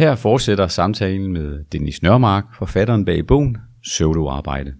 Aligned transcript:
Her 0.00 0.14
fortsætter 0.14 0.66
samtalen 0.66 1.32
med 1.32 1.64
Dennis 1.72 2.02
Nørmark, 2.02 2.44
forfatteren 2.58 3.04
bag 3.04 3.26
bogen 3.26 3.56
Pseudoarbejde. 3.82 4.74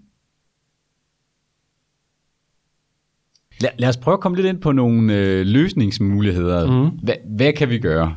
Lad, 3.60 3.70
lad 3.78 3.88
os 3.88 3.96
prøve 3.96 4.12
at 4.12 4.20
komme 4.20 4.36
lidt 4.36 4.46
ind 4.46 4.60
på 4.60 4.72
nogle 4.72 5.14
øh, 5.16 5.46
løsningsmuligheder. 5.46 6.82
Mm. 6.82 6.98
Hva, 7.02 7.14
hvad 7.36 7.52
kan 7.52 7.68
vi 7.68 7.78
gøre? 7.78 8.16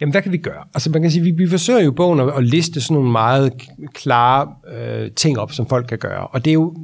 Jamen, 0.00 0.10
hvad 0.10 0.22
kan 0.22 0.32
vi 0.32 0.38
gøre? 0.38 0.64
Altså, 0.74 0.90
man 0.90 1.02
kan 1.02 1.10
sige, 1.10 1.22
vi, 1.22 1.30
vi 1.30 1.48
forsøger 1.48 1.80
jo 1.80 1.90
i 1.90 1.94
bogen 1.94 2.20
at, 2.20 2.32
at 2.36 2.44
liste 2.44 2.80
sådan 2.80 2.94
nogle 2.94 3.12
meget 3.12 3.52
klare 3.94 4.54
øh, 4.76 5.10
ting 5.10 5.38
op, 5.38 5.52
som 5.52 5.68
folk 5.68 5.86
kan 5.86 5.98
gøre. 5.98 6.26
Og 6.26 6.44
det 6.44 6.50
er 6.50 6.54
jo 6.54 6.76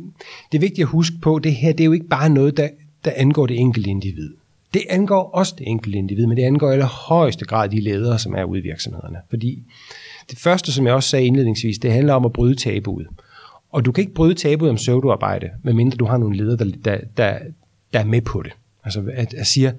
det 0.53 0.59
er 0.59 0.61
vigtigt 0.61 0.85
at 0.85 0.89
huske 0.89 1.17
på, 1.23 1.39
det 1.39 1.55
her 1.55 1.73
det 1.73 1.81
er 1.81 1.87
jo 1.87 1.93
ikke 1.93 2.09
bare 2.09 2.29
noget, 2.29 2.57
der, 2.57 2.69
der 3.05 3.11
angår 3.17 3.47
det 3.47 3.61
enkelte 3.61 3.91
individ. 3.91 4.31
Det 4.75 4.83
angår 4.91 5.31
også 5.31 5.55
det 5.59 5.69
enkelte 5.69 5.99
individ, 5.99 6.27
men 6.27 6.37
det 6.37 6.43
angår 6.43 6.73
i 6.73 6.81
højeste 6.81 7.45
grad 7.45 7.69
de 7.69 7.81
ledere, 7.81 8.19
som 8.19 8.35
er 8.35 8.45
ude 8.45 8.61
i 8.61 8.63
virksomhederne. 8.63 9.19
Fordi 9.31 9.63
det 10.31 10.39
første, 10.39 10.73
som 10.73 10.87
jeg 10.87 10.95
også 10.95 11.09
sagde 11.09 11.27
indledningsvis, 11.27 11.79
det 11.79 11.93
handler 11.93 12.15
om 12.15 12.25
at 12.25 12.33
bryde 12.33 12.55
tabuet. 12.55 13.07
Og 13.73 13.85
du 13.85 13.93
kan 13.93 14.03
ikke 14.03 14.15
bryde 14.15 14.35
tabuet 14.35 14.71
om 14.71 14.77
pseudoarbejde, 14.77 15.51
medmindre 15.63 15.97
du 15.97 16.05
har 16.05 16.17
nogle 16.17 16.37
ledere, 16.37 16.57
der, 16.57 16.65
der, 16.85 16.99
der, 17.17 17.39
der 17.93 18.01
er 18.01 18.05
med 18.05 18.21
på 18.21 18.43
det. 18.43 18.53
Altså 18.85 19.05
at, 19.13 19.35
at 19.35 19.47
siger, 19.47 19.73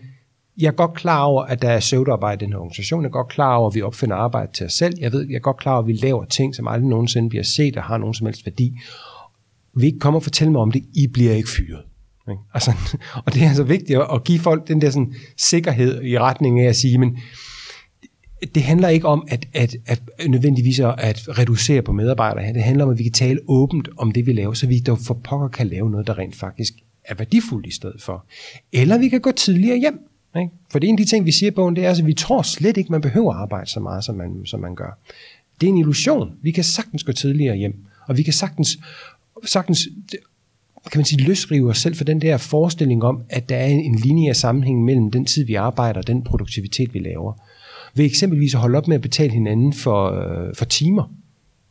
jeg 0.58 0.68
er 0.68 0.72
godt 0.72 0.94
klar 0.94 1.23
over, 1.23 1.44
at 1.44 1.62
der 1.62 1.70
er 1.70 1.80
pseudoarbejde 1.80 2.44
i 2.44 2.46
den 2.46 2.54
her 2.54 2.60
organisation. 2.60 3.02
Jeg 3.02 3.08
er 3.08 3.12
godt 3.12 3.28
klar 3.28 3.56
over, 3.56 3.70
at 3.70 3.76
vi 3.76 3.82
opfinder 3.82 4.16
arbejde 4.16 4.52
til 4.54 4.66
os 4.66 4.73
selv. 4.73 4.94
Jeg 5.00 5.12
ved, 5.12 5.28
jeg 5.30 5.36
er 5.36 5.40
godt 5.40 5.58
klar 5.58 5.72
over, 5.72 5.82
at 5.82 5.88
vi 5.88 5.94
laver 5.94 6.26
ting, 6.26 6.56
som 6.56 6.68
aldrig 6.68 6.90
nogensinde 6.90 7.30
bliver 7.30 7.44
set 7.44 7.78
og 7.78 7.84
har 7.84 7.98
nogen 7.98 8.14
som 8.14 8.28
helst 8.28 8.46
værdi. 8.46 8.80
Vi 9.76 9.86
ikke 9.86 10.00
kommer 10.00 10.20
og 10.20 10.23
fortælle 10.23 10.52
mig 10.52 10.62
om 10.62 10.72
det. 10.72 10.84
I 10.94 11.08
bliver 11.08 11.34
ikke 11.34 11.50
fyret. 11.50 11.82
Ikke? 12.30 12.41
Altså, 12.54 12.73
og 13.26 13.34
det 13.34 13.44
er 13.44 13.48
altså 13.48 13.63
vigtigt 13.63 14.00
at 14.13 14.23
give 14.23 14.40
folk 14.40 14.68
den 14.68 14.81
der 14.81 14.90
sådan, 14.90 15.14
sikkerhed 15.38 16.04
i 16.04 16.20
retning 16.20 16.59
af 16.62 16.70
at 16.70 16.76
sige, 16.76 16.98
men 16.98 17.18
det 18.55 18.64
handler 18.64 18.88
ikke 18.88 19.08
om 19.08 19.27
at, 19.27 19.45
at, 19.54 19.76
at 19.86 20.02
nødvendigvis 20.28 20.80
at 20.80 21.39
reducere 21.39 21.81
på 21.81 21.92
medarbejdere 21.92 22.45
her. 22.45 22.53
Det 22.53 22.64
handler 22.64 22.86
om, 22.86 22.92
at 22.92 22.98
vi 22.98 23.03
kan 23.03 23.11
tale 23.11 23.39
åbent 23.48 23.89
om 23.98 24.11
det, 24.11 24.25
vi 24.25 24.33
laver, 24.33 24.53
så 24.53 24.67
vi 24.67 24.80
dog 24.80 25.00
for 25.00 25.14
pokker 25.14 25.48
kan 25.48 25.67
lave 25.67 25.89
noget, 25.89 26.08
der 26.08 26.17
rent 26.17 26.36
faktisk 26.36 26.73
er 27.06 27.16
værdifuldt 27.16 27.67
i 27.67 27.72
stedet 27.72 28.02
for. 28.02 28.26
Eller 28.72 28.98
vi 28.98 29.09
kan 29.09 29.22
gå 29.22 29.31
tidligere 29.31 29.78
hjem. 29.78 30.00
Ikke? 30.38 30.52
For 30.72 30.80
det 30.80 30.88
er 30.88 30.89
en 30.89 31.00
af 31.00 31.05
de 31.05 31.09
ting, 31.09 31.26
vi 31.26 31.31
siger 31.31 31.52
i 31.52 31.53
bogen, 31.53 31.76
det 31.76 31.86
er, 31.86 31.92
at 31.92 32.05
vi 32.05 32.14
tror 32.14 32.42
slet 32.42 32.78
ikke, 32.78 32.92
man 32.92 33.02
behøver 33.02 33.33
at 33.33 33.39
arbejde 33.39 33.70
så 33.70 33.80
meget, 33.80 34.03
som 34.03 34.16
man, 34.16 34.45
som 34.45 34.59
man 34.59 34.76
gør. 34.76 35.00
Det 35.61 35.67
er 35.67 35.72
en 35.72 35.78
illusion. 35.78 36.31
Vi 36.42 36.52
kan 36.52 36.64
sagtens 36.64 37.03
gå 37.03 37.11
tidligere 37.11 37.55
hjem, 37.55 37.76
og 38.08 38.17
vi 38.17 38.23
kan 38.23 38.33
sagtens, 38.33 38.78
sagtens 39.45 39.88
kan 40.92 41.00
man 41.00 41.06
sige, 41.06 41.23
løsrive 41.23 41.70
os 41.70 41.78
selv 41.78 41.95
for 41.95 42.03
den 42.03 42.22
der 42.22 42.38
forestilling 42.38 43.03
om, 43.03 43.22
at 43.30 43.50
der 43.50 43.56
er 43.56 43.67
en 43.67 43.95
linje 43.95 44.30
af 44.30 44.36
sammenhæng 44.36 44.86
mellem 44.86 45.12
den 45.12 45.26
tid, 45.26 45.45
vi 45.45 45.56
arbejder 45.56 46.00
og 46.00 46.08
den 46.08 46.22
produktivitet, 46.22 46.94
vi 46.94 47.00
laver. 47.00 47.34
Ved 47.95 48.06
eksempelvis 48.06 48.53
at 48.53 48.59
holde 48.59 48.78
op 48.78 48.88
med 48.88 48.95
at 48.95 49.02
betale 49.02 49.31
hinanden 49.31 49.73
for, 49.73 50.11
øh, 50.11 50.56
for 50.56 50.66
timer. 50.66 51.11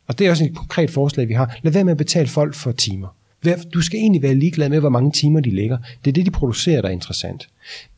Og 0.06 0.18
det 0.18 0.26
er 0.26 0.30
også 0.30 0.44
et 0.44 0.56
konkret 0.56 0.90
forslag, 0.90 1.28
vi 1.28 1.34
har. 1.34 1.58
Lad 1.62 1.72
være 1.72 1.84
med 1.84 1.92
at 1.92 1.98
betale 1.98 2.28
folk 2.28 2.54
for 2.54 2.72
timer. 2.72 3.16
Du 3.74 3.80
skal 3.80 3.98
egentlig 3.98 4.22
være 4.22 4.34
ligeglad 4.34 4.68
med, 4.68 4.80
hvor 4.80 4.88
mange 4.88 5.12
timer 5.12 5.40
de 5.40 5.50
lægger. 5.50 5.78
Det 6.04 6.10
er 6.10 6.12
det, 6.12 6.26
de 6.26 6.30
producerer, 6.30 6.80
der 6.80 6.88
er 6.88 6.92
interessant. 6.92 7.48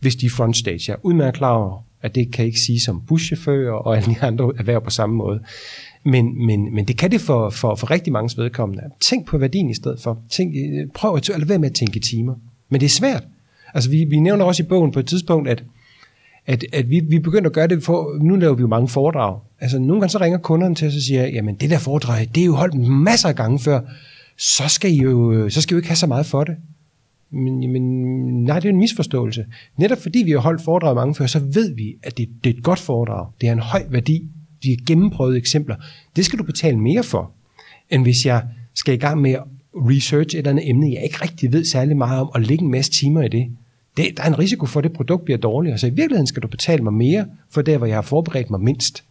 Hvis 0.00 0.16
de 0.16 0.26
er 0.26 0.30
frontstage. 0.30 0.84
Jeg 0.88 0.94
er 0.94 0.98
udmærket 1.02 1.34
klar 1.34 1.52
over, 1.52 1.84
at 2.02 2.14
det 2.14 2.32
kan 2.32 2.44
ikke 2.44 2.60
sige 2.60 2.80
som 2.80 3.00
buschauffører 3.00 3.72
og 3.72 3.96
alle 3.96 4.14
de 4.14 4.16
andre 4.20 4.52
erhverv 4.58 4.84
på 4.84 4.90
samme 4.90 5.16
måde. 5.16 5.40
Men, 6.04 6.46
men, 6.46 6.74
men 6.74 6.84
det 6.84 6.98
kan 6.98 7.10
det 7.10 7.20
for, 7.20 7.50
for, 7.50 7.74
for 7.74 7.90
rigtig 7.90 8.12
mange 8.12 8.42
vedkommende. 8.42 8.82
Tænk 9.00 9.26
på 9.26 9.38
værdien 9.38 9.70
i 9.70 9.74
stedet 9.74 10.00
for. 10.00 10.18
Tænk, 10.30 10.54
øh, 10.56 10.86
prøv 10.94 11.16
at 11.16 11.28
eller 11.28 11.46
være 11.46 11.58
med 11.58 11.70
at 11.70 11.74
tænke 11.74 11.96
i 11.96 12.00
timer. 12.00 12.34
Men 12.68 12.80
det 12.80 12.86
er 12.86 12.90
svært. 12.90 13.24
Altså, 13.74 13.90
vi, 13.90 14.04
vi 14.04 14.20
nævner 14.20 14.44
også 14.44 14.62
i 14.62 14.66
bogen 14.66 14.92
på 14.92 14.98
et 14.98 15.06
tidspunkt, 15.06 15.48
at, 15.48 15.64
at, 16.46 16.64
at 16.72 16.90
vi, 16.90 17.00
vi 17.00 17.18
begynder 17.18 17.48
at 17.48 17.54
gøre 17.54 17.66
det, 17.66 17.82
for 17.82 18.18
nu 18.22 18.36
laver 18.36 18.54
vi 18.54 18.60
jo 18.60 18.66
mange 18.66 18.88
foredrag. 18.88 19.38
Altså, 19.60 19.78
nogle 19.78 20.00
gange 20.00 20.10
så 20.10 20.20
ringer 20.20 20.38
kunderne 20.38 20.74
til 20.74 20.88
os 20.88 20.96
og 20.96 21.02
siger, 21.02 21.26
jamen 21.26 21.54
det 21.54 21.70
der 21.70 21.78
foredrag, 21.78 22.28
det 22.34 22.40
er 22.40 22.44
jo 22.44 22.54
holdt 22.54 22.74
masser 22.88 23.28
af 23.28 23.36
gange 23.36 23.58
før 23.58 23.80
så 24.36 24.68
skal 24.68 24.92
I 24.92 25.02
jo, 25.02 25.32
øh, 25.32 25.50
så 25.50 25.60
skal 25.60 25.72
I 25.72 25.74
jo 25.74 25.78
ikke 25.78 25.88
have 25.88 25.96
så 25.96 26.06
meget 26.06 26.26
for 26.26 26.44
det. 26.44 26.56
Men, 27.30 27.72
men 27.72 27.82
nej, 28.44 28.58
det 28.58 28.68
er 28.68 28.72
en 28.72 28.78
misforståelse. 28.78 29.46
Netop 29.76 29.98
fordi 29.98 30.18
vi 30.18 30.30
har 30.30 30.38
holdt 30.38 30.62
foredrag 30.62 30.94
mange 30.94 31.14
før, 31.14 31.26
så 31.26 31.38
ved 31.38 31.74
vi, 31.74 31.96
at 32.02 32.18
det, 32.18 32.28
det 32.44 32.50
er 32.50 32.56
et 32.56 32.62
godt 32.62 32.78
foredrag. 32.78 33.26
Det 33.40 33.48
er 33.48 33.52
en 33.52 33.58
høj 33.58 33.82
værdi. 33.88 34.28
De 34.64 34.76
gennemprøvede 34.86 35.38
eksempler. 35.38 35.76
Det 36.16 36.24
skal 36.24 36.38
du 36.38 36.44
betale 36.44 36.78
mere 36.78 37.02
for, 37.02 37.30
end 37.90 38.02
hvis 38.02 38.26
jeg 38.26 38.42
skal 38.74 38.94
i 38.94 38.96
gang 38.96 39.20
med 39.20 39.30
at 39.30 39.42
research 39.74 40.36
et 40.36 40.38
eller 40.38 40.50
andet 40.50 40.70
emne, 40.70 40.92
jeg 40.92 41.02
ikke 41.04 41.22
rigtig 41.22 41.52
ved 41.52 41.64
særlig 41.64 41.96
meget 41.96 42.20
om, 42.20 42.28
og 42.28 42.40
lægge 42.40 42.64
en 42.64 42.70
masse 42.70 42.92
timer 42.92 43.22
i 43.22 43.28
det. 43.28 43.46
det 43.96 44.16
der 44.16 44.22
er 44.22 44.28
en 44.28 44.38
risiko 44.38 44.66
for, 44.66 44.80
at 44.80 44.84
det 44.84 44.92
produkt 44.92 45.24
bliver 45.24 45.38
dårligere. 45.38 45.78
Så 45.78 45.86
i 45.86 45.90
virkeligheden 45.90 46.26
skal 46.26 46.42
du 46.42 46.48
betale 46.48 46.82
mig 46.82 46.92
mere 46.92 47.26
for 47.50 47.62
der, 47.62 47.78
hvor 47.78 47.86
jeg 47.86 47.96
har 47.96 48.02
forberedt 48.02 48.50
mig 48.50 48.60
mindst 48.60 49.04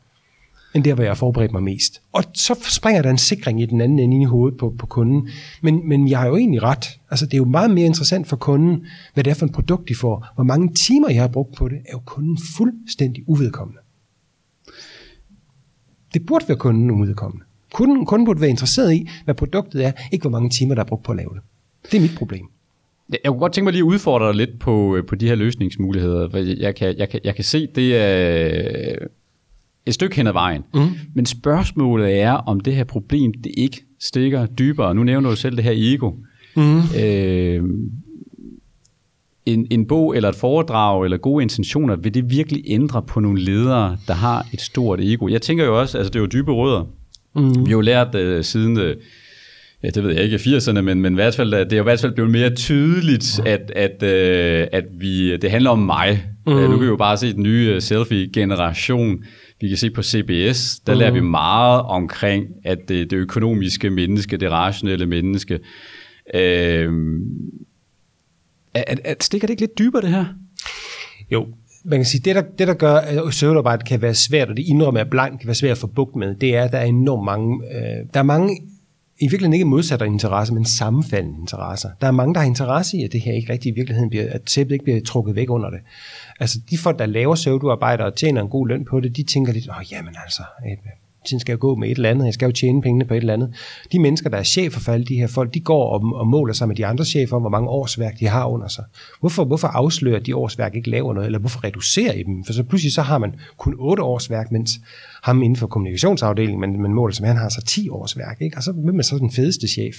end 0.75 0.83
der, 0.83 0.93
hvor 0.93 1.03
jeg 1.03 1.09
har 1.09 1.15
forberedt 1.15 1.51
mig 1.51 1.63
mest. 1.63 2.01
Og 2.11 2.23
så 2.33 2.55
springer 2.69 3.01
der 3.01 3.09
en 3.09 3.17
sikring 3.17 3.61
i 3.61 3.65
den 3.65 3.81
anden 3.81 3.99
ende 3.99 4.21
i 4.21 4.25
hovedet 4.25 4.57
på, 4.57 4.75
på 4.77 4.85
kunden. 4.85 5.29
Men, 5.61 5.89
men 5.89 6.07
jeg 6.07 6.19
har 6.19 6.27
jo 6.27 6.37
egentlig 6.37 6.63
ret. 6.63 6.99
Altså, 7.11 7.25
det 7.25 7.33
er 7.33 7.37
jo 7.37 7.45
meget 7.45 7.71
mere 7.71 7.85
interessant 7.85 8.27
for 8.27 8.35
kunden, 8.35 8.85
hvad 9.13 9.23
det 9.23 9.31
er 9.31 9.35
for 9.35 9.45
en 9.45 9.51
produkt, 9.51 9.89
de 9.89 9.95
får. 9.95 10.27
Hvor 10.35 10.43
mange 10.43 10.73
timer 10.73 11.09
jeg 11.09 11.21
har 11.21 11.27
brugt 11.27 11.55
på 11.55 11.67
det, 11.67 11.77
er 11.77 11.91
jo 11.93 11.99
kunden 12.05 12.37
fuldstændig 12.57 13.23
uvedkommende. 13.27 13.79
Det 16.13 16.25
burde 16.25 16.45
være 16.47 16.57
kunden 16.57 16.91
uvedkommende. 16.91 17.45
Kunden, 17.73 18.05
kunden 18.05 18.25
burde 18.25 18.41
være 18.41 18.49
interesseret 18.49 18.93
i, 18.93 19.09
hvad 19.25 19.35
produktet 19.35 19.85
er, 19.85 19.91
ikke 20.11 20.23
hvor 20.23 20.29
mange 20.29 20.49
timer, 20.49 20.75
der 20.75 20.81
er 20.81 20.85
brugt 20.85 21.03
på 21.03 21.11
at 21.11 21.17
lave 21.17 21.29
det. 21.33 21.41
Det 21.91 21.97
er 21.97 22.01
mit 22.01 22.15
problem. 22.17 22.45
Jeg 23.09 23.19
kunne 23.31 23.39
godt 23.39 23.53
tænke 23.53 23.63
mig 23.63 23.73
lige 23.73 23.81
at 23.81 23.85
udfordre 23.85 24.27
dig 24.27 24.35
lidt 24.35 24.59
på, 24.59 24.95
øh, 24.95 25.05
på 25.05 25.15
de 25.15 25.27
her 25.27 25.35
løsningsmuligheder. 25.35 26.37
Jeg 26.59 26.75
kan, 26.75 26.97
jeg 26.97 27.09
kan, 27.09 27.19
jeg 27.23 27.35
kan 27.35 27.43
se, 27.43 27.67
det 27.75 27.97
er 27.97 28.95
et 29.85 29.93
stykke 29.93 30.15
hen 30.15 30.27
ad 30.27 30.33
vejen. 30.33 30.61
Mm. 30.73 30.89
Men 31.13 31.25
spørgsmålet 31.25 32.21
er, 32.21 32.31
om 32.31 32.59
det 32.59 32.75
her 32.75 32.83
problem 32.83 33.33
det 33.33 33.51
ikke 33.57 33.85
stikker 33.99 34.45
dybere. 34.45 34.95
Nu 34.95 35.03
nævner 35.03 35.29
du 35.29 35.35
selv 35.35 35.55
det 35.55 35.63
her 35.63 35.73
ego. 35.75 36.11
Mm. 36.55 36.81
Øh, 36.99 37.63
en, 39.45 39.67
en 39.71 39.87
bog 39.87 40.15
eller 40.15 40.29
et 40.29 40.35
foredrag 40.35 41.03
eller 41.03 41.17
gode 41.17 41.41
intentioner, 41.41 41.95
vil 41.95 42.13
det 42.13 42.29
virkelig 42.29 42.63
ændre 42.65 43.01
på 43.01 43.19
nogle 43.19 43.41
ledere, 43.41 43.97
der 44.07 44.13
har 44.13 44.47
et 44.53 44.61
stort 44.61 44.99
ego? 45.01 45.27
Jeg 45.27 45.41
tænker 45.41 45.65
jo 45.65 45.79
også, 45.79 45.97
altså 45.97 46.09
det 46.09 46.15
er 46.15 46.23
jo 46.23 46.27
dybe 46.27 46.51
rødder. 46.51 46.83
Mm. 47.35 47.65
Vi 47.65 47.69
har 47.69 47.77
jo 47.77 47.81
lært 47.81 48.15
uh, 48.15 48.43
siden... 48.43 48.77
Uh, 48.77 48.93
ja, 49.83 49.89
det 49.89 50.03
ved 50.03 50.11
jeg 50.11 50.23
ikke, 50.23 50.35
80'erne, 50.35 50.81
men, 50.81 51.01
men 51.01 51.13
i 51.13 51.15
hvert 51.15 51.35
fald, 51.35 51.51
det 51.51 51.73
er 51.73 51.77
jo 51.77 51.83
i 51.83 51.89
hvert 51.89 51.99
fald 51.99 52.13
blevet 52.13 52.31
mere 52.31 52.49
tydeligt, 52.55 53.39
at, 53.45 53.71
at, 53.75 53.95
uh, 54.01 54.67
at 54.71 54.85
vi, 54.99 55.37
det 55.37 55.51
handler 55.51 55.69
om 55.69 55.79
mig. 55.79 56.23
Mm. 56.45 56.53
Uh, 56.53 56.61
nu 56.61 56.69
kan 56.69 56.81
vi 56.81 56.85
jo 56.85 56.95
bare 56.95 57.17
se 57.17 57.33
den 57.33 57.43
nye 57.43 57.81
selfie-generation, 57.81 59.23
vi 59.61 59.67
kan 59.67 59.77
se 59.77 59.89
på 59.89 60.03
CBS, 60.03 60.79
der 60.87 60.93
mm. 60.93 60.99
lærer 60.99 61.11
vi 61.11 61.19
meget 61.19 61.81
omkring, 61.81 62.45
at 62.65 62.77
det, 62.87 63.11
det 63.11 63.17
økonomiske 63.17 63.89
menneske, 63.89 64.37
det 64.37 64.51
rationelle 64.51 65.05
menneske, 65.05 65.59
øh, 66.35 66.91
at, 68.73 68.99
at 69.03 69.23
stikker 69.23 69.47
det 69.47 69.51
ikke 69.51 69.61
lidt 69.61 69.77
dybere, 69.77 70.01
det 70.01 70.09
her? 70.09 70.25
Jo, 71.31 71.47
man 71.85 71.99
kan 71.99 72.05
sige, 72.05 72.21
det 72.25 72.35
der, 72.35 72.41
det 72.41 72.67
der 72.67 72.73
gør, 72.73 72.95
at 72.95 73.33
søvnarbejde 73.33 73.83
kan 73.85 74.01
være 74.01 74.13
svært, 74.13 74.49
og 74.49 74.57
det 74.57 74.63
indrømmer 74.67 75.01
at 75.01 75.09
blank 75.09 75.39
kan 75.39 75.47
være 75.47 75.55
svært 75.55 75.71
at 75.71 75.77
få 75.77 75.87
bugt 75.87 76.15
med, 76.15 76.35
det 76.35 76.55
er, 76.55 76.63
at 76.63 76.71
der 76.71 76.77
er 76.77 76.85
enormt 76.85 77.25
mange, 77.25 77.63
øh, 77.71 78.05
der 78.13 78.19
er 78.19 78.23
mange 78.23 78.57
i 79.19 79.25
virkeligheden 79.25 79.53
ikke 79.53 79.65
modsatte 79.65 80.05
interesser, 80.05 80.53
men 80.53 80.65
sammenfaldende 80.65 81.39
interesser. 81.39 81.89
Der 82.01 82.07
er 82.07 82.11
mange, 82.11 82.33
der 82.33 82.39
har 82.39 82.47
interesse 82.47 82.97
i, 82.97 83.03
at 83.03 83.11
det 83.11 83.21
her 83.21 83.33
ikke 83.33 83.53
rigtig 83.53 83.71
i 83.71 83.75
virkeligheden 83.75 84.09
bliver, 84.09 84.25
at 84.29 84.41
tæppet 84.41 84.73
ikke 84.73 84.83
bliver 84.83 85.01
trukket 85.01 85.35
væk 85.35 85.49
under 85.49 85.69
det. 85.69 85.79
Altså 86.39 86.59
de 86.69 86.77
folk, 86.77 86.99
der 86.99 87.05
laver 87.05 87.35
pseudoarbejde 87.35 88.03
og 88.03 88.15
tjener 88.15 88.41
en 88.41 88.49
god 88.49 88.67
løn 88.67 88.85
på 88.85 88.99
det, 88.99 89.17
de 89.17 89.23
tænker 89.23 89.53
lidt, 89.53 89.69
åh 89.69 89.91
jamen 89.91 90.15
altså, 90.23 90.43
tiden 91.25 91.39
skal 91.39 91.51
jeg 91.51 91.59
gå 91.59 91.75
med 91.75 91.89
et 91.89 91.95
eller 91.95 92.09
andet, 92.09 92.25
jeg 92.25 92.33
skal 92.33 92.45
jo 92.45 92.51
tjene 92.51 92.81
pengene 92.81 93.05
på 93.05 93.13
et 93.13 93.17
eller 93.17 93.33
andet. 93.33 93.53
De 93.91 93.99
mennesker, 93.99 94.29
der 94.29 94.37
er 94.37 94.43
chefer 94.43 94.79
for 94.79 94.91
alle 94.91 95.05
de 95.05 95.15
her 95.15 95.27
folk, 95.27 95.53
de 95.53 95.59
går 95.59 95.89
og, 95.89 96.19
og 96.19 96.27
måler 96.27 96.53
sig 96.53 96.67
med 96.67 96.75
de 96.75 96.85
andre 96.85 97.05
chefer 97.05 97.35
om, 97.35 97.41
hvor 97.41 97.49
mange 97.49 97.69
årsværk 97.69 98.19
de 98.19 98.27
har 98.27 98.45
under 98.45 98.67
sig. 98.67 98.83
Hvorfor, 99.19 99.45
hvorfor 99.45 99.67
afslører 99.67 100.19
de 100.19 100.35
årsværk 100.35 100.75
ikke 100.75 100.89
laver 100.89 101.13
noget, 101.13 101.25
eller 101.25 101.39
hvorfor 101.39 101.63
reducerer 101.63 102.13
I 102.13 102.23
dem? 102.23 102.43
For 102.45 102.53
så 102.53 102.63
pludselig 102.63 102.93
så 102.93 103.01
har 103.01 103.17
man 103.17 103.35
kun 103.57 103.75
8 103.79 104.03
årsværk, 104.03 104.51
mens 104.51 104.71
ham 105.23 105.43
inden 105.43 105.55
for 105.55 105.67
kommunikationsafdelingen, 105.67 106.59
man, 106.59 106.81
man 106.81 106.93
måler 106.93 107.13
som 107.13 107.25
han 107.25 107.37
har 107.37 107.49
så 107.49 107.61
10 107.61 107.89
årsværk, 107.89 108.37
ikke? 108.41 108.57
og 108.57 108.63
så 108.63 108.71
er 108.71 108.91
man 108.91 109.03
så 109.03 109.17
den 109.17 109.31
fedeste 109.31 109.67
chef. 109.67 109.95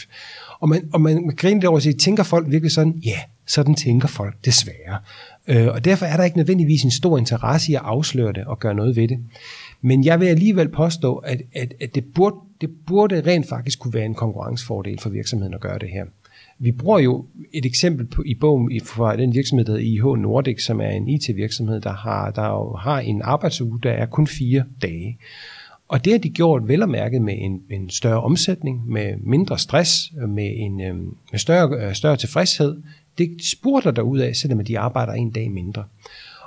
Og 0.60 0.68
man, 0.68 0.88
og 0.92 1.00
man, 1.00 1.26
man 1.26 1.36
griner 1.36 1.60
det 1.60 1.68
over 1.68 1.78
og 1.78 1.82
siger, 1.82 1.96
tænker 1.96 2.22
folk 2.22 2.50
virkelig 2.50 2.72
sådan? 2.72 3.00
Ja, 3.04 3.18
sådan 3.46 3.74
tænker 3.74 4.08
folk 4.08 4.34
desværre. 4.44 4.98
Øh, 5.48 5.66
og 5.66 5.84
derfor 5.84 6.06
er 6.06 6.16
der 6.16 6.24
ikke 6.24 6.36
nødvendigvis 6.36 6.82
en 6.82 6.90
stor 6.90 7.18
interesse 7.18 7.72
i 7.72 7.74
at 7.74 7.80
afsløre 7.84 8.32
det 8.32 8.44
og 8.44 8.58
gøre 8.58 8.74
noget 8.74 8.96
ved 8.96 9.08
det. 9.08 9.18
Men 9.86 10.04
jeg 10.04 10.20
vil 10.20 10.26
alligevel 10.26 10.68
påstå, 10.68 11.14
at, 11.16 11.42
at, 11.54 11.74
at 11.80 11.94
det, 11.94 12.04
burde, 12.14 12.36
det 12.60 12.70
burde 12.86 13.20
rent 13.20 13.48
faktisk 13.48 13.78
kunne 13.78 13.94
være 13.94 14.04
en 14.04 14.14
konkurrencefordel 14.14 14.98
for 14.98 15.10
virksomheden 15.10 15.54
at 15.54 15.60
gøre 15.60 15.78
det 15.78 15.88
her. 15.88 16.04
Vi 16.58 16.72
bruger 16.72 16.98
jo 16.98 17.26
et 17.52 17.66
eksempel 17.66 18.06
på, 18.06 18.22
i 18.26 18.34
bogen 18.34 18.80
fra 18.84 19.16
den 19.16 19.34
virksomhed, 19.34 19.64
der 19.64 19.72
hedder 19.72 19.84
IH 19.84 20.22
Nordic, 20.22 20.64
som 20.64 20.80
er 20.80 20.88
en 20.88 21.08
IT-virksomhed, 21.08 21.80
der 21.80 21.92
har, 21.92 22.30
der 22.30 22.76
har 22.76 23.00
en 23.00 23.22
arbejdsuge, 23.22 23.80
der 23.82 23.90
er 23.90 24.06
kun 24.06 24.26
fire 24.26 24.64
dage. 24.82 25.18
Og 25.88 26.04
det 26.04 26.12
har 26.12 26.20
de 26.20 26.30
gjort 26.30 26.68
vel 26.68 26.82
og 26.82 26.88
mærket 26.88 27.22
med 27.22 27.34
en, 27.38 27.62
en 27.70 27.90
større 27.90 28.20
omsætning, 28.20 28.88
med 28.88 29.16
mindre 29.16 29.58
stress, 29.58 30.12
med 30.28 30.52
en 30.56 30.80
øhm, 30.80 31.16
med 31.30 31.38
større, 31.38 31.86
øh, 31.86 31.94
større 31.94 32.16
tilfredshed. 32.16 32.82
Det 33.18 33.36
spurter 33.42 33.90
der 33.90 34.02
ud 34.02 34.18
af, 34.18 34.36
selvom 34.36 34.64
de 34.64 34.78
arbejder 34.78 35.12
en 35.12 35.30
dag 35.30 35.50
mindre. 35.50 35.84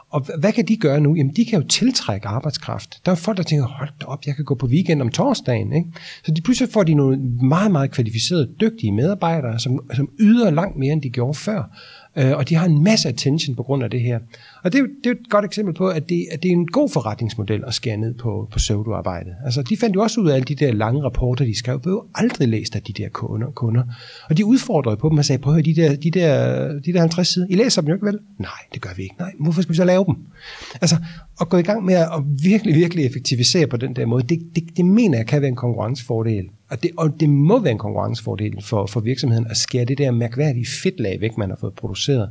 Og 0.10 0.26
hvad 0.40 0.52
kan 0.54 0.68
de 0.68 0.78
gøre 0.78 1.00
nu? 1.00 1.16
Jamen, 1.16 1.34
de 1.36 1.46
kan 1.46 1.62
jo 1.62 1.68
tiltrække 1.68 2.28
arbejdskraft. 2.28 3.02
Der 3.06 3.12
er 3.12 3.16
folk, 3.16 3.38
der 3.38 3.44
tænker, 3.44 3.66
hold 3.68 3.90
da 4.02 4.06
op, 4.06 4.26
jeg 4.26 4.36
kan 4.36 4.46
gå 4.46 4.56
på 4.56 4.68
weekend 4.68 5.02
om 5.02 5.10
torsdagen. 5.10 5.74
Ikke? 5.74 5.90
Så 6.26 6.32
de 6.32 6.42
pludselig 6.42 6.74
får 6.74 6.84
de 6.84 6.94
nogle 6.94 7.18
meget, 7.42 7.72
meget 7.72 7.92
kvalificerede, 7.92 8.50
dygtige 8.62 8.92
medarbejdere, 8.92 9.60
som, 9.60 9.80
som 9.96 10.10
yder 10.20 10.50
langt 10.50 10.78
mere, 10.78 10.94
end 10.94 11.02
de 11.02 11.10
gjorde 11.10 11.34
før. 11.34 11.64
Øh, 12.18 12.38
og 12.38 12.50
de 12.50 12.56
har 12.56 12.66
en 12.66 12.84
masse 12.84 13.10
attention 13.10 13.56
på 13.56 13.64
grund 13.64 13.84
af 13.84 13.90
det 13.90 14.02
her. 14.02 14.20
Og 14.64 14.72
det 14.72 14.78
er, 14.78 14.82
jo, 14.82 14.88
det 14.88 15.06
er 15.06 15.10
jo 15.10 15.16
et 15.22 15.30
godt 15.30 15.46
eksempel 15.46 15.74
på, 15.74 15.88
at 15.88 16.10
det, 16.10 16.28
at 16.32 16.44
det 16.44 16.50
er 16.50 16.54
en 16.54 16.68
god 16.68 16.90
forretningsmodel 16.90 17.64
at 17.68 17.74
skære 17.74 17.98
ned 17.98 18.14
på, 18.14 18.48
på 18.52 18.58
pseudoarbejde. 18.58 19.36
Altså, 19.46 19.62
de 19.62 19.78
fandt 19.78 19.96
jo 19.96 20.02
også 20.02 20.22
ud 20.22 20.30
af 20.30 20.36
alle 20.36 20.46
de 20.46 20.56
der 20.56 20.74
lange 20.74 21.04
rapporter, 21.04 21.46
de 21.46 21.58
skrev, 21.58 21.80
blev 21.80 22.06
aldrig 22.16 22.48
læst 22.48 22.76
af 22.76 22.82
de 22.82 22.94
der 22.94 23.10
kunder. 23.10 23.52
kunder. 23.52 23.84
Og 24.30 24.38
de 24.38 24.46
udfordrede 24.46 24.98
på 24.98 25.10
dem 25.10 25.18
og 25.18 25.26
sagde, 25.26 25.42
prøv 25.42 25.54
at 25.54 25.56
høre, 25.56 25.64
de 25.64 25.76
der, 25.76 25.96
de 25.96 26.12
der, 26.12 26.80
de 26.80 26.94
der 26.94 27.00
50 27.00 27.28
sider, 27.28 27.48
I 27.50 27.56
læser 27.56 27.82
dem 27.82 27.88
jo 27.88 27.94
ikke 27.94 28.06
vel? 28.06 28.20
Nej, 28.40 28.50
det 28.74 28.82
gør 28.82 28.90
vi 28.98 29.04
ikke. 29.04 29.16
Nej, 29.20 29.32
hvorfor 29.40 29.62
skal 29.62 29.72
vi 29.72 29.78
så 29.78 29.86
lave 29.86 30.06
dem? 30.06 30.16
Altså, 30.82 30.96
at 31.42 31.50
gå 31.50 31.58
i 31.58 31.62
gang 31.62 31.86
med 31.86 31.94
at 31.94 32.24
virkelig, 32.44 32.76
virkelig 32.76 33.06
effektivisere 33.06 33.68
på 33.68 33.78
den 33.78 33.96
der 33.96 34.06
måde, 34.06 34.24
det, 34.24 34.40
det, 34.56 34.64
det 34.78 34.86
mener 34.86 35.18
jeg 35.18 35.28
kan 35.28 35.42
være 35.42 35.50
en 35.50 35.56
konkurrencefordel. 35.56 36.50
Og 36.70 36.84
det, 36.84 36.92
og 36.98 37.20
det 37.20 37.30
må 37.30 37.60
være 37.60 37.72
en 37.72 37.78
konkurrencefordel 37.78 38.64
for, 38.64 38.86
for 38.86 39.00
virksomheden 39.00 39.48
at 39.50 39.58
skære 39.58 39.86
det 39.86 39.98
der 39.98 40.12
mærkværdige 40.12 40.66
fedtlag 40.84 41.22
væk, 41.22 41.38
man 41.38 41.50
har 41.50 41.58
fået 41.62 41.74
produceret. 41.74 42.30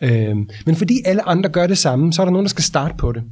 Øhm, 0.00 0.50
men 0.66 0.76
fordi 0.76 1.02
alle 1.04 1.28
andre 1.28 1.50
gør 1.50 1.66
det 1.66 1.78
samme, 1.78 2.12
så 2.12 2.22
er 2.22 2.26
der 2.26 2.32
nogen, 2.32 2.44
der 2.44 2.48
skal 2.50 2.64
starte 2.64 2.94
på 2.98 3.12
det. 3.12 3.22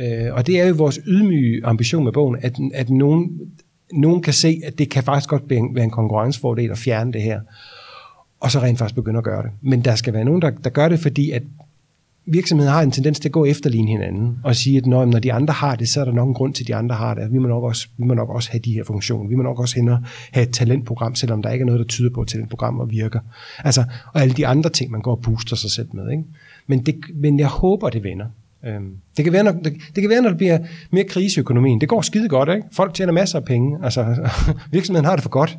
Øh, 0.00 0.34
og 0.34 0.46
det 0.46 0.60
er 0.60 0.66
jo 0.66 0.74
vores 0.74 1.00
ydmyge 1.06 1.66
ambition 1.66 2.04
med 2.04 2.12
bogen, 2.12 2.36
at, 2.40 2.56
at 2.74 2.90
nogen, 2.90 3.40
nogen 3.92 4.22
kan 4.22 4.32
se, 4.32 4.60
at 4.64 4.78
det 4.78 4.90
kan 4.90 5.02
faktisk 5.02 5.28
godt 5.28 5.42
være 5.50 5.84
en 5.84 5.90
konkurrencefordel 5.90 6.70
at 6.70 6.78
fjerne 6.78 7.12
det 7.12 7.22
her, 7.22 7.40
og 8.40 8.50
så 8.50 8.58
rent 8.58 8.78
faktisk 8.78 8.94
begynde 8.94 9.18
at 9.18 9.24
gøre 9.24 9.42
det. 9.42 9.50
Men 9.62 9.84
der 9.84 9.94
skal 9.94 10.12
være 10.12 10.24
nogen, 10.24 10.42
der, 10.42 10.50
der 10.50 10.70
gør 10.70 10.88
det, 10.88 11.00
fordi 11.00 11.30
at 11.30 11.42
virksomheder 12.28 12.70
har 12.70 12.82
en 12.82 12.90
tendens 12.90 13.20
til 13.20 13.28
at 13.28 13.32
gå 13.32 13.44
efterligne 13.44 13.88
hinanden 13.90 14.38
og 14.44 14.56
sige, 14.56 14.76
at 14.76 14.86
når, 14.86 15.04
når 15.04 15.18
de 15.18 15.32
andre 15.32 15.54
har 15.54 15.76
det, 15.76 15.88
så 15.88 16.00
er 16.00 16.04
der 16.04 16.12
nok 16.12 16.28
en 16.28 16.34
grund 16.34 16.54
til, 16.54 16.64
at 16.64 16.68
de 16.68 16.74
andre 16.74 16.96
har 16.96 17.14
det. 17.14 17.32
Vi 17.32 17.38
må 17.38 17.48
nok 17.48 17.64
også, 17.64 17.88
vi 17.96 18.04
må 18.04 18.14
nok 18.14 18.28
også 18.28 18.50
have 18.50 18.60
de 18.64 18.72
her 18.72 18.84
funktioner. 18.84 19.28
Vi 19.28 19.34
må 19.34 19.42
nok 19.42 19.60
også 19.60 19.74
hen 19.74 19.88
og 19.88 19.98
have 20.32 20.46
et 20.46 20.52
talentprogram, 20.52 21.14
selvom 21.14 21.42
der 21.42 21.50
ikke 21.50 21.62
er 21.62 21.66
noget, 21.66 21.78
der 21.78 21.86
tyder 21.86 22.10
på, 22.10 22.20
at 22.20 22.28
talentprogrammer 22.28 22.84
virker. 22.84 23.20
Altså, 23.64 23.84
og 24.14 24.22
alle 24.22 24.34
de 24.34 24.46
andre 24.46 24.70
ting, 24.70 24.90
man 24.90 25.00
går 25.00 25.10
og 25.10 25.22
booster 25.22 25.56
sig 25.56 25.70
selv 25.70 25.88
med. 25.92 26.10
Ikke? 26.10 26.22
Men, 26.66 26.86
det, 26.86 26.94
men 27.14 27.38
jeg 27.38 27.48
håber, 27.48 27.90
det 27.90 28.04
vender. 28.04 28.26
Øhm, 28.66 28.96
det 29.16 29.24
kan, 29.24 29.32
være, 29.32 29.44
når, 29.44 29.52
det, 29.52 29.72
det 29.94 30.02
kan 30.02 30.10
være, 30.10 30.22
når 30.22 30.28
det 30.28 30.38
bliver 30.38 30.58
mere 30.90 31.04
kriseøkonomien. 31.04 31.80
Det 31.80 31.88
går 31.88 32.02
skide 32.02 32.28
godt, 32.28 32.48
ikke? 32.48 32.62
Folk 32.72 32.94
tjener 32.94 33.12
masser 33.12 33.38
af 33.38 33.44
penge. 33.44 33.78
Altså, 33.82 34.30
virksomheden 34.72 35.04
har 35.04 35.16
det 35.16 35.22
for 35.22 35.30
godt. 35.30 35.58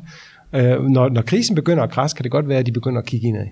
Øh, 0.52 0.82
når, 0.82 1.08
når 1.08 1.22
krisen 1.22 1.54
begynder 1.54 1.82
at 1.82 1.90
krasse, 1.90 2.16
kan 2.16 2.22
det 2.22 2.32
godt 2.32 2.48
være, 2.48 2.58
at 2.58 2.66
de 2.66 2.72
begynder 2.72 3.00
at 3.00 3.06
kigge 3.06 3.28
indad. 3.28 3.46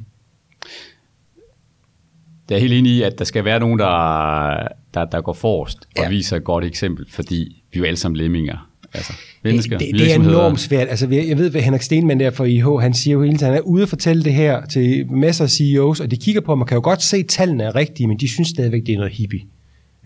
Det 2.49 2.57
er 2.57 2.61
helt 2.61 2.73
enig 2.73 2.93
i, 2.93 3.03
at 3.03 3.19
der 3.19 3.25
skal 3.25 3.45
være 3.45 3.61
nogen, 3.61 3.79
der, 3.79 4.69
der, 4.95 5.05
der 5.05 5.21
går 5.21 5.33
forrest 5.33 5.79
og 5.79 6.03
ja. 6.03 6.09
viser 6.09 6.37
et 6.37 6.45
godt 6.45 6.65
eksempel, 6.65 7.07
fordi 7.11 7.63
vi 7.73 7.79
er 7.79 7.79
jo 7.79 7.85
alle 7.85 7.97
sammen 7.97 8.17
lemminger. 8.17 8.69
Altså, 8.95 9.13
mennesker, 9.45 9.79
det, 9.79 9.87
det, 9.87 10.01
det 10.01 10.13
er 10.13 10.15
enormt 10.15 10.61
svært. 10.61 10.89
Altså, 10.89 11.09
jeg 11.09 11.39
ved, 11.39 11.51
hvad 11.51 11.61
Henrik 11.61 11.83
Stenmann 11.83 12.21
der 12.21 12.31
fra 12.31 12.45
IH, 12.45 12.67
han 12.81 12.95
siger 12.95 13.15
jo 13.15 13.23
hele 13.23 13.39
tiden, 13.39 13.53
han 13.53 13.59
er 13.59 13.67
ude 13.67 13.83
og 13.83 13.89
fortælle 13.89 14.25
det 14.25 14.35
her 14.35 14.67
til 14.67 15.13
masser 15.13 15.45
af 15.45 15.51
CEOs, 15.51 16.01
og 16.01 16.11
de 16.11 16.17
kigger 16.17 16.41
på, 16.41 16.55
man 16.55 16.67
kan 16.67 16.75
jo 16.75 16.81
godt 16.85 17.03
se, 17.03 17.17
at 17.17 17.27
tallene 17.27 17.65
er 17.65 17.75
rigtige, 17.75 18.07
men 18.07 18.19
de 18.19 18.29
synes 18.29 18.49
stadigvæk, 18.49 18.87
det 18.87 18.93
er 18.93 18.97
noget 18.97 19.13
hippie. 19.13 19.41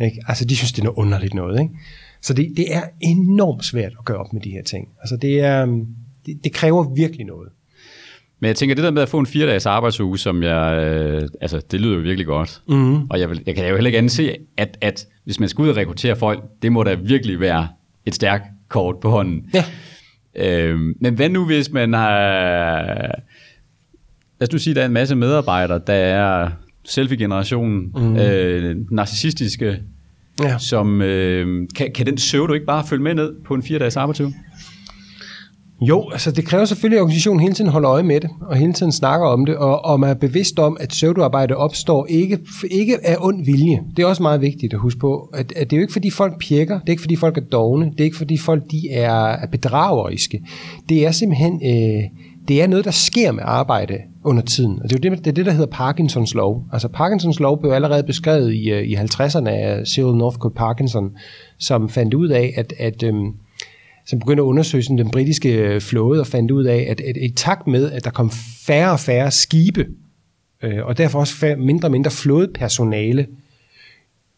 Ikke? 0.00 0.22
Altså, 0.28 0.44
de 0.44 0.56
synes, 0.56 0.72
det 0.72 0.78
er 0.78 0.84
noget 0.84 0.96
underligt 0.96 1.34
noget. 1.34 1.60
Ikke? 1.60 1.74
Så 2.20 2.34
det, 2.34 2.52
det 2.56 2.74
er 2.74 2.82
enormt 3.00 3.64
svært 3.64 3.92
at 3.98 4.04
gøre 4.04 4.16
op 4.18 4.32
med 4.32 4.40
de 4.40 4.50
her 4.50 4.62
ting. 4.62 4.88
Altså, 5.00 5.16
det, 5.16 5.40
er, 5.40 5.66
det, 6.26 6.44
det 6.44 6.52
kræver 6.52 6.94
virkelig 6.94 7.26
noget. 7.26 7.48
Men 8.42 8.48
jeg 8.48 8.56
tænker, 8.56 8.74
det 8.74 8.84
der 8.84 8.90
med 8.90 9.02
at 9.02 9.08
få 9.08 9.18
en 9.18 9.26
fire 9.26 9.46
dages 9.46 9.66
arbejdsuge, 9.66 10.18
som 10.18 10.42
jeg, 10.42 10.84
øh, 10.84 11.28
altså 11.40 11.60
det 11.70 11.80
lyder 11.80 11.94
jo 11.94 12.00
virkelig 12.00 12.26
godt. 12.26 12.62
Mm. 12.68 13.02
Og 13.10 13.20
jeg, 13.20 13.30
vil, 13.30 13.42
jeg 13.46 13.54
kan 13.54 13.68
jo 13.68 13.74
heller 13.74 13.88
ikke 13.88 13.98
anse, 13.98 14.36
at, 14.56 14.78
at 14.80 15.06
hvis 15.24 15.40
man 15.40 15.48
skal 15.48 15.62
ud 15.62 15.68
og 15.68 15.76
rekruttere 15.76 16.16
folk, 16.16 16.42
det 16.62 16.72
må 16.72 16.82
da 16.82 16.94
virkelig 16.94 17.40
være 17.40 17.68
et 18.06 18.14
stærkt 18.14 18.44
kort 18.68 18.96
på 19.00 19.10
hånden. 19.10 19.50
Ja. 19.54 19.64
Øh, 20.36 20.78
men 21.00 21.14
hvad 21.14 21.28
nu, 21.28 21.46
hvis 21.46 21.72
man 21.72 21.92
har... 21.92 22.82
Lad 24.40 24.48
os 24.48 24.52
nu 24.52 24.58
sige, 24.58 24.72
at 24.72 24.76
der 24.76 24.82
er 24.82 24.86
en 24.86 24.92
masse 24.92 25.16
medarbejdere, 25.16 25.80
der 25.86 25.94
er 25.94 26.50
selfie-generationen, 26.84 27.92
mm. 27.96 28.16
øh, 28.16 28.76
narcissistiske, 28.90 29.78
ja. 30.42 30.58
som... 30.58 31.02
Øh, 31.02 31.68
kan, 31.76 31.92
kan 31.94 32.06
den 32.06 32.18
søve 32.18 32.46
du 32.46 32.52
ikke 32.52 32.66
bare 32.66 32.86
følge 32.86 33.02
med 33.02 33.14
ned 33.14 33.32
på 33.44 33.54
en 33.54 33.62
fire 33.62 33.78
dages 33.78 33.96
arbejdsuge? 33.96 34.34
Jo, 35.88 36.08
altså 36.12 36.30
det 36.30 36.44
kræver 36.44 36.64
selvfølgelig, 36.64 36.96
at 36.98 37.02
organisationen 37.02 37.40
hele 37.40 37.54
tiden 37.54 37.70
holder 37.70 37.90
øje 37.90 38.02
med 38.02 38.20
det, 38.20 38.30
og 38.40 38.56
hele 38.56 38.72
tiden 38.72 38.92
snakker 38.92 39.26
om 39.26 39.46
det, 39.46 39.56
og, 39.56 39.84
og 39.84 40.00
man 40.00 40.10
er 40.10 40.14
bevidst 40.14 40.58
om, 40.58 40.76
at 40.80 40.88
pseudoarbejde 40.88 41.56
opstår 41.56 42.06
ikke, 42.06 42.38
ikke 42.70 43.06
af 43.06 43.16
ond 43.20 43.44
vilje. 43.44 43.82
Det 43.96 44.02
er 44.02 44.06
også 44.06 44.22
meget 44.22 44.40
vigtigt 44.40 44.74
at 44.74 44.80
huske 44.80 45.00
på, 45.00 45.30
at, 45.34 45.52
at 45.56 45.70
det 45.70 45.76
er 45.76 45.80
jo 45.80 45.82
ikke 45.82 45.92
fordi 45.92 46.10
folk 46.10 46.40
pjekker, 46.40 46.80
det 46.80 46.88
er 46.88 46.92
ikke 46.92 47.02
fordi 47.02 47.16
folk 47.16 47.36
er 47.36 47.42
dogne, 47.42 47.84
det 47.84 48.00
er 48.00 48.04
ikke 48.04 48.16
fordi 48.16 48.38
folk 48.38 48.62
de 48.70 48.90
er, 48.90 49.26
er 49.26 49.46
bedrageriske. 49.46 50.42
Det 50.88 51.06
er 51.06 51.10
simpelthen 51.10 51.60
øh, 51.64 52.02
det 52.48 52.62
er 52.62 52.66
noget, 52.66 52.84
der 52.84 52.90
sker 52.90 53.32
med 53.32 53.42
arbejde 53.46 53.98
under 54.24 54.42
tiden. 54.42 54.82
Og 54.82 54.90
det 54.90 55.04
er 55.04 55.10
jo 55.10 55.14
det, 55.14 55.24
det, 55.24 55.30
er 55.30 55.34
det, 55.34 55.46
der 55.46 55.52
hedder 55.52 55.66
Parkinsons 55.66 56.34
lov. 56.34 56.64
Altså 56.72 56.88
Parkinsons 56.88 57.40
lov 57.40 57.60
blev 57.60 57.72
allerede 57.72 58.02
beskrevet 58.02 58.54
i, 58.54 58.70
øh, 58.70 58.82
i 58.82 58.94
50'erne 58.96 59.48
af 59.48 59.86
Cyril 59.86 60.16
Northcote 60.16 60.54
Parkinson, 60.54 61.10
som 61.58 61.88
fandt 61.88 62.14
ud 62.14 62.28
af, 62.28 62.52
at, 62.56 62.72
at 62.78 63.02
øh, 63.02 63.14
som 64.06 64.18
begyndte 64.18 64.40
at 64.40 64.44
undersøge 64.44 64.82
sådan, 64.82 64.98
den 64.98 65.10
britiske 65.10 65.54
øh, 65.54 65.80
flåde 65.80 66.20
og 66.20 66.26
fandt 66.26 66.50
ud 66.50 66.64
af, 66.64 66.86
at, 66.90 67.00
at 67.00 67.16
i 67.16 67.30
takt 67.36 67.66
med, 67.66 67.92
at 67.92 68.04
der 68.04 68.10
kom 68.10 68.30
færre 68.66 68.92
og 68.92 69.00
færre 69.00 69.30
skibe, 69.30 69.86
øh, 70.62 70.86
og 70.86 70.98
derfor 70.98 71.20
også 71.20 71.34
færre, 71.34 71.56
mindre 71.56 71.88
og 71.88 71.92
mindre 71.92 72.10
flådepersonale, 72.10 73.26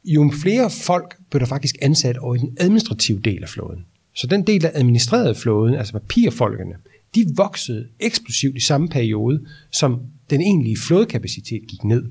jo 0.04 0.32
flere 0.42 0.70
folk 0.70 1.16
blev 1.30 1.40
der 1.40 1.46
faktisk 1.46 1.76
ansat 1.82 2.18
over 2.18 2.34
i 2.34 2.38
den 2.38 2.56
administrative 2.60 3.20
del 3.20 3.42
af 3.42 3.48
flåden. 3.48 3.84
Så 4.14 4.26
den 4.26 4.42
del, 4.42 4.62
der 4.62 4.70
administrerede 4.74 5.34
flåden, 5.34 5.74
altså 5.74 5.92
papirfolkene, 5.92 6.74
de 7.14 7.26
voksede 7.36 7.86
eksplosivt 8.00 8.56
i 8.56 8.60
samme 8.60 8.88
periode, 8.88 9.46
som 9.72 10.00
den 10.30 10.40
egentlige 10.40 10.76
flådekapacitet 10.86 11.62
gik 11.68 11.84
ned. 11.84 12.04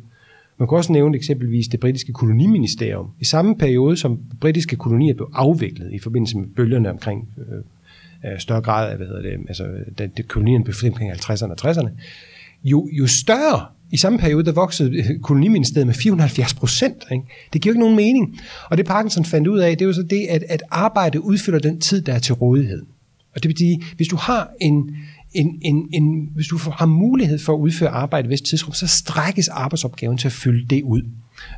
Man 0.63 0.68
kan 0.68 0.77
også 0.77 0.92
nævne 0.92 1.18
eksempelvis 1.18 1.68
det 1.68 1.80
britiske 1.80 2.13
koloniministerium. 2.13 3.07
I 3.19 3.25
samme 3.25 3.57
periode, 3.57 3.98
som 3.98 4.19
britiske 4.42 4.75
kolonier 4.75 5.13
blev 5.13 5.30
afviklet 5.33 5.92
i 5.94 6.00
forbindelse 6.00 6.38
med 6.38 6.48
bølgerne 6.48 6.89
omkring 6.89 7.27
øh, 7.38 8.39
større 8.39 8.62
grad 8.62 8.92
af, 8.92 8.98
hvad 8.98 9.07
hedder 9.07 9.21
det, 9.21 9.31
altså 9.48 9.68
da 9.98 10.07
det 10.18 10.27
kolonien 10.27 10.63
blev 10.63 10.75
omkring 10.83 11.12
50'erne 11.12 11.51
og 11.51 11.69
60'erne, 11.69 11.89
jo, 12.63 12.89
jo 12.92 13.07
større 13.07 13.65
i 13.92 13.98
samme 13.98 14.19
periode, 14.19 14.45
der 14.45 14.51
voksede 14.51 14.98
øh, 14.98 15.19
koloniministeriet 15.19 15.88
med 15.88 15.94
470 15.94 16.54
procent. 16.54 17.04
Det 17.54 17.62
giver 17.62 17.71
jo 17.71 17.74
ikke 17.74 17.80
nogen 17.80 17.95
mening. 17.95 18.39
Og 18.69 18.77
det 18.77 18.86
Parkinson 18.86 19.25
fandt 19.25 19.48
ud 19.48 19.60
af, 19.60 19.77
det 19.77 19.86
er 19.86 19.88
jo 19.88 19.94
så 19.94 20.04
det, 20.04 20.27
at, 20.29 20.43
at 20.50 20.63
arbejde 20.72 21.24
udfylder 21.24 21.60
den 21.60 21.79
tid, 21.82 22.01
der 22.01 22.13
er 22.13 22.20
til 22.20 22.34
rådighed. 22.34 22.82
Og 23.36 23.43
det 23.43 23.50
betyder, 23.50 23.77
hvis 23.96 24.08
du 24.08 24.15
har 24.15 24.51
en, 24.62 24.96
en, 25.34 25.60
en, 25.62 25.90
en, 25.94 26.30
hvis 26.36 26.48
du 26.48 26.58
har 26.58 26.86
mulighed 26.86 27.40
for 27.40 27.54
at 27.54 27.60
udføre 27.60 27.90
arbejde 27.90 28.30
i 28.30 28.34
et 28.34 28.44
tidsrum, 28.44 28.74
så 28.74 28.88
strækkes 28.88 29.48
arbejdsopgaven 29.48 30.18
til 30.18 30.28
at 30.28 30.32
fylde 30.32 30.68
det 30.68 30.84
ud. 30.84 31.02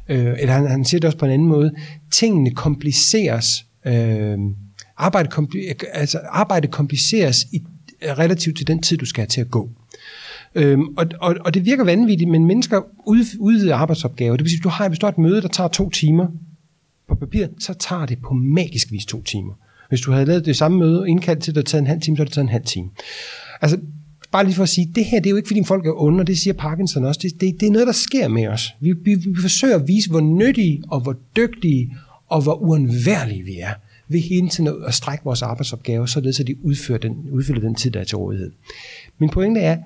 Øh, 0.10 0.34
eller 0.40 0.54
han, 0.54 0.68
han 0.68 0.86
siger 0.86 1.00
det 1.00 1.08
også 1.08 1.18
på 1.18 1.26
en 1.26 1.32
anden 1.32 1.48
måde. 1.48 1.72
Tingene 2.12 2.52
kompliceres. 2.52 3.66
Øh, 3.86 4.38
arbejde, 4.98 5.30
kompli- 5.34 5.74
altså 5.94 6.20
arbejde 6.30 6.68
kompliceres 6.68 7.46
i, 7.52 7.62
relativt 8.04 8.58
til 8.58 8.68
den 8.68 8.82
tid, 8.82 8.98
du 8.98 9.06
skal 9.06 9.22
have 9.22 9.28
til 9.28 9.42
at 9.42 9.52
gå. 9.52 9.70
Øhm, 10.56 10.84
og, 10.98 11.06
og, 11.22 11.36
og 11.40 11.54
det 11.54 11.66
virker 11.66 11.84
vanvittigt, 11.84 12.30
men 12.30 12.46
mennesker 12.46 12.82
ud, 13.06 13.26
udvider 13.40 13.76
arbejdsopgaver. 13.76 14.38
Det 14.38 14.44
vil 14.44 14.50
sige, 14.50 14.58
hvis 14.58 14.64
du 14.64 14.70
har, 14.70 14.88
hvis 14.88 15.00
du 15.00 15.06
har 15.06 15.12
et 15.12 15.18
møde, 15.18 15.42
der 15.42 15.48
tager 15.48 15.68
to 15.68 15.90
timer 15.90 16.28
på 17.08 17.16
papir, 17.16 17.48
så 17.60 17.74
tager 17.74 18.06
det 18.06 18.18
på 18.22 18.34
magisk 18.34 18.92
vis 18.92 19.06
to 19.06 19.22
timer. 19.22 19.54
Hvis 19.90 20.02
du 20.02 20.12
havde 20.12 20.26
lavet 20.26 20.46
det 20.46 20.56
samme 20.56 20.78
møde, 20.78 21.10
indkaldt 21.10 21.44
til, 21.44 21.52
at 21.52 21.56
det 21.56 21.66
taget 21.66 21.82
en 21.82 21.88
halv 21.88 22.02
time, 22.02 22.18
så 22.18 22.22
har 22.22 22.26
det 22.26 22.34
taget 22.34 22.44
en 22.44 22.50
halv 22.50 22.66
time. 22.66 22.90
Altså, 23.62 23.78
bare 24.32 24.44
lige 24.44 24.56
for 24.56 24.64
at 24.64 24.70
sige, 24.70 24.92
det 24.96 25.06
her, 25.06 25.20
det 25.20 25.26
er 25.26 25.32
jo 25.32 25.38
ikke, 25.38 25.48
fordi 25.48 25.64
folk 25.64 25.86
er 25.86 26.02
onde, 26.02 26.20
og 26.20 26.28
det 26.28 26.38
siger 26.38 26.54
Parkinson 26.54 27.06
også. 27.06 27.20
Det, 27.24 27.42
det, 27.42 27.60
det 27.60 27.68
er 27.68 27.72
noget, 27.72 27.88
der 27.88 27.94
sker 27.94 28.28
med 28.28 28.48
os. 28.48 28.76
Vi, 28.80 28.94
vi, 29.04 29.16
vi 29.16 29.42
forsøger 29.42 29.76
at 29.76 29.88
vise, 29.88 30.10
hvor 30.10 30.22
nyttige 30.22 30.84
og 30.88 31.00
hvor 31.00 31.16
dygtige 31.36 31.96
og 32.28 32.42
hvor 32.42 32.54
uundværlige 32.54 33.44
vi 33.44 33.60
er 33.60 33.74
ved 34.08 34.20
hele 34.20 34.50
tiden 34.50 34.84
at 34.88 34.94
strække 34.94 35.24
vores 35.24 35.42
arbejdsopgaver, 35.42 36.06
således 36.06 36.40
at 36.40 36.48
de 36.48 36.66
udfører 36.66 36.98
den, 36.98 37.30
udfylder 37.32 37.62
den 37.62 37.76
tid, 37.76 37.92
der 37.92 38.00
er 38.00 38.04
til 38.04 38.18
rådighed. 38.18 38.52
Min 39.20 39.30
pointe 39.30 39.62
er, 39.62 39.78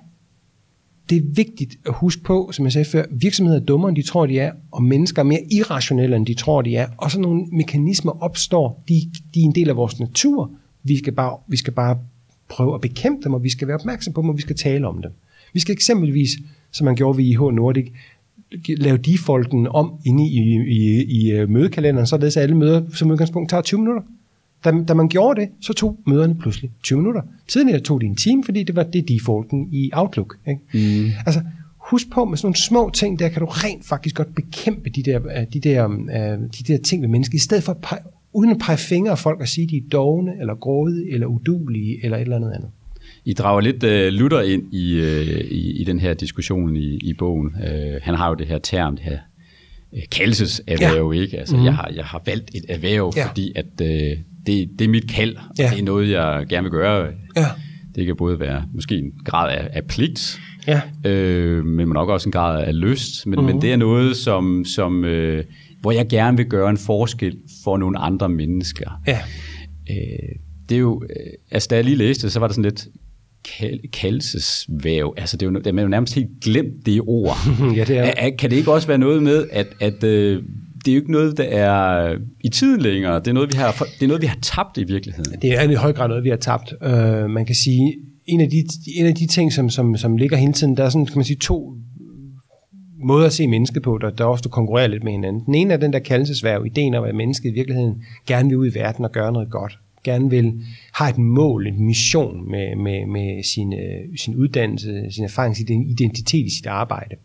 det 1.09 1.17
er 1.17 1.21
vigtigt 1.33 1.79
at 1.85 1.93
huske 1.93 2.23
på, 2.23 2.49
som 2.53 2.65
jeg 2.65 2.71
sagde 2.71 2.85
før, 2.85 3.05
virksomheder 3.11 3.59
er 3.59 3.65
dummere, 3.65 3.89
end 3.89 3.95
de 3.95 4.01
tror, 4.01 4.25
de 4.25 4.39
er, 4.39 4.51
og 4.71 4.83
mennesker 4.83 5.21
er 5.21 5.25
mere 5.25 5.43
irrationelle, 5.51 6.15
end 6.15 6.25
de 6.25 6.33
tror, 6.33 6.61
de 6.61 6.75
er. 6.75 6.87
Og 6.97 7.11
sådan 7.11 7.21
nogle 7.21 7.45
mekanismer 7.51 8.23
opstår, 8.23 8.83
de, 8.89 8.93
de 9.33 9.39
er 9.39 9.45
en 9.45 9.55
del 9.55 9.69
af 9.69 9.75
vores 9.75 9.99
natur. 9.99 10.51
Vi 10.83 10.97
skal 10.97 11.13
bare, 11.13 11.37
vi 11.47 11.57
skal 11.57 11.73
bare 11.73 11.97
prøve 12.49 12.75
at 12.75 12.81
bekæmpe 12.81 13.23
dem, 13.23 13.33
og 13.33 13.43
vi 13.43 13.49
skal 13.49 13.67
være 13.67 13.77
opmærksom 13.77 14.13
på 14.13 14.21
dem, 14.21 14.29
og 14.29 14.37
vi 14.37 14.41
skal 14.41 14.55
tale 14.55 14.87
om 14.87 15.01
dem. 15.01 15.11
Vi 15.53 15.59
skal 15.59 15.73
eksempelvis, 15.73 16.29
som 16.71 16.85
man 16.85 16.95
gjorde 16.95 17.17
ved 17.17 17.25
IH 17.25 17.39
Nordic, 17.39 17.91
lave 18.67 18.97
defaulten 18.97 19.67
om 19.67 19.93
inde 20.05 20.27
i, 20.27 20.37
i, 20.37 20.61
i, 20.67 21.03
i 21.03 21.31
øh, 21.31 21.49
mødekalenderen, 21.49 22.07
således 22.07 22.37
at 22.37 22.43
alle 22.43 22.57
møder 22.57 22.81
som 22.93 23.11
udgangspunkt 23.11 23.49
tager 23.49 23.61
20 23.61 23.79
minutter. 23.79 24.01
Da, 24.63 24.83
da 24.87 24.93
man 24.93 25.09
gjorde 25.09 25.41
det, 25.41 25.49
så 25.61 25.73
tog 25.73 25.99
møderne 26.07 26.35
pludselig 26.35 26.71
20 26.83 26.97
minutter. 26.97 27.21
Tidligere 27.47 27.79
tog 27.79 28.01
det 28.01 28.07
en 28.07 28.15
time, 28.15 28.43
fordi 28.43 28.63
det 28.63 28.75
var 28.75 28.83
det 28.83 29.07
defaulten 29.09 29.69
i 29.71 29.91
Outlook. 29.93 30.37
Ikke? 30.47 30.61
Mm. 30.73 31.11
Altså, 31.25 31.41
husk 31.77 32.09
på, 32.11 32.25
med 32.25 32.37
sådan 32.37 32.45
nogle 32.45 32.55
små 32.55 32.89
ting, 32.93 33.19
der 33.19 33.29
kan 33.29 33.39
du 33.39 33.45
rent 33.45 33.85
faktisk 33.85 34.15
godt 34.15 34.35
bekæmpe 34.35 34.89
de 34.89 35.03
der, 35.03 35.19
øh, 35.25 35.53
de 35.53 35.59
der, 35.59 35.89
øh, 35.89 36.39
de 36.39 36.63
der 36.67 36.77
ting 36.77 37.01
ved 37.01 37.09
mennesker, 37.09 37.35
i 37.35 37.39
stedet 37.39 37.63
for 37.63 37.71
at 37.71 37.99
uden 38.33 38.51
at 38.51 38.57
pege 38.65 38.77
fingre 38.77 39.11
af 39.11 39.17
folk 39.17 39.41
og 39.41 39.47
sige, 39.47 39.63
at 39.63 39.69
de 39.69 39.77
er 39.77 39.89
dogne, 39.91 40.31
eller 40.39 40.55
grådige, 40.55 41.13
eller 41.13 41.27
udulige, 41.27 41.99
eller 42.03 42.17
et 42.17 42.21
eller 42.21 42.35
andet 42.35 42.51
andet. 42.55 42.69
I 43.25 43.33
drager 43.33 43.61
lidt 43.61 43.83
uh, 43.83 44.19
Luther 44.19 44.41
ind 44.41 44.73
i, 44.73 44.99
uh, 44.99 45.51
i, 45.51 45.81
i 45.81 45.83
den 45.83 45.99
her 45.99 46.13
diskussion 46.13 46.75
i, 46.75 46.97
i 46.97 47.13
bogen. 47.13 47.47
Uh, 47.47 48.01
han 48.01 48.15
har 48.15 48.29
jo 48.29 48.33
det 48.33 48.47
her 48.47 48.57
term, 48.57 48.95
det 48.95 49.05
her 49.05 49.17
uh, 49.91 49.99
kaldelseserhverv, 50.11 51.11
ja. 51.13 51.21
ikke? 51.21 51.39
Altså, 51.39 51.55
mm-hmm. 51.55 51.65
jeg, 51.65 51.75
har, 51.75 51.91
jeg 51.95 52.05
har 52.05 52.21
valgt 52.25 52.51
et 52.55 52.65
erhverv, 52.69 53.13
ja. 53.17 53.27
fordi 53.27 53.51
at 53.55 53.65
uh, 53.81 53.87
det, 54.47 54.69
det 54.79 54.81
er 54.81 54.89
mit 54.89 55.11
kald, 55.11 55.35
ja. 55.59 55.69
det 55.73 55.79
er 55.79 55.83
noget, 55.83 56.09
jeg 56.09 56.45
gerne 56.49 56.63
vil 56.63 56.71
gøre. 56.71 57.07
Ja. 57.37 57.45
Det 57.95 58.05
kan 58.05 58.15
både 58.15 58.39
være 58.39 58.65
måske 58.73 58.95
en 58.95 59.11
grad 59.25 59.51
af, 59.57 59.69
af 59.73 59.85
pligt, 59.85 60.39
ja. 60.67 60.81
øh, 61.09 61.65
men 61.65 61.87
nok 61.87 62.09
også 62.09 62.29
en 62.29 62.31
grad 62.31 62.63
af 62.63 62.79
lyst, 62.79 63.27
men, 63.27 63.39
mm-hmm. 63.39 63.53
men 63.53 63.61
det 63.61 63.71
er 63.71 63.77
noget, 63.77 64.15
som, 64.15 64.65
som 64.65 65.05
øh, 65.05 65.43
hvor 65.81 65.91
jeg 65.91 66.07
gerne 66.07 66.37
vil 66.37 66.45
gøre 66.45 66.69
en 66.69 66.77
forskel 66.77 67.37
for 67.63 67.77
nogle 67.77 67.99
andre 67.99 68.29
mennesker. 68.29 69.01
Ja. 69.07 69.19
Øh, 69.89 70.35
det 70.69 70.75
er 70.75 70.79
jo, 70.79 71.03
øh, 71.03 71.33
altså 71.51 71.67
da 71.69 71.75
jeg 71.75 71.83
lige 71.83 71.95
læste 71.95 72.29
så 72.29 72.39
var 72.39 72.47
der 72.47 72.53
sådan 72.53 72.63
lidt, 72.63 72.87
kal- 73.47 73.89
kaldelsesvæv. 73.93 75.13
Altså, 75.17 75.37
det 75.37 75.45
er, 75.45 75.51
jo, 75.51 75.59
det 75.59 75.67
er 75.67 75.81
jo 75.81 75.87
nærmest 75.87 76.15
helt 76.15 76.29
glemt 76.41 76.85
det 76.85 77.01
ord. 77.01 77.37
ja, 77.77 77.83
det 77.83 77.97
er. 77.97 78.13
Er, 78.17 78.29
kan 78.29 78.49
det 78.49 78.55
ikke 78.55 78.73
også 78.73 78.87
være 78.87 78.97
noget 78.97 79.23
med, 79.23 79.47
at, 79.51 79.67
at 79.79 80.03
øh, 80.03 80.43
det 80.85 80.91
er 80.91 80.95
jo 80.95 81.01
ikke 81.01 81.11
noget, 81.11 81.37
der 81.37 81.43
er 81.43 82.15
i 82.39 82.49
tiden 82.49 82.81
længere. 82.81 83.19
Det 83.19 83.27
er 83.27 83.33
noget, 83.33 83.51
vi 83.53 83.57
har, 83.57 83.71
det 83.71 84.03
er 84.03 84.07
noget, 84.07 84.21
vi 84.21 84.27
har 84.27 84.37
tabt 84.41 84.77
i 84.77 84.83
virkeligheden. 84.83 85.41
Det 85.41 85.57
er 85.57 85.69
i 85.69 85.73
høj 85.73 85.93
grad 85.93 86.07
noget, 86.07 86.23
vi 86.23 86.29
har 86.29 86.37
tabt. 86.37 86.73
Uh, 86.85 87.29
man 87.29 87.45
kan 87.45 87.55
sige, 87.55 87.95
en 88.25 88.41
af 88.41 88.49
de, 88.49 88.63
en 88.95 89.05
af 89.05 89.15
de 89.15 89.27
ting, 89.27 89.53
som, 89.53 89.69
som, 89.69 89.97
som 89.97 90.17
ligger 90.17 90.37
hele 90.37 90.53
tiden, 90.53 90.77
der 90.77 90.83
er 90.83 90.89
sådan, 90.89 91.05
kan 91.05 91.17
man 91.17 91.25
sige, 91.25 91.37
to 91.37 91.73
måder 93.03 93.25
at 93.25 93.33
se 93.33 93.47
mennesket 93.47 93.83
på, 93.83 93.97
der, 93.97 94.09
der 94.09 94.25
ofte 94.25 94.49
konkurrerer 94.49 94.87
lidt 94.87 95.03
med 95.03 95.11
hinanden. 95.11 95.45
Den 95.45 95.55
ene 95.55 95.73
er 95.73 95.77
den 95.77 95.93
der 95.93 95.99
kaldelsesværv, 95.99 96.65
ideen 96.65 96.95
om, 96.95 97.03
at 97.03 97.15
mennesket 97.15 97.49
i 97.49 97.53
virkeligheden 97.53 98.03
gerne 98.27 98.49
vil 98.49 98.57
ud 98.57 98.71
i 98.71 98.73
verden 98.73 99.05
og 99.05 99.11
gøre 99.11 99.31
noget 99.31 99.49
godt 99.49 99.79
gerne 100.03 100.29
vil 100.29 100.53
have 100.93 101.09
et 101.09 101.17
mål, 101.17 101.67
en 101.67 101.85
mission 101.85 102.51
med, 102.51 102.75
med, 102.75 103.05
med 103.05 103.43
sin, 103.43 103.73
øh, 103.73 104.17
sin 104.17 104.35
uddannelse, 104.35 105.05
sin 105.11 105.23
erfaring, 105.23 105.55
sin 105.55 105.89
identitet 105.89 106.45
i 106.45 106.55
sit 106.55 106.65
arbejde. 106.65 107.15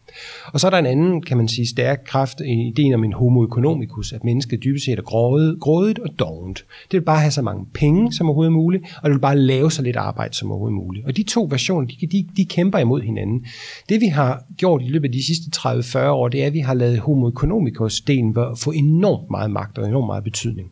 Og 0.47 0.61
så 0.61 0.67
er 0.67 0.71
der 0.71 0.79
en 0.79 0.87
anden, 0.87 1.23
kan 1.23 1.37
man 1.37 1.49
sige, 1.49 1.67
stærk 1.67 2.03
kraft 2.07 2.41
i 2.41 2.69
ideen 2.69 2.95
om 2.95 3.05
en 3.05 3.13
homo 3.13 3.45
economicus, 3.45 4.13
at 4.13 4.25
mennesket 4.25 4.65
dybest 4.65 4.85
set 4.85 4.99
er 4.99 5.03
grådet, 5.03 5.61
grådet 5.61 5.99
og 5.99 6.19
dovent. 6.19 6.65
Det 6.93 6.99
vil 6.99 7.05
bare 7.05 7.21
have 7.21 7.31
så 7.31 7.43
mange 7.43 7.67
penge 7.75 8.13
som 8.13 8.27
overhovedet 8.27 8.53
muligt, 8.53 8.85
og 9.03 9.11
det 9.11 9.15
vil 9.15 9.21
bare 9.21 9.39
lave 9.39 9.71
så 9.71 9.83
lidt 9.83 9.97
arbejde 9.97 10.35
som 10.35 10.51
overhovedet 10.51 10.77
muligt. 10.77 11.07
Og 11.07 11.17
de 11.17 11.23
to 11.23 11.47
versioner, 11.51 11.87
de, 11.87 12.07
de, 12.07 12.27
de 12.37 12.45
kæmper 12.45 12.79
imod 12.79 13.03
hinanden. 13.03 13.47
Det 13.89 14.01
vi 14.01 14.07
har 14.07 14.45
gjort 14.57 14.83
i 14.83 14.89
løbet 14.89 15.09
af 15.09 15.13
de 15.13 15.27
sidste 15.27 15.51
30-40 15.57 16.09
år, 16.09 16.29
det 16.29 16.43
er, 16.43 16.47
at 16.47 16.53
vi 16.53 16.59
har 16.59 16.75
lavet 16.75 16.99
homo 16.99 17.29
economicus-delen 17.29 18.35
få 18.59 18.71
enormt 18.71 19.31
meget 19.31 19.51
magt 19.51 19.79
og 19.79 19.89
enormt 19.89 20.07
meget 20.07 20.25
betydning. 20.25 20.69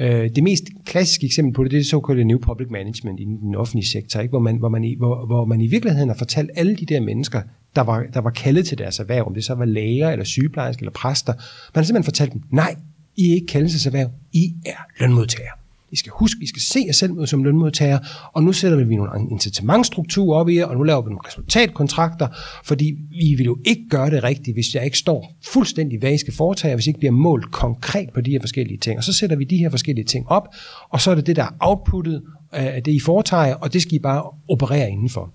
Øh, 0.00 0.30
det 0.36 0.42
mest 0.42 0.64
klassiske 0.84 1.26
eksempel 1.26 1.54
på 1.54 1.64
det, 1.64 1.70
det 1.70 1.76
er 1.76 1.80
det 1.80 1.86
såkaldte 1.86 2.24
New 2.24 2.38
Public 2.38 2.68
Management 2.70 3.20
i 3.20 3.24
den 3.24 3.54
offentlige 3.54 3.86
sektor, 3.86 4.20
ikke? 4.20 4.32
Hvor, 4.32 4.38
man, 4.38 4.56
hvor, 4.56 4.68
man 4.68 4.84
i, 4.84 4.96
hvor, 4.98 5.26
hvor 5.26 5.44
man 5.44 5.60
i 5.60 5.66
virkeligheden 5.66 6.08
har 6.08 6.16
fortalt 6.16 6.50
alle 6.56 6.76
de 6.76 6.86
der 6.86 7.00
mennesker, 7.00 7.42
der 7.76 7.82
var, 7.82 8.04
der 8.14 8.20
var 8.20 8.30
kaldet 8.30 8.66
til 8.66 8.78
deres 8.78 8.98
erhverv, 8.98 9.26
om 9.26 9.34
det 9.34 9.44
så 9.44 9.54
var 9.54 9.64
læger, 9.64 10.10
eller 10.10 10.24
sygeplejersker, 10.24 10.82
eller 10.82 10.92
præster, 10.92 11.32
man 11.32 11.42
har 11.74 11.82
simpelthen 11.82 12.04
fortalt 12.04 12.32
dem, 12.32 12.42
nej, 12.52 12.74
I 13.16 13.30
er 13.30 13.34
ikke 13.34 13.46
kaldelseserhverv, 13.46 14.10
I 14.32 14.54
er 14.66 15.00
lønmodtagere. 15.00 15.59
I 15.92 15.96
skal 15.96 16.12
huske, 16.14 16.42
I 16.42 16.46
skal 16.46 16.62
se 16.62 16.80
jer 16.86 16.92
selv 16.92 17.26
som 17.26 17.44
lønmodtager, 17.44 17.98
og 18.32 18.42
nu 18.42 18.52
sætter 18.52 18.84
vi 18.84 18.96
nogle 18.96 19.10
incitamentstrukturer 19.30 20.40
op 20.40 20.48
i 20.48 20.56
jer, 20.56 20.64
og 20.64 20.76
nu 20.76 20.82
laver 20.82 21.02
vi 21.02 21.08
nogle 21.08 21.20
resultatkontrakter, 21.26 22.28
fordi 22.64 22.96
vi 23.10 23.34
vil 23.36 23.44
jo 23.44 23.58
ikke 23.64 23.88
gøre 23.90 24.10
det 24.10 24.24
rigtigt, 24.24 24.56
hvis 24.56 24.74
jeg 24.74 24.84
ikke 24.84 24.98
står 24.98 25.32
fuldstændig, 25.52 25.98
hvad 25.98 26.12
I 26.12 26.18
skal 26.18 26.34
foretage, 26.34 26.74
hvis 26.74 26.86
I 26.86 26.90
ikke 26.90 26.98
bliver 26.98 27.12
målt 27.12 27.50
konkret 27.50 28.10
på 28.14 28.20
de 28.20 28.30
her 28.30 28.40
forskellige 28.40 28.78
ting. 28.78 28.98
Og 28.98 29.04
så 29.04 29.12
sætter 29.12 29.36
vi 29.36 29.44
de 29.44 29.56
her 29.56 29.70
forskellige 29.70 30.04
ting 30.04 30.28
op, 30.28 30.48
og 30.90 31.00
så 31.00 31.10
er 31.10 31.14
det 31.14 31.26
det, 31.26 31.36
der 31.36 31.42
er 31.42 31.56
outputtet 31.60 32.22
af 32.52 32.82
det, 32.82 32.92
I 32.92 33.00
foretager, 33.00 33.54
og 33.54 33.72
det 33.72 33.82
skal 33.82 33.94
I 33.94 33.98
bare 33.98 34.22
operere 34.48 34.90
indenfor. 34.90 35.32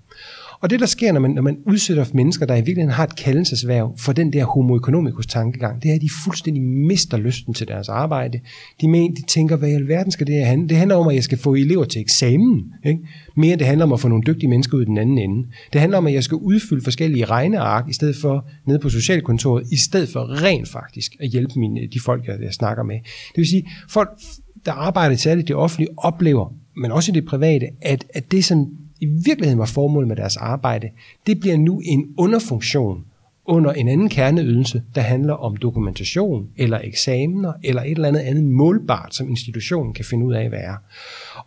Og 0.61 0.69
det, 0.69 0.79
der 0.79 0.85
sker, 0.85 1.11
når 1.11 1.19
man, 1.19 1.31
når 1.31 1.41
man 1.41 1.57
udsætter 1.65 2.05
mennesker, 2.13 2.45
der 2.45 2.55
i 2.55 2.57
virkeligheden 2.57 2.91
har 2.91 3.03
et 3.03 3.15
kaldelsesværv 3.15 3.97
for 3.97 4.13
den 4.13 4.33
der 4.33 4.45
homo 4.45 4.75
economicus 4.75 5.27
tankegang, 5.27 5.83
det 5.83 5.91
er, 5.91 5.95
at 5.95 6.01
de 6.01 6.09
fuldstændig 6.23 6.63
mister 6.63 7.17
lysten 7.17 7.53
til 7.53 7.67
deres 7.67 7.89
arbejde. 7.89 8.39
De, 8.81 8.87
mener, 8.87 9.15
de 9.15 9.21
tænker, 9.21 9.55
hvad 9.55 9.69
i 9.69 9.73
alverden 9.73 10.11
skal 10.11 10.27
det 10.27 10.35
her 10.35 10.45
handle? 10.45 10.69
Det 10.69 10.77
handler 10.77 10.95
om, 10.95 11.07
at 11.07 11.15
jeg 11.15 11.23
skal 11.23 11.37
få 11.37 11.53
elever 11.53 11.85
til 11.85 12.01
eksamen. 12.01 12.73
Ikke? 12.85 12.99
Mere 13.37 13.55
det 13.55 13.67
handler 13.67 13.85
om 13.85 13.93
at 13.93 13.99
få 13.99 14.07
nogle 14.07 14.23
dygtige 14.27 14.49
mennesker 14.49 14.77
ud 14.77 14.81
i 14.81 14.85
den 14.85 14.97
anden 14.97 15.17
ende. 15.17 15.47
Det 15.73 15.81
handler 15.81 15.97
om, 15.97 16.07
at 16.07 16.13
jeg 16.13 16.23
skal 16.23 16.35
udfylde 16.35 16.83
forskellige 16.83 17.25
regneark, 17.25 17.89
i 17.89 17.93
stedet 17.93 18.15
for 18.15 18.47
nede 18.67 18.79
på 18.79 18.89
socialkontoret, 18.89 19.67
i 19.71 19.77
stedet 19.77 20.09
for 20.09 20.43
rent 20.43 20.69
faktisk 20.69 21.15
at 21.19 21.29
hjælpe 21.29 21.59
mine, 21.59 21.81
de 21.93 21.99
folk, 21.99 22.27
jeg, 22.27 22.37
jeg 22.41 22.53
snakker 22.53 22.83
med. 22.83 22.95
Det 23.05 23.37
vil 23.37 23.47
sige, 23.47 23.69
folk, 23.89 24.09
der 24.65 24.71
arbejder 24.71 25.15
særligt 25.15 25.47
det 25.47 25.55
offentlige, 25.55 25.89
oplever, 25.97 26.53
men 26.77 26.91
også 26.91 27.11
i 27.11 27.15
det 27.15 27.25
private, 27.25 27.67
at, 27.81 28.05
at 28.13 28.31
det, 28.31 28.45
som 28.45 28.67
i 29.05 29.21
virkeligheden 29.25 29.59
var 29.59 29.65
formålet 29.65 30.07
med 30.07 30.15
deres 30.15 30.37
arbejde, 30.37 30.89
det 31.27 31.39
bliver 31.39 31.57
nu 31.57 31.81
en 31.85 32.13
underfunktion 32.17 33.05
under 33.45 33.73
en 33.73 33.87
anden 33.87 34.09
kerneydelse, 34.09 34.83
der 34.95 35.01
handler 35.01 35.33
om 35.33 35.57
dokumentation 35.57 36.47
eller 36.57 36.79
eksamener 36.83 37.53
eller 37.63 37.81
et 37.81 37.91
eller 37.91 38.07
andet 38.07 38.19
andet 38.19 38.43
målbart, 38.43 39.15
som 39.15 39.29
institutionen 39.29 39.93
kan 39.93 40.05
finde 40.05 40.25
ud 40.25 40.33
af 40.33 40.43
at 40.43 40.51
være. 40.51 40.77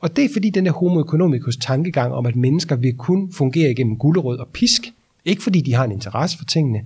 Og 0.01 0.17
det 0.17 0.25
er 0.25 0.29
fordi 0.33 0.51
den 0.51 0.67
der 0.67 0.73
homo 0.73 1.01
economicus 1.01 1.57
tankegang 1.57 2.13
om, 2.13 2.27
at 2.27 2.37
mennesker 2.37 2.77
vil 2.77 2.95
kun 2.95 3.33
fungere 3.33 3.71
igennem 3.71 3.97
gulerød 3.97 4.39
og 4.39 4.49
pisk, 4.53 4.83
ikke 5.25 5.43
fordi 5.43 5.61
de 5.61 5.75
har 5.75 5.85
en 5.85 5.93
interesse 5.93 6.39
for 6.39 6.45
tingene, 6.45 6.81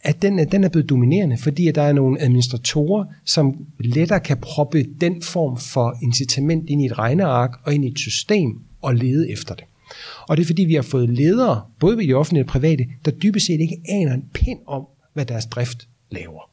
at 0.00 0.22
den, 0.22 0.38
den 0.38 0.64
er 0.64 0.68
blevet 0.68 0.90
dominerende, 0.90 1.38
fordi 1.38 1.68
at 1.68 1.74
der 1.74 1.82
er 1.82 1.92
nogle 1.92 2.20
administratorer, 2.20 3.04
som 3.24 3.66
lettere 3.80 4.20
kan 4.20 4.36
proppe 4.36 4.84
den 5.00 5.22
form 5.22 5.56
for 5.56 5.96
incitament 6.02 6.70
ind 6.70 6.82
i 6.82 6.86
et 6.86 6.98
regneark 6.98 7.50
og 7.64 7.74
ind 7.74 7.84
i 7.84 7.88
et 7.88 7.98
system 7.98 8.60
og 8.82 8.94
lede 8.94 9.30
efter 9.30 9.54
det. 9.54 9.64
Og 10.28 10.36
det 10.36 10.42
er 10.42 10.46
fordi, 10.46 10.64
vi 10.64 10.74
har 10.74 10.82
fået 10.82 11.08
ledere, 11.08 11.62
både 11.80 12.04
i 12.04 12.06
de 12.06 12.14
offentlige 12.14 12.44
og 12.44 12.48
private, 12.48 12.86
der 13.04 13.10
dybest 13.10 13.46
set 13.46 13.60
ikke 13.60 13.80
aner 13.88 14.14
en 14.14 14.24
pind 14.34 14.58
om, 14.66 14.86
hvad 15.14 15.26
deres 15.26 15.46
drift 15.46 15.88
laver. 16.10 16.50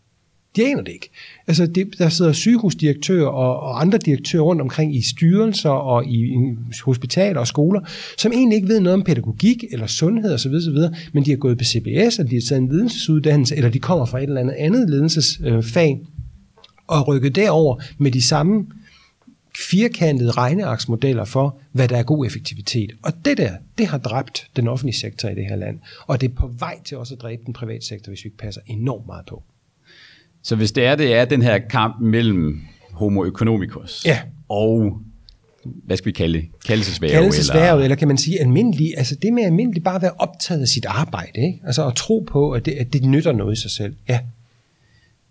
De 0.55 0.65
aner 0.65 0.81
det 0.81 0.91
ikke. 0.91 1.09
Altså, 1.47 1.65
det, 1.65 1.87
der 1.97 2.09
sidder 2.09 2.31
sygehusdirektører 2.31 3.27
og, 3.27 3.59
og 3.59 3.81
andre 3.81 3.97
direktører 3.97 4.43
rundt 4.43 4.61
omkring 4.61 4.95
i 4.95 5.01
styrelser 5.01 5.69
og 5.69 6.05
i, 6.05 6.23
i 6.23 6.55
hospitaler 6.85 7.39
og 7.39 7.47
skoler, 7.47 7.81
som 8.17 8.31
egentlig 8.31 8.55
ikke 8.55 8.67
ved 8.67 8.79
noget 8.79 8.93
om 8.93 9.03
pædagogik 9.03 9.63
eller 9.71 9.87
sundhed 9.87 10.33
osv., 10.33 10.53
osv. 10.53 10.77
men 11.13 11.25
de 11.25 11.29
har 11.29 11.37
gået 11.37 11.57
på 11.57 11.63
CBS, 11.63 12.19
eller 12.19 12.29
de 12.29 12.35
har 12.35 12.41
taget 12.49 12.61
en 12.61 12.67
ledelsesuddannelse, 12.67 13.55
eller 13.55 13.69
de 13.69 13.79
kommer 13.79 14.05
fra 14.05 14.17
et 14.17 14.23
eller 14.23 14.41
andet 14.41 14.53
andet 14.53 14.89
ledelsesfag, 14.89 15.91
øh, 16.01 16.07
og 16.87 17.07
rykket 17.07 17.35
derover 17.35 17.81
med 17.97 18.11
de 18.11 18.21
samme 18.21 18.65
firkantede 19.69 20.31
regnearksmodeller 20.31 21.25
for, 21.25 21.57
hvad 21.71 21.87
der 21.87 21.97
er 21.97 22.03
god 22.03 22.25
effektivitet. 22.25 22.91
Og 23.03 23.13
det 23.25 23.37
der, 23.37 23.51
det 23.77 23.87
har 23.87 23.97
dræbt 23.97 24.47
den 24.55 24.67
offentlige 24.67 24.95
sektor 24.95 25.29
i 25.29 25.35
det 25.35 25.45
her 25.49 25.55
land. 25.55 25.79
Og 26.07 26.21
det 26.21 26.29
er 26.29 26.35
på 26.35 26.51
vej 26.59 26.79
til 26.85 26.97
også 26.97 27.13
at 27.13 27.21
dræbe 27.21 27.41
den 27.45 27.53
private 27.53 27.85
sektor, 27.85 28.09
hvis 28.09 28.23
vi 28.23 28.27
ikke 28.27 28.37
passer 28.37 28.61
enormt 28.67 29.05
meget 29.05 29.25
på. 29.25 29.43
Så 30.41 30.55
hvis 30.55 30.71
det 30.71 30.85
er, 30.85 30.95
det 30.95 31.13
er 31.13 31.25
den 31.25 31.41
her 31.41 31.57
kamp 31.57 32.01
mellem 32.01 32.61
homo 32.91 33.25
economicus 33.25 34.05
ja. 34.05 34.19
og 34.49 35.01
hvad 35.85 35.97
skal 35.97 36.05
vi 36.05 36.11
kalde 36.11 36.33
det? 36.33 36.45
Eller, 37.73 37.83
eller 37.83 37.95
kan 37.95 38.07
man 38.07 38.17
sige 38.17 38.41
almindelig, 38.41 38.93
altså 38.97 39.15
det 39.15 39.33
med 39.33 39.43
almindelig 39.43 39.83
bare 39.83 39.95
at 39.95 40.01
være 40.01 40.11
optaget 40.17 40.61
af 40.61 40.67
sit 40.67 40.85
arbejde, 40.85 41.39
ikke? 41.45 41.61
altså 41.65 41.87
at 41.87 41.95
tro 41.95 42.25
på, 42.31 42.51
at 42.51 42.65
det, 42.65 42.71
at 42.71 42.93
det 42.93 43.03
nytter 43.03 43.31
noget 43.31 43.57
i 43.57 43.61
sig 43.61 43.71
selv. 43.71 43.95
Ja. 44.09 44.19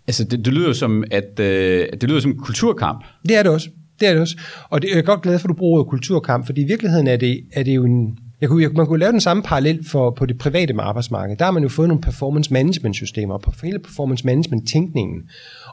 Altså 0.07 0.23
det, 0.23 0.45
det 0.45 0.53
lyder 0.53 0.73
som, 0.73 1.03
at 1.11 1.39
øh, 1.39 1.87
det 1.91 2.03
lyder 2.03 2.19
som 2.19 2.31
en 2.31 2.37
kulturkamp. 2.37 3.03
Det 3.27 3.35
er 3.35 3.43
det 3.43 3.51
også. 3.51 3.69
Det 3.99 4.07
er 4.07 4.11
det 4.11 4.21
også. 4.21 4.37
Og 4.69 4.81
det, 4.81 4.89
jeg 4.89 4.97
er 4.97 5.01
godt 5.01 5.21
glad 5.21 5.39
for, 5.39 5.47
at 5.47 5.49
du 5.49 5.57
bruger 5.57 5.83
kulturkamp, 5.83 6.45
fordi 6.45 6.61
i 6.61 6.65
virkeligheden 6.65 7.07
er 7.07 7.17
det, 7.17 7.43
er 7.53 7.63
det 7.63 7.75
jo 7.75 7.85
en... 7.85 8.19
Jeg 8.41 8.49
kunne, 8.49 8.63
jeg, 8.63 8.71
man 8.71 8.85
kunne 8.85 8.99
lave 8.99 9.11
den 9.11 9.21
samme 9.21 9.43
parallel 9.43 9.85
for, 9.85 10.11
på 10.11 10.25
det 10.25 10.37
private 10.37 10.73
arbejdsmarked. 10.79 11.37
Der 11.37 11.45
har 11.45 11.51
man 11.51 11.63
jo 11.63 11.69
fået 11.69 11.87
nogle 11.87 12.01
performance 12.01 12.53
management 12.53 12.95
systemer, 12.95 13.33
og 13.33 13.53
hele 13.63 13.79
performance 13.79 14.25
management 14.25 14.69
tænkningen, 14.69 15.23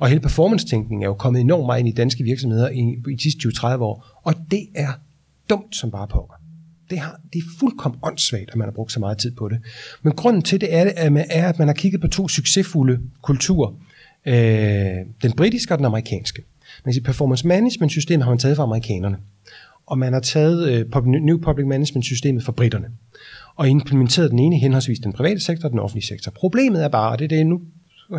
og 0.01 0.09
hele 0.09 0.21
performance 0.21 0.67
tænkningen 0.67 1.03
er 1.03 1.07
jo 1.07 1.15
kommet 1.15 1.41
enormt 1.41 1.67
meget 1.67 1.81
ind 1.81 1.89
i 1.89 1.93
danske 1.93 2.25
virksomheder 2.25 2.69
i, 2.71 2.97
i 3.11 3.15
de 3.15 3.23
sidste 3.23 3.49
20-30 3.49 3.67
år, 3.77 4.21
og 4.25 4.35
det 4.51 4.67
er 4.75 4.89
dumt 5.51 5.77
som 5.77 5.91
bare 5.91 6.09
pokker. 6.09 6.35
Det, 6.91 6.99
har, 6.99 7.21
det 7.33 7.39
er 7.39 7.43
fuldkommen 7.61 8.01
åndssvagt, 8.03 8.51
at 8.51 8.57
man 8.57 8.67
har 8.67 8.73
brugt 8.73 8.93
så 8.93 9.01
meget 9.01 9.19
tid 9.19 9.31
på 9.37 9.49
det. 9.49 9.59
Men 10.03 10.13
grunden 10.13 10.43
til 10.43 10.61
det 10.61 10.75
er, 10.75 10.93
at 10.97 11.13
man, 11.13 11.27
er, 11.31 11.49
at 11.49 11.59
man 11.59 11.69
har 11.69 11.75
kigget 11.75 12.01
på 12.01 12.09
to 12.09 12.29
succesfulde 12.29 12.99
kulturer. 13.23 13.73
Øh, 14.27 14.35
den 15.23 15.33
britiske 15.37 15.75
og 15.75 15.79
den 15.79 15.87
amerikanske. 15.87 16.43
Man 16.85 16.95
siger, 16.95 17.05
performance 17.05 17.47
management 17.47 17.93
systemet 17.93 18.25
har 18.25 18.31
man 18.31 18.39
taget 18.39 18.57
fra 18.57 18.63
amerikanerne, 18.63 19.17
og 19.87 19.99
man 19.99 20.13
har 20.13 20.21
taget 20.21 20.69
øh, 20.69 21.07
New 21.07 21.39
Public 21.39 21.67
Management 21.67 22.05
systemet 22.05 22.45
fra 22.45 22.53
britterne, 22.53 22.87
og 23.57 23.69
implementeret 23.69 24.31
den 24.31 24.39
ene 24.39 24.59
henholdsvis 24.59 24.99
den 24.99 25.13
private 25.13 25.41
sektor 25.41 25.65
og 25.65 25.71
den 25.71 25.79
offentlige 25.79 26.07
sektor. 26.07 26.33
Problemet 26.33 26.85
er 26.85 26.89
bare, 26.89 27.11
og 27.13 27.19
det 27.19 27.25
er 27.25 27.29
det 27.29 27.47
nu 27.47 27.61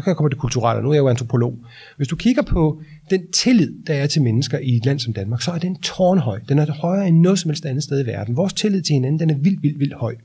her 0.05 0.13
kommer 0.13 0.29
det 0.29 0.37
kulturelle, 0.37 0.83
nu 0.83 0.89
er 0.89 0.93
jeg 0.93 1.01
jo 1.01 1.09
antropolog. 1.09 1.57
Hvis 1.97 2.07
du 2.07 2.15
kigger 2.15 2.41
på 2.41 2.81
den 3.09 3.31
tillid, 3.31 3.73
der 3.87 3.93
er 3.93 4.07
til 4.07 4.21
mennesker 4.21 4.59
i 4.59 4.75
et 4.75 4.85
land 4.85 4.99
som 4.99 5.13
Danmark, 5.13 5.41
så 5.41 5.51
er 5.51 5.57
den 5.57 5.75
tårnhøj. 5.75 6.39
Den 6.49 6.59
er 6.59 6.71
højere 6.71 7.07
end 7.07 7.19
noget 7.19 7.39
som 7.39 7.49
helst 7.49 7.65
andet 7.65 7.83
sted 7.83 8.03
i 8.03 8.05
verden. 8.05 8.35
Vores 8.35 8.53
tillid 8.53 8.81
til 8.81 8.93
hinanden, 8.93 9.19
den 9.19 9.29
er 9.29 9.35
vildt, 9.35 9.63
vildt, 9.63 9.79
vildt 9.79 9.93
høj. 9.93 10.15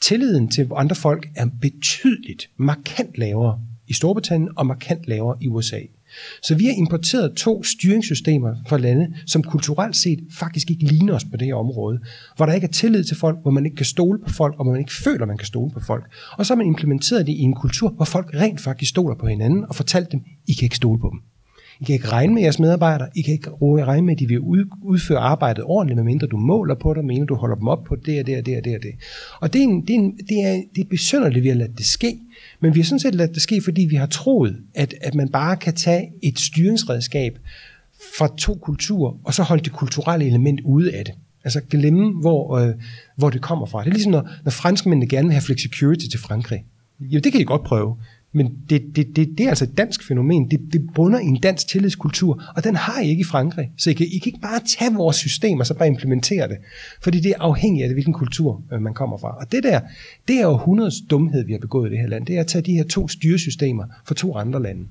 Tilliden 0.00 0.48
til 0.48 0.68
andre 0.76 0.96
folk 0.96 1.28
er 1.36 1.46
betydeligt, 1.60 2.50
markant 2.56 3.18
lavere 3.18 3.60
i 3.88 3.92
Storbritannien 3.92 4.50
og 4.56 4.66
markant 4.66 5.06
lavere 5.06 5.36
i 5.40 5.48
USA. 5.48 5.80
Så 6.42 6.54
vi 6.54 6.64
har 6.66 6.72
importeret 6.72 7.36
to 7.36 7.62
styringssystemer 7.62 8.54
fra 8.68 8.78
lande, 8.78 9.14
som 9.26 9.42
kulturelt 9.42 9.96
set 9.96 10.18
faktisk 10.32 10.70
ikke 10.70 10.84
ligner 10.84 11.14
os 11.14 11.24
på 11.24 11.36
det 11.36 11.46
her 11.46 11.54
område, 11.54 11.98
hvor 12.36 12.46
der 12.46 12.52
ikke 12.52 12.66
er 12.66 12.72
tillid 12.72 13.04
til 13.04 13.16
folk, 13.16 13.38
hvor 13.42 13.50
man 13.50 13.64
ikke 13.64 13.76
kan 13.76 13.86
stole 13.86 14.18
på 14.26 14.32
folk, 14.32 14.54
og 14.58 14.64
hvor 14.64 14.72
man 14.72 14.80
ikke 14.80 14.92
føler, 15.04 15.26
man 15.26 15.38
kan 15.38 15.46
stole 15.46 15.70
på 15.70 15.80
folk. 15.80 16.04
Og 16.38 16.46
så 16.46 16.54
har 16.54 16.56
man 16.56 16.66
implementeret 16.66 17.26
det 17.26 17.32
i 17.32 17.42
en 17.42 17.54
kultur, 17.54 17.90
hvor 17.90 18.04
folk 18.04 18.30
rent 18.34 18.60
faktisk 18.60 18.88
stoler 18.88 19.14
på 19.14 19.26
hinanden 19.26 19.64
og 19.68 19.74
fortalt 19.74 20.12
dem, 20.12 20.20
I 20.48 20.52
kan 20.52 20.64
ikke 20.64 20.76
stole 20.76 21.00
på 21.00 21.08
dem. 21.12 21.29
I 21.80 21.84
kan 21.84 21.92
ikke 21.92 22.08
regne 22.08 22.34
med 22.34 22.42
jeres 22.42 22.58
medarbejdere. 22.58 23.08
I 23.14 23.22
kan 23.22 23.32
ikke 23.32 23.50
regne 23.60 24.06
med, 24.06 24.14
at 24.14 24.18
de 24.18 24.28
vil 24.28 24.40
udføre 24.82 25.18
arbejdet 25.18 25.64
ordentligt, 25.64 25.96
medmindre 25.96 26.26
du 26.26 26.36
måler 26.36 26.74
på 26.74 26.94
dem, 26.94 27.04
medmindre 27.04 27.26
du 27.26 27.34
holder 27.34 27.56
dem 27.56 27.68
op 27.68 27.84
på 27.84 27.96
det 27.96 28.20
og 28.20 28.26
det 28.26 28.38
og 28.38 28.46
det 28.46 28.56
og 28.56 28.64
det 28.64 28.74
og 28.76 28.82
det. 28.82 28.92
Og 29.40 29.52
det 29.52 29.58
er, 29.58 29.62
en, 29.62 29.80
det 29.80 29.90
er, 29.90 29.98
en, 29.98 30.16
det 30.28 30.44
er, 30.44 30.62
det 30.74 30.84
er 30.84 30.88
besynderligt, 30.90 31.36
at 31.36 31.42
vi 31.42 31.48
har 31.48 31.56
ladet 31.56 31.78
det 31.78 31.86
ske. 31.86 32.18
Men 32.60 32.74
vi 32.74 32.80
har 32.80 32.84
sådan 32.84 32.98
set 32.98 33.14
ladet 33.14 33.34
det 33.34 33.42
ske, 33.42 33.60
fordi 33.64 33.82
vi 33.82 33.96
har 33.96 34.06
troet, 34.06 34.56
at, 34.74 34.94
at 35.00 35.14
man 35.14 35.28
bare 35.28 35.56
kan 35.56 35.74
tage 35.74 36.12
et 36.22 36.38
styringsredskab 36.38 37.38
fra 38.18 38.28
to 38.38 38.54
kulturer, 38.54 39.12
og 39.24 39.34
så 39.34 39.42
holde 39.42 39.64
det 39.64 39.72
kulturelle 39.72 40.26
element 40.26 40.60
ude 40.64 40.94
af 40.94 41.04
det. 41.04 41.14
Altså 41.44 41.60
glemme, 41.70 42.20
hvor, 42.20 42.58
øh, 42.58 42.74
hvor 43.16 43.30
det 43.30 43.42
kommer 43.42 43.66
fra. 43.66 43.80
Det 43.80 43.88
er 43.88 43.92
ligesom, 43.92 44.12
når, 44.12 44.28
når 44.44 44.50
franskmændene 44.50 45.08
gerne 45.08 45.28
vil 45.28 45.32
have 45.32 45.42
flexicurity 45.42 46.06
til 46.10 46.20
Frankrig. 46.20 46.64
Jo, 47.00 47.20
det 47.20 47.32
kan 47.32 47.40
I 47.40 47.44
godt 47.44 47.64
prøve. 47.64 47.96
Men 48.32 48.58
det, 48.70 48.82
det, 48.96 49.16
det, 49.16 49.28
det 49.38 49.44
er 49.46 49.48
altså 49.48 49.64
et 49.64 49.78
dansk 49.78 50.08
fænomen. 50.08 50.50
Det, 50.50 50.60
det 50.72 50.90
bunder 50.94 51.18
i 51.18 51.24
en 51.24 51.40
dansk 51.40 51.68
tillidskultur, 51.68 52.42
og 52.56 52.64
den 52.64 52.76
har 52.76 53.00
I 53.00 53.08
ikke 53.08 53.20
i 53.20 53.24
Frankrig. 53.24 53.70
Så 53.76 53.90
I 53.90 53.92
kan, 53.92 54.06
I 54.06 54.18
kan 54.18 54.26
ikke 54.26 54.40
bare 54.40 54.60
tage 54.78 54.94
vores 54.94 55.16
system 55.16 55.60
og 55.60 55.66
så 55.66 55.74
bare 55.74 55.88
implementere 55.88 56.48
det. 56.48 56.56
Fordi 57.02 57.20
det 57.20 57.30
er 57.30 57.40
afhængigt 57.40 57.82
af 57.82 57.88
det, 57.88 57.94
hvilken 57.94 58.14
kultur 58.14 58.62
øh, 58.72 58.82
man 58.82 58.94
kommer 58.94 59.18
fra. 59.18 59.36
Og 59.36 59.52
det 59.52 59.62
der, 59.62 59.80
det 60.28 60.36
er 60.36 60.42
jo 60.42 60.54
100 60.54 60.90
dumhed, 61.10 61.44
vi 61.44 61.52
har 61.52 61.58
begået 61.58 61.88
i 61.88 61.90
det 61.90 62.00
her 62.00 62.08
land. 62.08 62.26
Det 62.26 62.36
er 62.36 62.40
at 62.40 62.46
tage 62.46 62.62
de 62.62 62.72
her 62.72 62.84
to 62.84 63.08
styresystemer 63.08 63.84
fra 64.06 64.14
to 64.14 64.36
andre 64.36 64.62
lande. 64.62 64.86